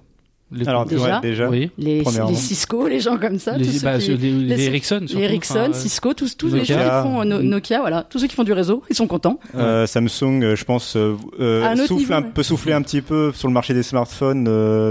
Les, 0.54 0.68
Alors 0.68 0.86
déjà, 0.86 1.22
déjà 1.22 1.50
oui. 1.50 1.72
les, 1.78 2.04
les, 2.04 2.36
Cisco, 2.36 2.86
les 2.86 3.00
gens 3.00 3.18
comme 3.18 3.40
ça, 3.40 3.58
les, 3.58 3.66
tous 3.66 3.84
bah, 3.84 4.02
ceux 4.02 4.18
qui, 4.18 4.32
les, 4.32 4.58
les 4.58 4.66
Ericsson, 4.66 5.06
les 5.08 5.22
Ericsson, 5.22 5.70
Cisco, 5.72 6.14
tous, 6.14 6.36
tous 6.36 6.54
les 6.54 6.66
gens 6.66 6.76
qui 6.76 6.84
font 6.84 7.22
euh, 7.22 7.42
Nokia, 7.42 7.80
voilà, 7.80 8.04
tous 8.04 8.20
ceux 8.20 8.28
qui 8.28 8.36
font 8.36 8.44
du 8.44 8.52
réseau, 8.52 8.84
ils 8.90 8.96
sont 8.96 9.08
contents. 9.08 9.40
Euh, 9.56 9.88
Samsung, 9.88 10.44
euh, 10.44 10.56
je 10.58 10.66
pense, 10.66 10.98
euh, 10.98 11.76
souffle 11.88 12.12
un, 12.12 12.22
peut 12.22 12.44
souffler 12.44 12.74
un 12.74 12.82
petit 12.82 13.02
peu 13.02 13.32
sur 13.34 13.48
le 13.48 13.54
marché 13.54 13.74
des 13.74 13.84
smartphones. 13.84 14.46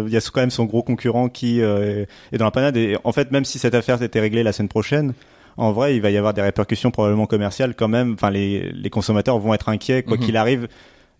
Il 0.06 0.12
y 0.12 0.16
a 0.16 0.20
quand 0.32 0.40
même 0.40 0.50
son 0.50 0.64
gros 0.64 0.82
concurrent 0.82 1.28
qui 1.28 1.60
est 1.60 2.06
dans 2.32 2.46
la 2.46 2.50
panade. 2.50 2.78
Et 2.78 2.96
en 3.04 3.12
fait, 3.12 3.30
même 3.30 3.44
si 3.44 3.58
cette 3.58 3.74
affaire 3.74 4.02
était 4.02 4.20
réglée 4.20 4.42
la 4.42 4.52
semaine 4.52 4.68
prochaine, 4.68 5.12
en 5.58 5.72
vrai, 5.72 5.94
il 5.94 6.00
va 6.00 6.10
y 6.10 6.16
avoir 6.16 6.32
des 6.32 6.40
répercussions 6.40 6.90
probablement 6.90 7.26
commerciales 7.26 7.74
quand 7.74 7.88
même. 7.88 8.14
Enfin, 8.14 8.30
les, 8.30 8.72
les 8.72 8.88
consommateurs 8.88 9.38
vont 9.38 9.52
être 9.52 9.68
inquiets 9.68 10.04
quoi 10.04 10.16
mhm. 10.16 10.22
qu'il 10.24 10.38
arrive 10.38 10.68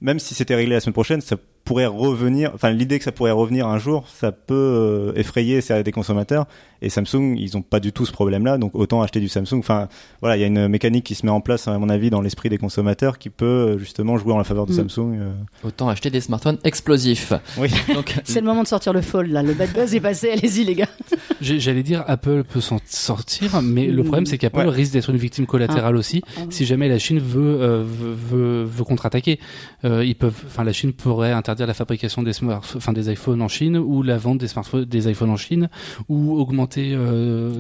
même 0.00 0.18
si 0.18 0.35
c'était 0.35 0.55
réglé 0.55 0.74
la 0.74 0.81
semaine 0.81 0.94
prochaine, 0.94 1.20
ça 1.20 1.37
pourrait 1.71 1.87
revenir, 1.87 2.51
enfin 2.53 2.71
l'idée 2.71 2.99
que 2.99 3.05
ça 3.05 3.13
pourrait 3.13 3.31
revenir 3.31 3.69
un 3.69 3.79
jour, 3.79 4.05
ça 4.13 4.33
peut 4.33 4.55
euh, 4.57 5.13
effrayer 5.15 5.61
des 5.85 5.93
consommateurs. 5.93 6.47
Et 6.83 6.89
Samsung, 6.89 7.37
ils 7.37 7.57
ont 7.57 7.63
pas 7.63 7.79
du 7.79 7.93
tout 7.93 8.07
ce 8.07 8.13
problème-là, 8.13 8.59
donc 8.59 8.75
autant 8.75 9.03
acheter 9.03 9.21
du 9.21 9.29
Samsung. 9.29 9.59
Enfin, 9.59 9.89
voilà, 10.21 10.37
il 10.37 10.41
y 10.41 10.45
a 10.45 10.47
une 10.47 10.67
mécanique 10.67 11.05
qui 11.05 11.15
se 11.15 11.25
met 11.25 11.31
en 11.31 11.41
place, 11.41 11.69
à 11.69 11.79
mon 11.79 11.89
avis, 11.89 12.11
dans 12.11 12.23
l'esprit 12.23 12.49
des 12.49 12.59
consommateurs, 12.59 13.19
qui 13.19 13.31
peut 13.31 13.45
euh, 13.45 13.79
justement 13.79 14.17
jouer 14.17 14.33
en 14.33 14.39
la 14.39 14.45
faveur 14.45 14.67
de 14.67 14.73
mm. 14.73 14.89
Samsung. 14.89 15.19
Euh. 15.21 15.33
Autant 15.63 15.89
acheter 15.89 16.11
des 16.11 16.21
smartphones 16.21 16.59
explosifs. 16.65 17.35
Oui. 17.57 17.69
donc 17.95 18.17
c'est 18.25 18.41
le 18.41 18.47
moment 18.47 18.65
de 18.65 18.69
sortir 18.69 18.93
le 18.93 19.03
fold 19.03 19.31
là. 19.31 19.45
Le 19.45 19.55
bad 19.55 19.73
buzz 19.73 19.95
est 19.95 20.01
passé. 20.01 20.31
Allez-y 20.33 20.65
les 20.65 20.75
gars. 20.75 20.89
J'allais 21.41 21.85
dire 21.85 22.03
Apple 22.09 22.43
peut 22.45 22.61
s'en 22.61 22.79
sortir, 22.85 23.63
mais 23.63 23.87
le 23.87 24.03
problème 24.03 24.27
c'est 24.27 24.39
qu'Apple 24.39 24.69
risque 24.69 24.93
d'être 24.93 25.11
une 25.11 25.17
victime 25.17 25.47
collatérale 25.47 25.95
ah. 25.95 25.99
aussi 25.99 26.23
ah 26.37 26.41
si 26.51 26.67
jamais 26.67 26.89
la 26.89 26.99
Chine 26.99 27.19
veut 27.19 27.83
veut, 27.83 28.65
veut, 28.65 28.85
contre-attaquer. 28.85 29.39
ils 29.85 30.17
peuvent, 30.17 30.43
enfin 30.47 30.65
la 30.65 30.73
Chine 30.73 30.93
pourrait 30.93 31.33
interdire 31.33 31.60
la 31.66 31.75
fabrication 31.75 32.23
des 32.23 32.33
enfin 32.42 32.92
des 32.92 33.12
iPhones 33.12 33.42
en 33.42 33.49
Chine 33.49 33.77
ou 33.77 34.03
la 34.03 34.16
vente 34.16 34.38
des 34.38 34.49
smartphones, 34.49 34.85
des 34.85 35.11
iPhones 35.11 35.31
en 35.31 35.37
Chine 35.37 35.68
ou 36.09 36.38
augmenter 36.38 36.92
euh, 36.92 37.53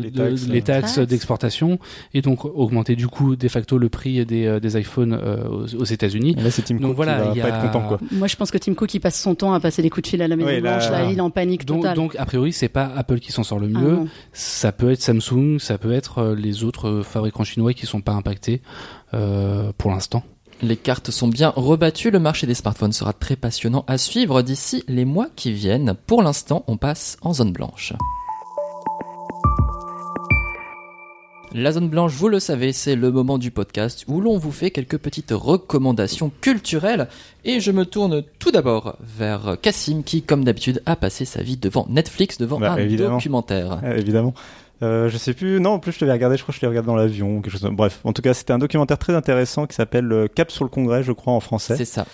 les 0.48 0.62
taxes, 0.62 0.98
d'exportation 0.98 1.78
et 2.14 2.22
donc 2.22 2.44
augmenter 2.44 2.96
du 2.96 3.08
coup 3.08 3.36
de 3.36 3.48
facto 3.48 3.78
le 3.78 3.88
prix 3.88 4.24
des, 4.24 4.46
euh, 4.46 4.60
des 4.60 4.78
iPhones 4.78 5.12
euh, 5.12 5.66
aux, 5.78 5.84
États-Unis. 5.84 6.34
Là, 6.36 6.50
c'est 6.50 6.62
Tim 6.62 6.76
donc, 6.76 6.90
Cook 6.90 6.96
voilà, 6.96 7.32
qui 7.32 7.40
va 7.40 7.48
pas 7.48 7.56
être 7.56 7.62
content 7.62 7.88
quoi. 7.88 7.98
Moi, 8.12 8.28
je 8.28 8.36
pense 8.36 8.50
que 8.50 8.58
Tim 8.58 8.74
Cook 8.74 8.92
il 8.94 9.00
passe 9.00 9.20
son 9.20 9.34
temps 9.34 9.52
à 9.52 9.60
passer 9.60 9.82
des 9.82 9.90
coups 9.90 10.04
de 10.04 10.08
fil 10.08 10.22
à 10.22 10.28
la 10.28 10.36
Maison 10.36 10.60
Blanche. 10.60 10.90
Là, 10.90 11.10
il 11.10 11.18
est 11.18 11.20
en 11.20 11.30
panique 11.30 11.64
donc, 11.64 11.82
totale. 11.82 11.96
Donc, 11.96 12.16
a 12.16 12.26
priori, 12.26 12.52
c'est 12.52 12.68
pas 12.68 12.90
Apple 12.96 13.18
qui 13.18 13.32
s'en 13.32 13.42
sort 13.42 13.58
le 13.58 13.68
mieux. 13.68 13.98
Ah 14.02 14.08
ça 14.32 14.72
peut 14.72 14.90
être 14.90 15.00
Samsung, 15.00 15.58
ça 15.58 15.78
peut 15.78 15.92
être 15.92 16.34
les 16.36 16.64
autres 16.64 17.02
fabricants 17.02 17.44
chinois 17.44 17.72
qui 17.72 17.86
sont 17.86 18.00
pas 18.00 18.12
impactés 18.12 18.62
pour 19.10 19.90
l'instant. 19.90 20.22
Les 20.62 20.76
cartes 20.76 21.10
sont 21.10 21.28
bien 21.28 21.54
rebattues, 21.56 22.10
le 22.10 22.18
marché 22.18 22.46
des 22.46 22.52
smartphones 22.52 22.92
sera 22.92 23.14
très 23.14 23.34
passionnant 23.34 23.82
à 23.86 23.96
suivre 23.96 24.42
d'ici 24.42 24.84
les 24.88 25.06
mois 25.06 25.28
qui 25.34 25.52
viennent. 25.52 25.94
Pour 26.06 26.22
l'instant, 26.22 26.64
on 26.66 26.76
passe 26.76 27.16
en 27.22 27.32
zone 27.32 27.52
blanche. 27.52 27.94
La 31.52 31.72
zone 31.72 31.88
blanche, 31.88 32.12
vous 32.12 32.28
le 32.28 32.40
savez, 32.40 32.74
c'est 32.74 32.94
le 32.94 33.10
moment 33.10 33.38
du 33.38 33.50
podcast 33.50 34.04
où 34.06 34.20
l'on 34.20 34.36
vous 34.36 34.52
fait 34.52 34.70
quelques 34.70 34.98
petites 34.98 35.32
recommandations 35.32 36.30
culturelles. 36.42 37.08
Et 37.44 37.58
je 37.58 37.72
me 37.72 37.86
tourne 37.86 38.22
tout 38.38 38.50
d'abord 38.50 38.96
vers 39.00 39.56
Cassim 39.62 40.02
qui, 40.04 40.20
comme 40.22 40.44
d'habitude, 40.44 40.82
a 40.84 40.94
passé 40.94 41.24
sa 41.24 41.42
vie 41.42 41.56
devant 41.56 41.86
Netflix, 41.88 42.36
devant 42.36 42.60
bah, 42.60 42.74
un 42.74 42.86
documentaire. 42.86 43.80
évidemment. 43.96 44.34
Euh, 44.82 45.08
je 45.08 45.16
sais 45.18 45.34
plus. 45.34 45.60
Non, 45.60 45.70
en 45.70 45.78
plus, 45.78 45.92
je 45.92 46.00
l'avais 46.00 46.12
regardé. 46.12 46.36
Je 46.36 46.42
crois 46.42 46.52
que 46.52 46.56
je 46.56 46.62
l'ai 46.62 46.68
regardé 46.68 46.86
dans 46.86 46.96
l'avion. 46.96 47.40
Quelque 47.42 47.52
chose. 47.52 47.68
Bref, 47.72 48.00
en 48.04 48.12
tout 48.12 48.22
cas, 48.22 48.34
c'était 48.34 48.52
un 48.52 48.58
documentaire 48.58 48.98
très 48.98 49.14
intéressant 49.14 49.66
qui 49.66 49.74
s'appelle 49.74 50.10
euh, 50.12 50.26
Cap 50.26 50.50
sur 50.50 50.64
le 50.64 50.70
Congrès, 50.70 51.02
je 51.02 51.12
crois, 51.12 51.32
en 51.32 51.40
français. 51.40 51.76
C'est 51.76 51.84
ça. 51.84 52.06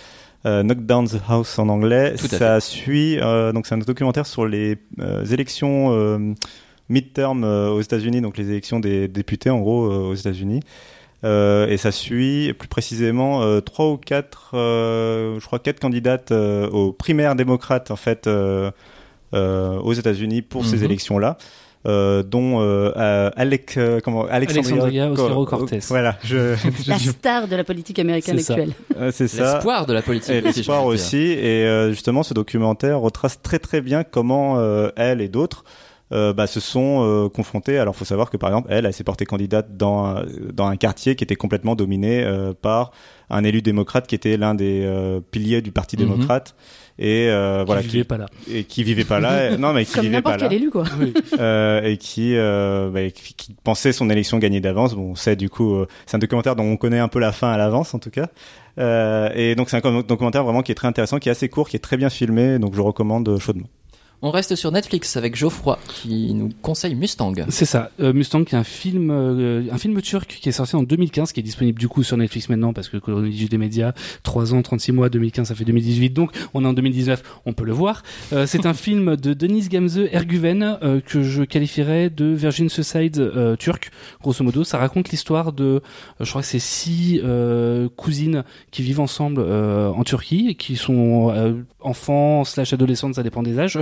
Euh, 0.45 0.63
Knock 0.63 0.85
Down 0.85 1.07
the 1.07 1.19
House 1.27 1.57
en 1.59 1.67
anglais. 1.69 2.15
ça 2.17 2.59
suit. 2.59 3.19
Euh, 3.19 3.51
donc, 3.51 3.67
c'est 3.67 3.75
un 3.75 3.79
documentaire 3.79 4.25
sur 4.25 4.45
les 4.45 4.77
euh, 4.99 5.25
élections 5.25 5.91
euh, 5.91 6.33
midterm 6.89 7.43
aux 7.43 7.81
États-Unis, 7.81 8.21
donc 8.21 8.37
les 8.37 8.49
élections 8.49 8.79
des 8.79 9.07
députés, 9.07 9.49
en 9.49 9.59
gros, 9.59 9.87
aux 9.89 10.15
États-Unis. 10.15 10.61
et 11.23 11.77
ça 11.77 11.91
suit 11.91 12.53
plus 12.53 12.69
précisément 12.69 13.59
trois 13.59 13.89
ou 13.89 13.97
quatre, 13.97 14.51
je 14.53 15.45
crois 15.45 15.59
quatre 15.59 15.81
candidates 15.81 16.31
aux 16.31 16.93
primaires 16.93 17.35
démocrates 17.35 17.91
en 17.91 17.97
fait 17.97 18.29
aux 19.33 19.93
États-Unis 19.93 20.43
pour 20.43 20.65
ces 20.65 20.77
mhm. 20.77 20.83
élections-là. 20.85 21.37
Euh, 21.85 22.23
dont 22.23 22.59
euh, 22.59 23.29
Alec, 23.35 23.75
euh, 23.77 23.99
comment, 24.03 24.25
Alexandria, 24.25 25.09
Ocasio-Cortez. 25.11 25.79
Voilà, 25.87 26.17
je, 26.23 26.55
la 26.87 26.97
star 26.97 27.47
de 27.47 27.55
la 27.55 27.63
politique 27.63 27.99
américaine 27.99 28.39
actuelle. 28.39 28.73
c'est 29.11 29.27
ça. 29.27 29.53
L'espoir 29.53 29.85
de 29.85 29.93
la 29.93 30.01
politique. 30.01 30.43
L'espoir 30.43 30.85
aussi. 30.85 31.17
Et 31.17 31.87
justement, 31.89 32.23
ce 32.23 32.33
documentaire 32.33 32.99
retrace 32.99 33.41
très 33.41 33.59
très 33.59 33.81
bien 33.81 34.03
comment 34.03 34.59
elle 34.95 35.21
et 35.21 35.29
d'autres 35.29 35.63
euh, 36.11 36.33
bah, 36.33 36.47
se 36.47 36.59
sont 36.59 37.03
euh, 37.03 37.29
confrontés. 37.29 37.77
Alors, 37.77 37.95
faut 37.95 38.05
savoir 38.05 38.29
que 38.29 38.37
par 38.37 38.49
exemple, 38.49 38.67
elle, 38.71 38.85
elle 38.85 38.93
s'est 38.93 39.03
portée 39.03 39.25
candidate 39.25 39.75
dans 39.75 40.23
dans 40.53 40.67
un 40.67 40.77
quartier 40.77 41.15
qui 41.15 41.23
était 41.23 41.35
complètement 41.35 41.75
dominé 41.75 42.23
euh, 42.23 42.53
par 42.53 42.91
un 43.29 43.43
élu 43.43 43.61
démocrate 43.61 44.07
qui 44.07 44.15
était 44.15 44.37
l'un 44.37 44.55
des 44.55 44.87
piliers 45.31 45.61
du 45.61 45.71
Parti 45.71 45.97
mhm. 45.97 46.03
démocrate. 46.03 46.55
Et 46.99 47.27
euh, 47.29 47.63
voilà 47.65 47.83
qui 47.83 47.89
vivait 47.89 48.03
pas 48.03 48.17
là. 48.17 48.25
et 48.51 48.63
qui 48.63 48.83
vivait 48.83 49.03
pas 49.03 49.19
là. 49.19 49.55
Non 49.57 49.71
mais 49.71 49.85
qui 49.85 49.93
Comme 49.93 50.05
vivait 50.05 50.21
pas 50.21 50.37
quel 50.37 50.53
élu 50.53 50.71
quoi. 50.71 50.83
Euh, 51.39 51.83
et 51.83 51.97
qui, 51.97 52.35
euh, 52.35 52.89
bah, 52.89 53.09
qui, 53.11 53.33
qui 53.35 53.55
pensait 53.63 53.91
son 53.91 54.09
élection 54.09 54.39
gagnée 54.39 54.61
d'avance. 54.61 54.95
Bon 54.95 55.11
on 55.11 55.15
sait 55.15 55.35
du 55.35 55.49
coup 55.49 55.75
euh, 55.75 55.87
c'est 56.07 56.15
un 56.15 56.19
documentaire 56.19 56.55
dont 56.55 56.63
on 56.63 56.77
connaît 56.77 56.99
un 56.99 57.07
peu 57.07 57.19
la 57.19 57.31
fin 57.31 57.51
à 57.51 57.57
l'avance 57.57 57.93
en 57.93 57.99
tout 57.99 58.09
cas. 58.09 58.27
Euh, 58.79 59.29
et 59.35 59.53
donc 59.53 59.69
c'est 59.69 59.83
un 59.83 60.01
documentaire 60.01 60.43
vraiment 60.43 60.63
qui 60.63 60.71
est 60.71 60.75
très 60.75 60.87
intéressant 60.87 61.19
qui 61.19 61.29
est 61.29 61.31
assez 61.31 61.49
court 61.49 61.69
qui 61.69 61.75
est 61.75 61.81
très 61.81 61.97
bien 61.97 62.09
filmé. 62.09 62.57
Donc 62.57 62.73
je 62.73 62.81
recommande 62.81 63.37
chaudement 63.39 63.67
On 64.23 64.31
reste 64.31 64.55
sur 64.55 64.71
Netflix 64.71 65.15
avec 65.15 65.35
Geoffroy 65.35 65.77
qui 65.87 66.33
nous 66.33 66.49
conseille 66.63 66.95
Mustang. 66.95 67.35
C'est 67.49 67.65
ça, 67.65 67.91
euh, 67.99 68.13
Mustang 68.13 68.45
qui 68.45 68.55
est 68.55 68.57
un 68.57 68.63
film, 68.63 69.11
euh, 69.11 69.65
un 69.71 69.77
film 69.77 70.01
turc 70.01 70.39
qui 70.41 70.49
est 70.49 70.53
sorti 70.53 70.75
en 70.75 70.81
2015, 70.81 71.33
qui 71.33 71.39
est 71.39 71.43
disponible 71.43 71.79
du 71.79 71.87
coup 71.87 72.01
sur 72.01 72.17
Netflix 72.17 72.49
maintenant 72.49 72.73
parce 72.73 72.89
que 72.89 72.97
chronologie 72.97 73.47
des 73.47 73.59
médias, 73.59 73.93
3 74.23 74.55
ans, 74.55 74.63
36 74.63 74.91
mois, 74.91 75.09
2015, 75.09 75.49
ça 75.49 75.53
fait 75.53 75.65
2018, 75.65 76.09
donc 76.09 76.31
on 76.55 76.65
est 76.65 76.67
en 76.67 76.73
2019, 76.73 77.21
on 77.45 77.53
peut 77.53 77.63
le 77.63 77.73
voir. 77.73 78.01
Euh, 78.33 78.47
c'est 78.47 78.65
un 78.65 78.73
film 78.73 79.17
de 79.17 79.35
Denis 79.35 79.67
Gamze 79.69 79.99
Erguven 80.11 80.79
que 81.05 81.21
je 81.21 81.43
qualifierais 81.43 82.09
de 82.09 82.25
Virgin 82.25 82.69
Suicide 82.69 83.55
turc, 83.59 83.91
grosso 84.23 84.43
modo. 84.43 84.63
Ça 84.63 84.79
raconte 84.79 85.09
l'histoire 85.09 85.53
de, 85.53 85.83
je 86.19 86.27
crois 86.27 86.41
que 86.41 86.47
c'est 86.47 86.57
six 86.57 87.21
cousines 87.95 88.43
qui 88.71 88.81
vivent 88.81 88.99
ensemble 88.99 89.41
en 89.41 90.03
Turquie, 90.03 90.55
qui 90.55 90.75
sont 90.75 91.63
enfants 91.87 92.43
slash 92.43 92.73
adolescentes, 92.73 93.15
ça 93.15 93.23
dépend 93.23 93.43
des 93.43 93.59
âges 93.59 93.79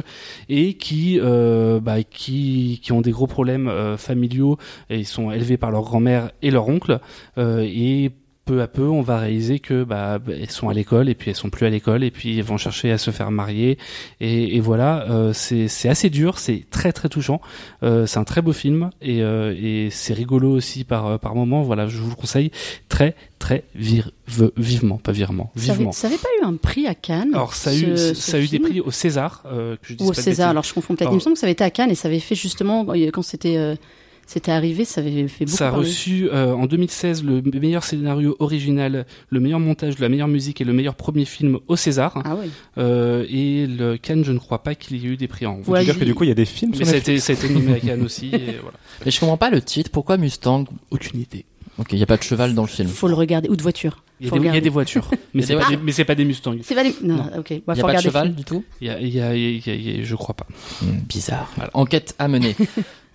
et 0.50 0.76
qui 0.76 1.20
euh, 1.20 1.80
bah, 1.80 2.04
qui 2.04 2.80
qui 2.82 2.92
ont 2.92 3.02
des 3.02 3.12
gros 3.12 3.28
problèmes 3.28 3.68
euh, 3.68 3.98
familiaux 3.98 4.58
et 4.90 5.00
ils 5.00 5.06
sont 5.06 5.32
élevés 5.32 5.58
par 5.58 5.72
leur 5.72 5.84
grand-mère 5.84 6.32
et 6.42 6.52
leur 6.52 6.68
oncle 6.70 7.00
euh, 7.38 7.62
et 7.66 8.12
peu 8.46 8.62
à 8.62 8.68
peu, 8.68 8.84
on 8.84 9.02
va 9.02 9.20
réaliser 9.20 9.60
que 9.60 9.84
bah 9.84 10.20
elles 10.28 10.52
sont 10.52 10.70
à 10.70 10.74
l'école 10.74 11.10
et 11.10 11.16
puis 11.16 11.32
elles 11.32 11.36
sont 11.36 11.50
plus 11.50 11.66
à 11.66 11.70
l'école 11.70 12.04
et 12.04 12.12
puis 12.12 12.38
elles 12.38 12.46
vont 12.46 12.58
chercher 12.58 12.92
à 12.92 12.98
se 12.98 13.12
faire 13.12 13.32
marier 13.32 13.78
et, 14.22 14.56
et 14.56 14.60
voilà, 14.60 15.06
euh, 15.10 15.34
c'est 15.34 15.68
c'est 15.68 15.90
assez 15.90 16.10
dur, 16.10 16.38
c'est 16.38 16.64
très 16.70 16.94
très 16.94 17.10
touchant, 17.10 17.42
euh, 17.84 18.06
c'est 18.06 18.20
un 18.20 18.24
très 18.24 18.42
beau 18.42 18.54
film 18.54 18.92
et, 19.02 19.24
euh, 19.24 19.56
et 19.58 19.90
c'est 19.90 20.14
rigolo 20.14 20.52
aussi 20.52 20.84
par 20.84 21.20
par 21.20 21.36
moment. 21.36 21.64
Voilà, 21.64 21.88
je 21.88 21.98
vous 21.98 22.10
le 22.10 22.16
conseille 22.16 22.52
très 22.88 23.16
très 23.40 23.64
vivement, 23.76 24.98
pas 24.98 25.12
virement, 25.12 25.52
vivement. 25.56 25.92
Ça 25.92 26.08
avait, 26.08 26.18
pas 26.18 26.30
eu 26.42 26.46
un 26.46 26.56
prix 26.56 26.88
à 26.88 26.96
Cannes 26.96 27.32
Alors 27.34 27.54
ça 27.54 27.72
a 27.72 27.74
eu 27.74 27.98
ça 27.98 28.38
a 28.38 28.40
eu 28.40 28.48
des 28.48 28.60
prix 28.60 28.80
au 28.80 28.92
César. 28.92 29.44
Euh, 29.46 29.76
que 29.82 29.94
je 29.94 30.04
Ou 30.04 30.10
au 30.10 30.14
César. 30.14 30.50
Alors 30.50 30.64
je 30.64 30.74
confonds 30.74 30.96
peut-être. 30.96 31.12
Il 31.12 31.16
me 31.16 31.20
semble 31.20 31.34
que 31.34 31.40
ça 31.40 31.46
avait 31.46 31.54
été 31.54 31.64
à 31.64 31.72
Cannes 31.72 31.92
et 31.92 31.96
ça 31.96 32.08
avait 32.08 32.20
fait 32.20 32.36
justement 32.36 32.86
quand 33.12 33.22
c'était 33.22 33.78
c'était 34.26 34.52
arrivé, 34.52 34.86
ça 34.86 35.02
avait 35.02 35.28
fait 35.28 35.46
beaucoup. 35.46 35.58
Ça 35.58 35.68
a 35.68 35.72
reçu 35.72 36.30
euh, 36.32 36.54
en 36.54 36.66
2016 36.66 37.24
le 37.24 37.42
meilleur 37.42 37.84
scénario 37.84 38.36
original, 38.40 39.06
le 39.30 39.40
meilleur 39.40 39.60
montage, 39.60 40.00
la 40.00 40.10
meilleure 40.10 40.28
musique 40.28 40.62
et 40.62 40.64
le 40.64 40.74
meilleur 40.74 40.96
premier 40.96 41.26
film 41.26 41.60
au 41.68 41.76
César. 41.76 42.22
Ah 42.26 42.36
oui. 42.36 42.50
Euh, 42.78 43.26
et 43.30 43.68
le 43.68 43.98
Cannes, 43.98 44.24
je 44.24 44.32
ne 44.32 44.40
crois 44.40 44.64
pas 44.64 44.74
qu'il 44.74 44.98
y 44.98 45.06
ait 45.06 45.10
eu 45.10 45.18
des 45.18 45.28
prix 45.28 45.46
en. 45.46 45.60
Vous 45.62 45.78
dire 45.78 45.98
que 45.98 46.06
du 46.06 46.16
coup 46.16 46.24
il 46.24 46.30
y 46.30 46.32
a 46.32 46.36
des 46.36 46.46
films. 46.46 46.74
Mais 46.78 46.86
ça 46.86 46.94
a, 46.94 46.98
été, 46.98 47.20
ça 47.20 47.34
a 47.34 47.36
été 47.36 47.50
nommé 47.50 47.74
à 47.74 47.80
Cannes 47.80 48.04
aussi. 48.04 48.28
Et 48.28 48.58
voilà. 48.62 48.78
Mais 49.06 49.12
je 49.12 49.20
comprends 49.20 49.38
pas 49.38 49.52
le 49.52 49.62
titre. 49.62 49.92
Pourquoi 49.92 50.18
Mustang? 50.18 50.66
Aucune 50.90 51.20
idée. 51.20 51.46
Ok, 51.78 51.88
il 51.92 51.98
n'y 51.98 52.04
a 52.04 52.08
pas 52.08 52.18
de 52.18 52.24
cheval 52.24 52.56
dans 52.56 52.64
le 52.64 52.68
film. 52.68 52.88
Faut 52.88 53.08
le 53.08 53.16
regarder 53.16 53.50
ou 53.50 53.56
de 53.56 53.62
voiture. 53.62 54.04
Il 54.22 54.28
y, 54.28 54.48
a 54.48 54.62
des, 54.62 54.70
voitures, 54.70 55.12
mais 55.34 55.42
c'est 55.42 55.56
pas, 55.56 56.06
pas 56.06 56.16
des 56.16 56.24
Mustangs. 56.24 56.56
C'est 56.62 56.74
pas 56.74 56.86
des. 56.86 56.96
Non, 57.04 57.30
ok. 57.38 57.52
Il 57.52 57.56
n'y 57.56 57.80
a 57.82 57.84
pas 57.84 57.96
de 57.96 58.02
cheval 58.02 58.34
du 58.34 58.46
tout. 58.46 58.64
Il 58.80 58.88
y 58.88 58.90
a, 58.90 58.98
il 59.02 59.10
y 59.10 59.20
a, 59.20 59.36
il 59.36 59.58
y 59.68 60.00
a, 60.00 60.04
je 60.06 60.16
crois 60.16 60.36
pas. 60.36 60.48
Bizarre. 60.82 61.52
Enquête 61.74 62.16
à 62.18 62.30
mener. 62.30 62.56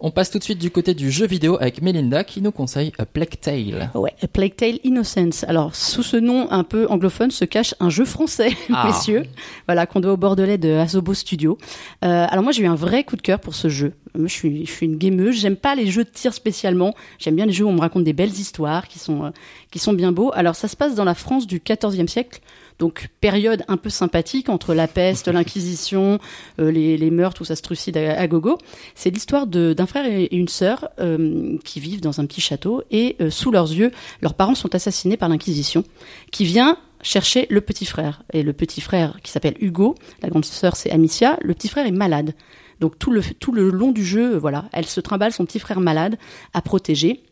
On 0.02 0.10
passe 0.10 0.30
tout 0.30 0.38
de 0.38 0.44
suite 0.44 0.58
du 0.58 0.70
côté 0.70 0.94
du 0.94 1.10
jeu 1.10 1.26
vidéo 1.26 1.58
avec 1.60 1.82
Melinda 1.82 2.24
qui 2.24 2.40
nous 2.40 2.52
conseille 2.52 2.90
A 2.96 3.04
Plague 3.04 3.38
Tale. 3.38 3.90
Ouais, 3.94 4.14
A 4.22 4.28
Plague 4.28 4.56
Tale 4.56 4.78
Innocence. 4.82 5.44
Alors, 5.44 5.76
sous 5.76 6.02
ce 6.02 6.16
nom 6.16 6.50
un 6.50 6.64
peu 6.64 6.86
anglophone 6.88 7.30
se 7.30 7.44
cache 7.44 7.74
un 7.80 7.90
jeu 7.90 8.06
français, 8.06 8.48
ah. 8.72 8.86
messieurs. 8.86 9.24
Voilà, 9.70 9.86
qu'on 9.86 10.00
doit 10.00 10.14
au 10.14 10.16
Bordelais 10.16 10.58
de 10.58 10.72
Asobo 10.72 11.14
Studio. 11.14 11.56
Euh, 12.04 12.26
alors 12.28 12.42
moi, 12.42 12.50
j'ai 12.50 12.64
eu 12.64 12.66
un 12.66 12.74
vrai 12.74 13.04
coup 13.04 13.14
de 13.14 13.22
cœur 13.22 13.38
pour 13.38 13.54
ce 13.54 13.68
jeu. 13.68 13.92
je 14.16 14.26
suis, 14.26 14.66
je 14.66 14.72
suis 14.72 14.86
une 14.86 14.98
gameuse. 14.98 15.36
J'aime 15.36 15.54
pas 15.54 15.76
les 15.76 15.86
jeux 15.86 16.02
de 16.02 16.10
tir 16.10 16.34
spécialement. 16.34 16.92
J'aime 17.20 17.36
bien 17.36 17.46
les 17.46 17.52
jeux 17.52 17.64
où 17.64 17.68
on 17.68 17.74
me 17.74 17.80
raconte 17.80 18.02
des 18.02 18.12
belles 18.12 18.30
histoires 18.32 18.88
qui 18.88 18.98
sont, 18.98 19.26
euh, 19.26 19.30
qui 19.70 19.78
sont 19.78 19.92
bien 19.92 20.10
beaux. 20.10 20.32
Alors, 20.34 20.56
ça 20.56 20.66
se 20.66 20.74
passe 20.74 20.96
dans 20.96 21.04
la 21.04 21.14
France 21.14 21.46
du 21.46 21.62
XIVe 21.64 22.08
siècle. 22.08 22.40
Donc 22.80 23.10
période 23.20 23.62
un 23.68 23.76
peu 23.76 23.90
sympathique 23.90 24.48
entre 24.48 24.74
la 24.74 24.88
peste, 24.88 25.28
l'inquisition, 25.32 26.18
euh, 26.58 26.72
les, 26.72 26.96
les, 26.96 27.10
meurtres, 27.10 27.36
tout 27.36 27.44
ça 27.44 27.54
se 27.54 27.62
trucide 27.62 27.96
à, 27.96 28.26
gogo. 28.26 28.58
C'est 28.96 29.10
l'histoire 29.10 29.46
d'un 29.46 29.86
frère 29.86 30.06
et 30.06 30.34
une 30.34 30.48
sœur 30.48 30.88
euh, 30.98 31.56
qui 31.62 31.78
vivent 31.78 32.00
dans 32.00 32.20
un 32.20 32.26
petit 32.26 32.40
château 32.40 32.82
et 32.90 33.16
euh, 33.20 33.30
sous 33.30 33.52
leurs 33.52 33.70
yeux, 33.70 33.92
leurs 34.22 34.34
parents 34.34 34.56
sont 34.56 34.74
assassinés 34.74 35.18
par 35.18 35.28
l'inquisition, 35.28 35.84
qui 36.32 36.44
vient 36.44 36.78
chercher 37.02 37.46
le 37.50 37.60
petit 37.60 37.86
frère. 37.86 38.22
Et 38.32 38.42
le 38.42 38.52
petit 38.52 38.80
frère 38.80 39.18
qui 39.22 39.30
s'appelle 39.30 39.56
Hugo, 39.60 39.94
la 40.22 40.28
grande 40.28 40.44
sœur 40.44 40.76
c'est 40.76 40.90
Amicia, 40.90 41.38
le 41.42 41.54
petit 41.54 41.68
frère 41.68 41.86
est 41.86 41.92
malade. 41.92 42.34
Donc 42.80 42.98
tout 42.98 43.12
le, 43.12 43.70
long 43.70 43.92
du 43.92 44.04
jeu, 44.04 44.36
voilà, 44.36 44.64
elle 44.72 44.86
se 44.86 45.00
trimballe 45.00 45.32
son 45.32 45.44
petit 45.44 45.58
frère 45.58 45.80
malade 45.80 46.16
à 46.54 46.62
protéger 46.62 47.22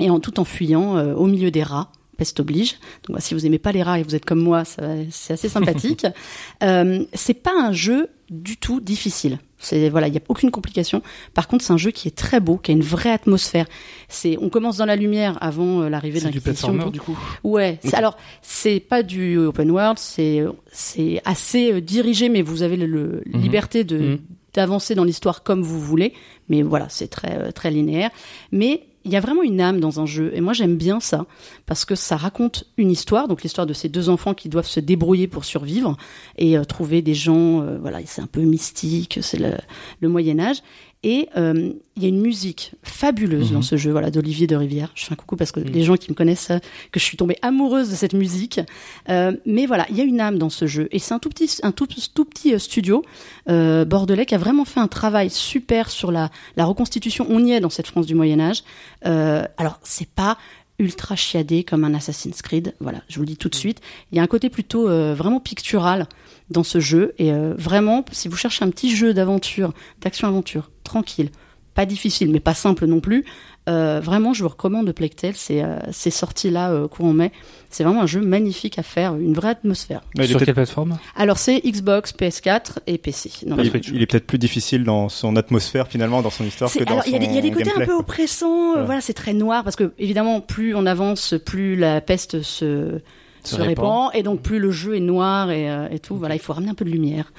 et 0.00 0.10
en 0.10 0.18
tout 0.18 0.40
en 0.40 0.44
fuyant 0.44 0.98
au 1.14 1.26
milieu 1.26 1.52
des 1.52 1.62
rats 1.62 1.92
peste 2.16 2.40
oblige. 2.40 2.76
Donc 3.06 3.16
si 3.20 3.34
vous 3.34 3.46
aimez 3.46 3.58
pas 3.58 3.72
les 3.72 3.82
rats 3.82 3.98
et 3.98 4.02
vous 4.02 4.14
êtes 4.14 4.24
comme 4.24 4.40
moi, 4.40 4.64
c'est 4.64 5.32
assez 5.32 5.48
sympathique. 5.48 6.06
euh, 6.62 7.04
c'est 7.14 7.34
pas 7.34 7.52
un 7.52 7.72
jeu 7.72 8.08
du 8.30 8.56
tout 8.56 8.80
difficile. 8.80 9.38
C'est 9.58 9.88
voilà, 9.88 10.08
il 10.08 10.14
y 10.14 10.18
a 10.18 10.20
aucune 10.28 10.50
complication. 10.50 11.02
Par 11.32 11.48
contre, 11.48 11.64
c'est 11.64 11.72
un 11.72 11.78
jeu 11.78 11.90
qui 11.90 12.08
est 12.08 12.16
très 12.16 12.40
beau, 12.40 12.58
qui 12.58 12.72
a 12.72 12.74
une 12.74 12.82
vraie 12.82 13.10
atmosphère. 13.10 13.66
C'est, 14.08 14.36
on 14.40 14.48
commence 14.48 14.76
dans 14.76 14.84
la 14.84 14.96
lumière 14.96 15.38
avant 15.40 15.82
euh, 15.82 15.88
l'arrivée 15.88 16.20
de 16.20 16.24
l'inquisition. 16.24 16.76
C'est 16.78 16.84
du 16.84 16.90
du 16.90 17.00
coup. 17.00 17.18
Ouais. 17.42 17.78
Alors, 17.92 18.16
c'est 18.42 18.80
pas 18.80 19.02
du 19.02 19.38
open 19.38 19.70
world, 19.70 19.98
c'est 19.98 20.44
c'est 20.70 21.22
assez 21.24 21.72
euh, 21.72 21.80
dirigé, 21.80 22.28
mais 22.28 22.42
vous 22.42 22.62
avez 22.62 22.76
le, 22.76 23.22
mhm. 23.26 23.40
liberté 23.40 23.84
de 23.84 23.98
mhm. 23.98 24.18
d'avancer 24.52 24.94
dans 24.94 25.04
l'histoire 25.04 25.42
comme 25.42 25.62
vous 25.62 25.80
voulez. 25.80 26.12
Mais 26.48 26.62
voilà, 26.62 26.88
c'est 26.90 27.08
très 27.08 27.38
euh, 27.38 27.50
très 27.50 27.70
linéaire. 27.70 28.10
Mais 28.52 28.82
il 29.06 29.12
y 29.12 29.16
a 29.16 29.20
vraiment 29.20 29.42
une 29.42 29.60
âme 29.60 29.78
dans 29.78 30.00
un 30.00 30.06
jeu. 30.06 30.32
Et 30.34 30.40
moi, 30.40 30.52
j'aime 30.52 30.76
bien 30.76 30.98
ça, 30.98 31.26
parce 31.64 31.84
que 31.84 31.94
ça 31.94 32.16
raconte 32.16 32.64
une 32.76 32.90
histoire, 32.90 33.28
donc 33.28 33.42
l'histoire 33.44 33.66
de 33.66 33.72
ces 33.72 33.88
deux 33.88 34.08
enfants 34.08 34.34
qui 34.34 34.48
doivent 34.48 34.66
se 34.66 34.80
débrouiller 34.80 35.28
pour 35.28 35.44
survivre 35.44 35.96
et 36.36 36.58
euh, 36.58 36.64
trouver 36.64 37.02
des 37.02 37.14
gens, 37.14 37.62
euh, 37.62 37.78
voilà, 37.80 38.00
c'est 38.04 38.20
un 38.20 38.26
peu 38.26 38.40
mystique, 38.40 39.20
c'est 39.22 39.38
le, 39.38 39.52
le 40.00 40.08
Moyen 40.08 40.40
Âge. 40.40 40.62
Et 41.02 41.28
euh, 41.36 41.72
il 41.96 42.02
y 42.02 42.06
a 42.06 42.08
une 42.08 42.20
musique 42.20 42.72
fabuleuse 42.82 43.52
dans 43.52 43.58
mhm. 43.58 43.62
ce 43.62 43.76
jeu, 43.76 43.92
voilà, 43.92 44.10
d'Olivier 44.10 44.46
de 44.46 44.56
Rivière. 44.56 44.90
Je 44.94 45.04
fais 45.04 45.12
un 45.12 45.16
coucou 45.16 45.36
parce 45.36 45.52
que 45.52 45.60
mhm. 45.60 45.66
les 45.66 45.82
gens 45.82 45.96
qui 45.96 46.10
me 46.10 46.16
connaissent 46.16 46.50
que 46.90 46.98
je 46.98 47.04
suis 47.04 47.16
tombée 47.16 47.36
amoureuse 47.42 47.90
de 47.90 47.94
cette 47.94 48.12
musique. 48.12 48.60
Euh, 49.08 49.32
mais 49.46 49.66
voilà, 49.66 49.86
il 49.90 49.96
y 49.96 50.00
a 50.00 50.04
une 50.04 50.20
âme 50.20 50.38
dans 50.38 50.50
ce 50.50 50.66
jeu. 50.66 50.88
Et 50.90 50.98
c'est 50.98 51.14
un 51.14 51.18
tout 51.18 51.28
petit, 51.28 51.50
un 51.62 51.72
tout, 51.72 51.86
tout 51.86 52.24
petit 52.24 52.54
euh, 52.54 52.58
studio 52.58 53.04
euh, 53.48 53.84
bordelais 53.84 54.26
qui 54.26 54.34
a 54.34 54.38
vraiment 54.38 54.64
fait 54.64 54.80
un 54.80 54.88
travail 54.88 55.30
super 55.30 55.90
sur 55.90 56.10
la, 56.10 56.30
la 56.56 56.64
reconstitution. 56.64 57.26
On 57.28 57.44
y 57.44 57.52
est 57.52 57.60
dans 57.60 57.70
cette 57.70 57.86
France 57.86 58.06
du 58.06 58.14
Moyen 58.14 58.40
Âge. 58.40 58.62
Alors, 59.02 59.78
c'est 59.82 60.08
pas 60.08 60.38
ultra 60.78 61.16
chiadé 61.16 61.64
comme 61.64 61.84
un 61.84 61.94
Assassin's 61.94 62.42
Creed. 62.42 62.74
Voilà, 62.80 63.02
je 63.08 63.16
vous 63.16 63.22
le 63.22 63.28
dis 63.28 63.36
tout 63.36 63.48
de 63.48 63.56
mhm. 63.56 63.60
suite. 63.60 63.80
Il 64.12 64.16
y 64.16 64.20
a 64.20 64.22
un 64.22 64.26
côté 64.26 64.50
plutôt 64.50 64.88
euh, 64.88 65.14
vraiment 65.14 65.40
pictural 65.40 66.06
dans 66.50 66.64
ce 66.64 66.80
jeu. 66.80 67.14
Et 67.18 67.32
euh, 67.32 67.54
vraiment, 67.56 68.04
si 68.12 68.28
vous 68.28 68.36
cherchez 68.36 68.64
un 68.64 68.70
petit 68.70 68.94
jeu 68.94 69.14
d'aventure, 69.14 69.72
d'action-aventure, 70.00 70.70
tranquille, 70.86 71.30
pas 71.74 71.86
difficile, 71.86 72.30
mais 72.30 72.40
pas 72.40 72.54
simple 72.54 72.86
non 72.86 73.00
plus, 73.00 73.24
euh, 73.68 74.00
vraiment, 74.00 74.32
je 74.32 74.42
vous 74.42 74.48
recommande 74.48 74.92
Tale. 74.94 75.34
C'est 75.34 75.62
euh, 75.62 75.78
sorti 75.92 76.50
là 76.50 76.70
euh, 76.70 76.88
courant 76.88 77.12
mai. 77.12 77.32
C'est 77.68 77.84
vraiment 77.84 78.02
un 78.02 78.06
jeu 78.06 78.20
magnifique 78.20 78.78
à 78.78 78.82
faire, 78.82 79.16
une 79.16 79.34
vraie 79.34 79.50
atmosphère. 79.50 80.02
Sur 80.24 80.38
quelle 80.38 80.54
plateforme? 80.54 80.98
Alors 81.16 81.36
c'est 81.36 81.60
Xbox, 81.60 82.14
PS4 82.14 82.78
et 82.86 82.96
PC. 82.96 83.30
Non, 83.46 83.56
il, 83.58 84.02
est 84.02 84.06
peut-être 84.06 84.26
plus 84.26 84.38
difficile 84.38 84.84
dans 84.84 85.08
son 85.08 85.36
atmosphère 85.36 85.88
finalement, 85.88 86.22
dans 86.22 86.30
son 86.30 86.44
histoire 86.44 86.72
que 86.72 86.84
dans 86.84 86.92
alors, 86.92 87.02
Il 87.06 87.10
y, 87.10 87.34
y, 87.34 87.38
a 87.38 87.40
des 87.40 87.50
côtés 87.50 87.72
un 87.76 87.84
peu 87.84 87.94
oppressants. 87.94 88.84
Voilà, 88.84 89.00
c'est 89.00 89.14
très 89.14 89.32
noir 89.32 89.64
parce 89.64 89.76
que 89.76 89.92
évidemment, 89.98 90.40
plus 90.40 90.74
on 90.76 90.86
avance, 90.86 91.34
plus 91.44 91.74
la 91.74 92.00
peste 92.00 92.42
se 92.42 93.00
se, 93.46 93.62
répand. 93.62 94.10
et 94.14 94.22
donc 94.22 94.42
plus 94.42 94.58
le 94.58 94.70
jeu 94.70 94.96
est 94.96 95.00
noir 95.00 95.50
et, 95.50 95.70
euh, 95.70 95.88
et 95.90 95.98
tout. 95.98 96.16
Voilà, 96.16 96.34
il 96.34 96.40
faut 96.40 96.52
ramener 96.52 96.70
un 96.70 96.74
peu 96.74 96.84
de 96.84 96.90
lumière. 96.90 97.32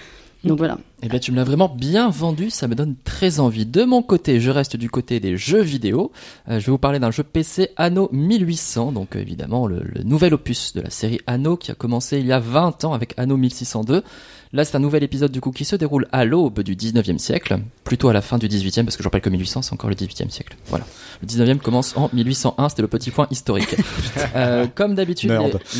Donc 0.43 0.57
voilà. 0.57 0.77
Eh 1.03 1.09
bien, 1.09 1.19
tu 1.19 1.31
me 1.31 1.37
l'as 1.37 1.43
vraiment 1.43 1.69
bien 1.69 2.09
vendu, 2.09 2.49
ça 2.49 2.67
me 2.67 2.73
donne 2.73 2.95
très 3.03 3.39
envie. 3.39 3.67
De 3.67 3.83
mon 3.83 4.01
côté, 4.01 4.39
je 4.39 4.49
reste 4.49 4.77
du 4.77 4.89
côté 4.89 5.19
des 5.19 5.37
jeux 5.37 5.61
vidéo. 5.61 6.11
Euh, 6.49 6.59
je 6.59 6.65
vais 6.65 6.71
vous 6.71 6.79
parler 6.79 6.97
d'un 6.97 7.11
jeu 7.11 7.21
PC 7.21 7.69
Anno 7.77 8.09
1800, 8.11 8.93
donc 8.93 9.15
évidemment 9.15 9.67
le, 9.67 9.83
le, 9.83 10.01
nouvel 10.01 10.33
opus 10.33 10.73
de 10.73 10.81
la 10.81 10.89
série 10.89 11.19
Anno 11.27 11.55
qui 11.55 11.69
a 11.69 11.75
commencé 11.75 12.17
il 12.17 12.25
y 12.25 12.31
a 12.31 12.39
20 12.39 12.83
ans 12.85 12.93
avec 12.93 13.13
Anno 13.17 13.37
1602. 13.37 14.01
Là, 14.53 14.63
c'est 14.63 14.77
un 14.77 14.79
nouvel 14.79 15.03
épisode 15.03 15.31
du 15.31 15.41
coup 15.41 15.51
qui 15.51 15.65
se 15.65 15.75
déroule 15.75 16.07
à 16.11 16.23
l'aube 16.23 16.61
du 16.61 16.75
19e 16.75 17.17
siècle, 17.17 17.59
plutôt 17.83 18.07
à 18.09 18.13
la 18.13 18.21
fin 18.21 18.37
du 18.37 18.47
18e, 18.47 18.85
parce 18.85 18.95
que 18.95 19.03
je 19.03 19.07
rappelle 19.07 19.21
que 19.21 19.29
1800 19.29 19.61
c'est 19.61 19.73
encore 19.73 19.89
le 19.89 19.95
18e 19.95 20.29
siècle. 20.29 20.55
Voilà. 20.67 20.85
Le 21.21 21.27
19e 21.27 21.57
commence 21.57 21.97
en 21.97 22.09
1801, 22.13 22.69
c'était 22.69 22.81
le 22.81 22.87
petit 22.87 23.11
point 23.11 23.27
historique. 23.29 23.75
euh, 24.35 24.65
comme 24.73 24.95
d'habitude, 24.95 25.31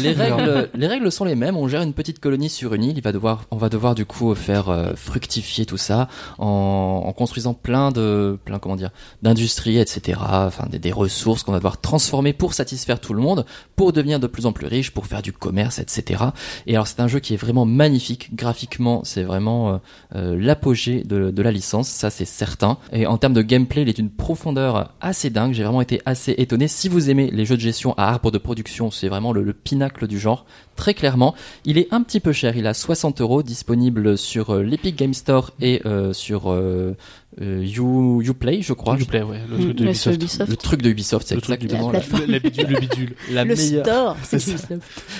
les, 0.01 0.11
règles, 0.11 0.69
les 0.73 0.87
règles 0.87 1.11
sont 1.11 1.23
les 1.23 1.35
mêmes. 1.35 1.55
On 1.55 1.67
gère 1.67 1.81
une 1.81 1.93
petite 1.93 2.19
colonie 2.19 2.49
sur 2.49 2.73
une 2.73 2.83
île. 2.83 2.97
Il 2.97 3.03
va 3.03 3.13
devoir, 3.13 3.45
on 3.51 3.57
va 3.57 3.69
devoir 3.69 3.95
du 3.95 4.05
coup 4.05 4.35
faire 4.35 4.69
euh, 4.69 4.93
fructifier 5.07 5.65
tout 5.65 5.77
ça 5.77 6.07
en, 6.37 7.03
en, 7.05 7.13
construisant 7.13 7.53
plein 7.53 7.91
de, 7.91 8.37
plein 8.45 8.59
comment 8.59 8.75
dire, 8.75 8.91
d'industries, 9.21 9.79
etc. 9.79 10.19
Enfin, 10.21 10.67
des, 10.69 10.79
des 10.79 10.91
ressources 10.91 11.43
qu'on 11.43 11.51
va 11.51 11.57
devoir 11.57 11.81
transformer 11.81 12.33
pour 12.33 12.53
satisfaire 12.53 12.99
tout 12.99 13.13
le 13.13 13.21
monde, 13.21 13.45
pour 13.75 13.93
devenir 13.93 14.19
de 14.19 14.27
plus 14.27 14.45
en 14.45 14.51
plus 14.51 14.67
riche, 14.67 14.91
pour 14.91 15.07
faire 15.07 15.21
du 15.21 15.33
commerce, 15.33 15.79
etc. 15.79 16.23
Et 16.67 16.75
alors, 16.75 16.87
c'est 16.87 16.99
un 16.99 17.07
jeu 17.07 17.19
qui 17.19 17.33
est 17.33 17.37
vraiment 17.37 17.65
magnifique, 17.65 18.35
graphiquement 18.35 18.67
c'est 19.03 19.23
vraiment 19.23 19.69
euh, 19.69 19.77
euh, 20.15 20.37
l'apogée 20.39 21.03
de, 21.03 21.41
la 21.41 21.51
licence, 21.51 21.87
ça 21.87 22.09
c'est 22.09 22.25
certain. 22.25 22.77
Et 22.91 23.05
en 23.05 23.17
termes 23.17 23.33
de 23.33 23.41
gameplay, 23.41 23.83
il 23.83 23.89
est 23.89 23.93
d'une 23.93 24.09
profondeur 24.09 24.93
assez 25.01 25.29
dingue. 25.29 25.53
J'ai 25.53 25.63
vraiment 25.63 25.81
été 25.81 26.01
assez 26.05 26.33
étonné. 26.37 26.67
Si 26.67 26.89
vous 26.89 27.09
aimez 27.09 27.29
les 27.31 27.45
jeux 27.45 27.55
de 27.55 27.61
gestion 27.61 27.93
à 27.97 28.09
arbre 28.09 28.31
de 28.31 28.37
production, 28.37 28.91
c'est 28.91 29.07
vraiment 29.07 29.31
le, 29.31 29.53
pinacle 29.53 30.07
du 30.07 30.19
genre 30.19 30.45
très 30.75 30.93
clairement. 30.93 31.33
Il 31.65 31.77
est 31.77 31.87
un 31.91 32.03
petit 32.03 32.19
peu 32.19 32.31
cher, 32.31 32.55
il 32.57 32.67
a 32.67 32.73
60 32.73 33.21
euros 33.21 33.43
disponible 33.43 34.17
sur 34.17 34.53
euh, 34.53 34.61
l'Epic 34.61 34.95
Game 34.97 35.13
Store 35.13 35.51
et 35.61 35.81
sur 36.13 36.53
euh, 37.39 37.63
you, 37.63 38.21
Uplay, 38.23 38.61
je 38.61 38.73
crois. 38.73 38.97
Uplay, 38.99 39.21
ouais, 39.21 39.39
le 39.49 39.57
truc 39.59 39.75
de. 39.75 39.83
Ubisoft. 39.85 40.49
Le 40.49 40.55
truc 40.55 40.81
de 40.81 40.89
Ubisoft, 40.89 41.27
c'est 41.27 41.35
exactement 41.35 41.91
la, 41.91 41.99
la, 41.99 42.25
la, 42.25 42.39
bidule, 42.39 42.67
le 42.67 42.79
bidule. 42.79 43.15
La 43.31 43.43
le 43.43 43.55
meilleure, 43.55 43.85
store, 43.85 44.17
c'est 44.23 44.79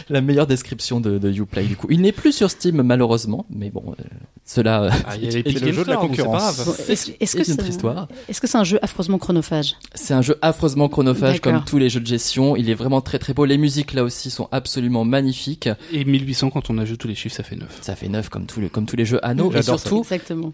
La 0.10 0.22
meilleure 0.22 0.48
description 0.48 1.00
de, 1.00 1.20
de 1.20 1.32
Uplay, 1.32 1.66
du 1.66 1.76
coup. 1.76 1.88
Il 1.92 2.02
n'est 2.02 2.12
plus 2.12 2.32
sur 2.32 2.50
Steam, 2.50 2.82
malheureusement, 2.82 3.46
mais 3.52 3.70
bon, 3.70 3.94
euh, 4.00 4.04
cela. 4.46 4.90
Ah, 5.06 5.16
il 5.18 5.26
y 5.26 5.28
a 5.28 5.42
le 5.66 5.74
jeu 5.74 5.84
de 5.84 5.90
la 5.90 5.98
concurrence. 5.98 6.66
Bon, 6.66 6.74
Est-ce 6.88 7.12
est 7.12 7.38
que 7.38 7.44
c'est 7.44 7.68
histoire 7.68 8.08
Est-ce 8.30 8.42
que 8.42 8.48
c'est 8.48 8.58
un 8.58 8.64
jeu 8.64 8.80
affreusement 8.82 9.20
chronophage 9.20 9.76
C'est 9.94 10.14
un 10.14 10.22
jeu 10.22 10.38
affreusement 10.42 10.90
chronophage, 10.90 11.42
comme 11.42 11.64
tous 11.66 11.78
les 11.78 11.90
jeux 11.90 12.00
de 12.00 12.08
gestion. 12.08 12.56
Il 12.56 12.70
est 12.70 12.74
vraiment 12.76 13.02
très 13.02 13.20
très 13.20 13.34
beau. 13.34 13.46
Les 13.46 13.58
musiques 13.58 13.94
là 13.94 14.04
aussi 14.04 14.32
sont 14.32 14.48
absolument 14.52 15.06
magnifiques. 15.06 15.70
Et 15.92 16.06
1800, 16.06 16.50
quand 16.50 16.70
on 16.70 16.78
ajoute 16.78 17.00
tous 17.00 17.08
les 17.08 17.16
chiffres, 17.16 17.36
ça 17.36 17.44
fait 17.44 17.58
9. 17.58 17.80
Ça 17.82 17.96
fait 17.96 18.08
9 18.08 18.30
comme 18.30 18.46
tous 18.46 18.62
les, 18.62 18.70
comme 18.70 18.86
tous 18.86 18.96
les 18.96 19.06
jeux 19.06 19.24
anneaux. 19.24 19.52
Et 19.54 19.62
surtout, 19.62 20.04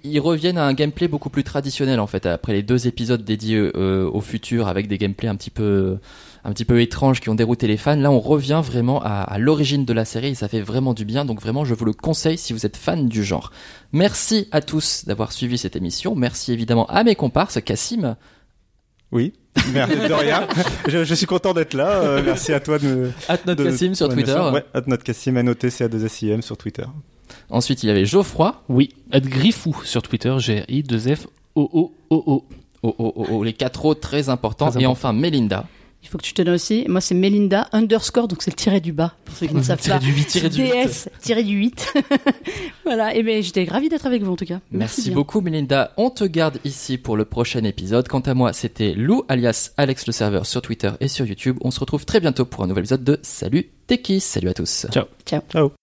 ils 0.04 0.20
reviennent 0.20 0.58
à 0.58 0.66
un 0.66 0.74
gameplay 0.74 1.08
beaucoup 1.08 1.30
plus 1.30 1.43
traditionnel 1.44 2.00
en 2.00 2.08
fait 2.08 2.26
après 2.26 2.54
les 2.54 2.64
deux 2.64 2.88
épisodes 2.88 3.24
dédiés 3.24 3.72
euh, 3.76 4.10
au 4.12 4.22
futur 4.22 4.68
avec 4.68 4.88
des 4.88 4.98
gameplays 4.98 5.30
un 5.30 5.36
petit 5.36 5.50
peu 5.50 5.98
un 6.46 6.52
petit 6.52 6.66
peu 6.66 6.82
étranges 6.82 7.22
qui 7.22 7.30
ont 7.30 7.36
dérouté 7.36 7.68
les 7.68 7.78
fans. 7.78 7.96
Là, 7.96 8.12
on 8.12 8.20
revient 8.20 8.62
vraiment 8.64 9.02
à, 9.02 9.22
à 9.22 9.38
l'origine 9.38 9.86
de 9.86 9.94
la 9.94 10.06
série 10.06 10.30
et 10.30 10.36
ça 10.36 10.48
fait 10.48 10.62
vraiment 10.62 10.94
du 10.94 11.06
bien. 11.06 11.26
Donc 11.26 11.42
vraiment, 11.42 11.64
je 11.64 11.74
vous 11.74 11.86
le 11.86 11.94
conseille 11.94 12.38
si 12.38 12.52
vous 12.54 12.66
êtes 12.66 12.76
fan 12.76 13.08
du 13.08 13.24
genre. 13.24 13.52
Merci 13.94 14.48
à 14.52 14.62
tous 14.62 15.06
d'avoir 15.06 15.32
suivi 15.32 15.58
cette 15.58 15.76
émission. 15.76 16.16
Merci 16.16 16.52
évidemment 16.52 16.86
à 16.88 17.04
mes 17.04 17.16
comparses, 17.16 17.62
Cassim. 17.62 18.16
Oui. 19.12 19.34
Merci 19.74 19.96
de 19.96 20.14
rien. 20.14 20.48
je, 20.88 21.04
je, 21.04 21.14
suis 21.14 21.28
content 21.28 21.54
d'être 21.54 21.76
là. 21.76 22.02
Euh, 22.02 22.24
merci 22.26 22.52
à 22.54 22.60
toi 22.60 22.80
de 22.80 22.88
me. 22.88 23.12
At 23.30 23.38
Cassim 23.38 23.94
sur 23.94 24.10
Twitter. 24.10 24.42
Ouais, 24.52 24.66
at 24.74 24.98
Cassim, 24.98 25.38
annoté 25.38 25.70
CA2SIM 25.70 26.42
sur 26.42 26.58
Twitter. 26.58 26.86
Ensuite, 27.50 27.84
il 27.84 27.88
y 27.88 27.90
avait 27.90 28.06
Geoffroy. 28.06 28.64
Oui. 28.70 28.90
Griffou 29.12 29.76
sur 29.84 30.02
Twitter, 30.02 30.34
G-R-I-2-F 30.38 31.28
Oh 31.56 31.70
oh 31.74 31.94
oh 32.10 32.44
oh. 33.32 33.44
Les 33.44 33.54
quatre 33.54 33.86
autres 33.86 34.02
très 34.02 34.30
importants. 34.30 34.70
Très 34.70 34.82
et 34.82 34.86
important. 34.86 35.10
enfin 35.10 35.14
Melinda. 35.14 35.66
Il 36.04 36.10
faut 36.10 36.18
que 36.18 36.24
tu 36.24 36.34
te 36.34 36.42
donnes 36.42 36.56
aussi. 36.56 36.86
Moi, 36.90 37.00
c'est 37.00 37.16
Melinda 37.16 37.70
underscore, 37.72 38.28
donc 38.28 38.44
c'est 38.44 38.52
le 38.52 38.58
tiré 38.58 38.82
du 38.82 38.92
bas, 38.92 39.16
pour 39.24 39.36
ceux 39.38 39.48
qui 39.48 39.56
ne 39.56 39.62
savent 39.62 39.82
pas. 39.82 40.00
Du 40.00 40.12
8, 40.12 40.26
tiré 40.28 40.50
du 40.50 40.62
8. 40.62 40.72
DS, 40.72 41.10
tiré 41.22 41.44
du 41.44 41.56
8. 41.56 41.94
voilà. 42.84 43.16
Et 43.16 43.24
ben, 43.24 43.42
j'étais 43.42 43.64
ravie 43.64 43.88
d'être 43.88 44.06
avec 44.06 44.22
vous, 44.22 44.34
en 44.34 44.36
tout 44.36 44.46
cas. 44.46 44.60
Merci, 44.72 45.00
Merci 45.00 45.12
beaucoup, 45.12 45.40
Melinda. 45.40 45.94
On 45.96 46.10
te 46.10 46.26
garde 46.26 46.60
ici 46.66 46.98
pour 46.98 47.16
le 47.16 47.24
prochain 47.24 47.64
épisode. 47.64 48.10
Quant 48.10 48.20
à 48.20 48.34
moi, 48.34 48.52
c'était 48.52 48.94
Lou, 48.94 49.24
alias 49.30 49.72
Alex 49.78 50.06
le 50.06 50.12
serveur 50.12 50.46
sur 50.46 50.62
Twitter 50.62 50.92
et 51.00 51.08
sur 51.08 51.26
YouTube. 51.26 51.58
On 51.62 51.72
se 51.72 51.80
retrouve 51.80 52.06
très 52.06 52.20
bientôt 52.20 52.44
pour 52.44 52.64
un 52.66 52.68
nouvel 52.68 52.82
épisode 52.82 53.06
de 53.06 53.20
Salut 53.22 53.70
Techis. 53.88 54.20
Salut 54.20 54.50
à 54.50 54.54
tous. 54.54 54.88
Ciao. 54.92 55.06
Ciao. 55.26 55.42
Ciao. 55.50 55.83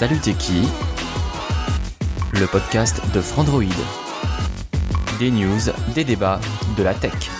Salut 0.00 0.16
Techie 0.16 0.66
le 2.32 2.46
podcast 2.46 3.02
de 3.12 3.20
Frandroid. 3.20 3.64
Des 5.18 5.30
news, 5.30 5.60
des 5.94 6.04
débats, 6.04 6.40
de 6.78 6.82
la 6.82 6.94
tech. 6.94 7.39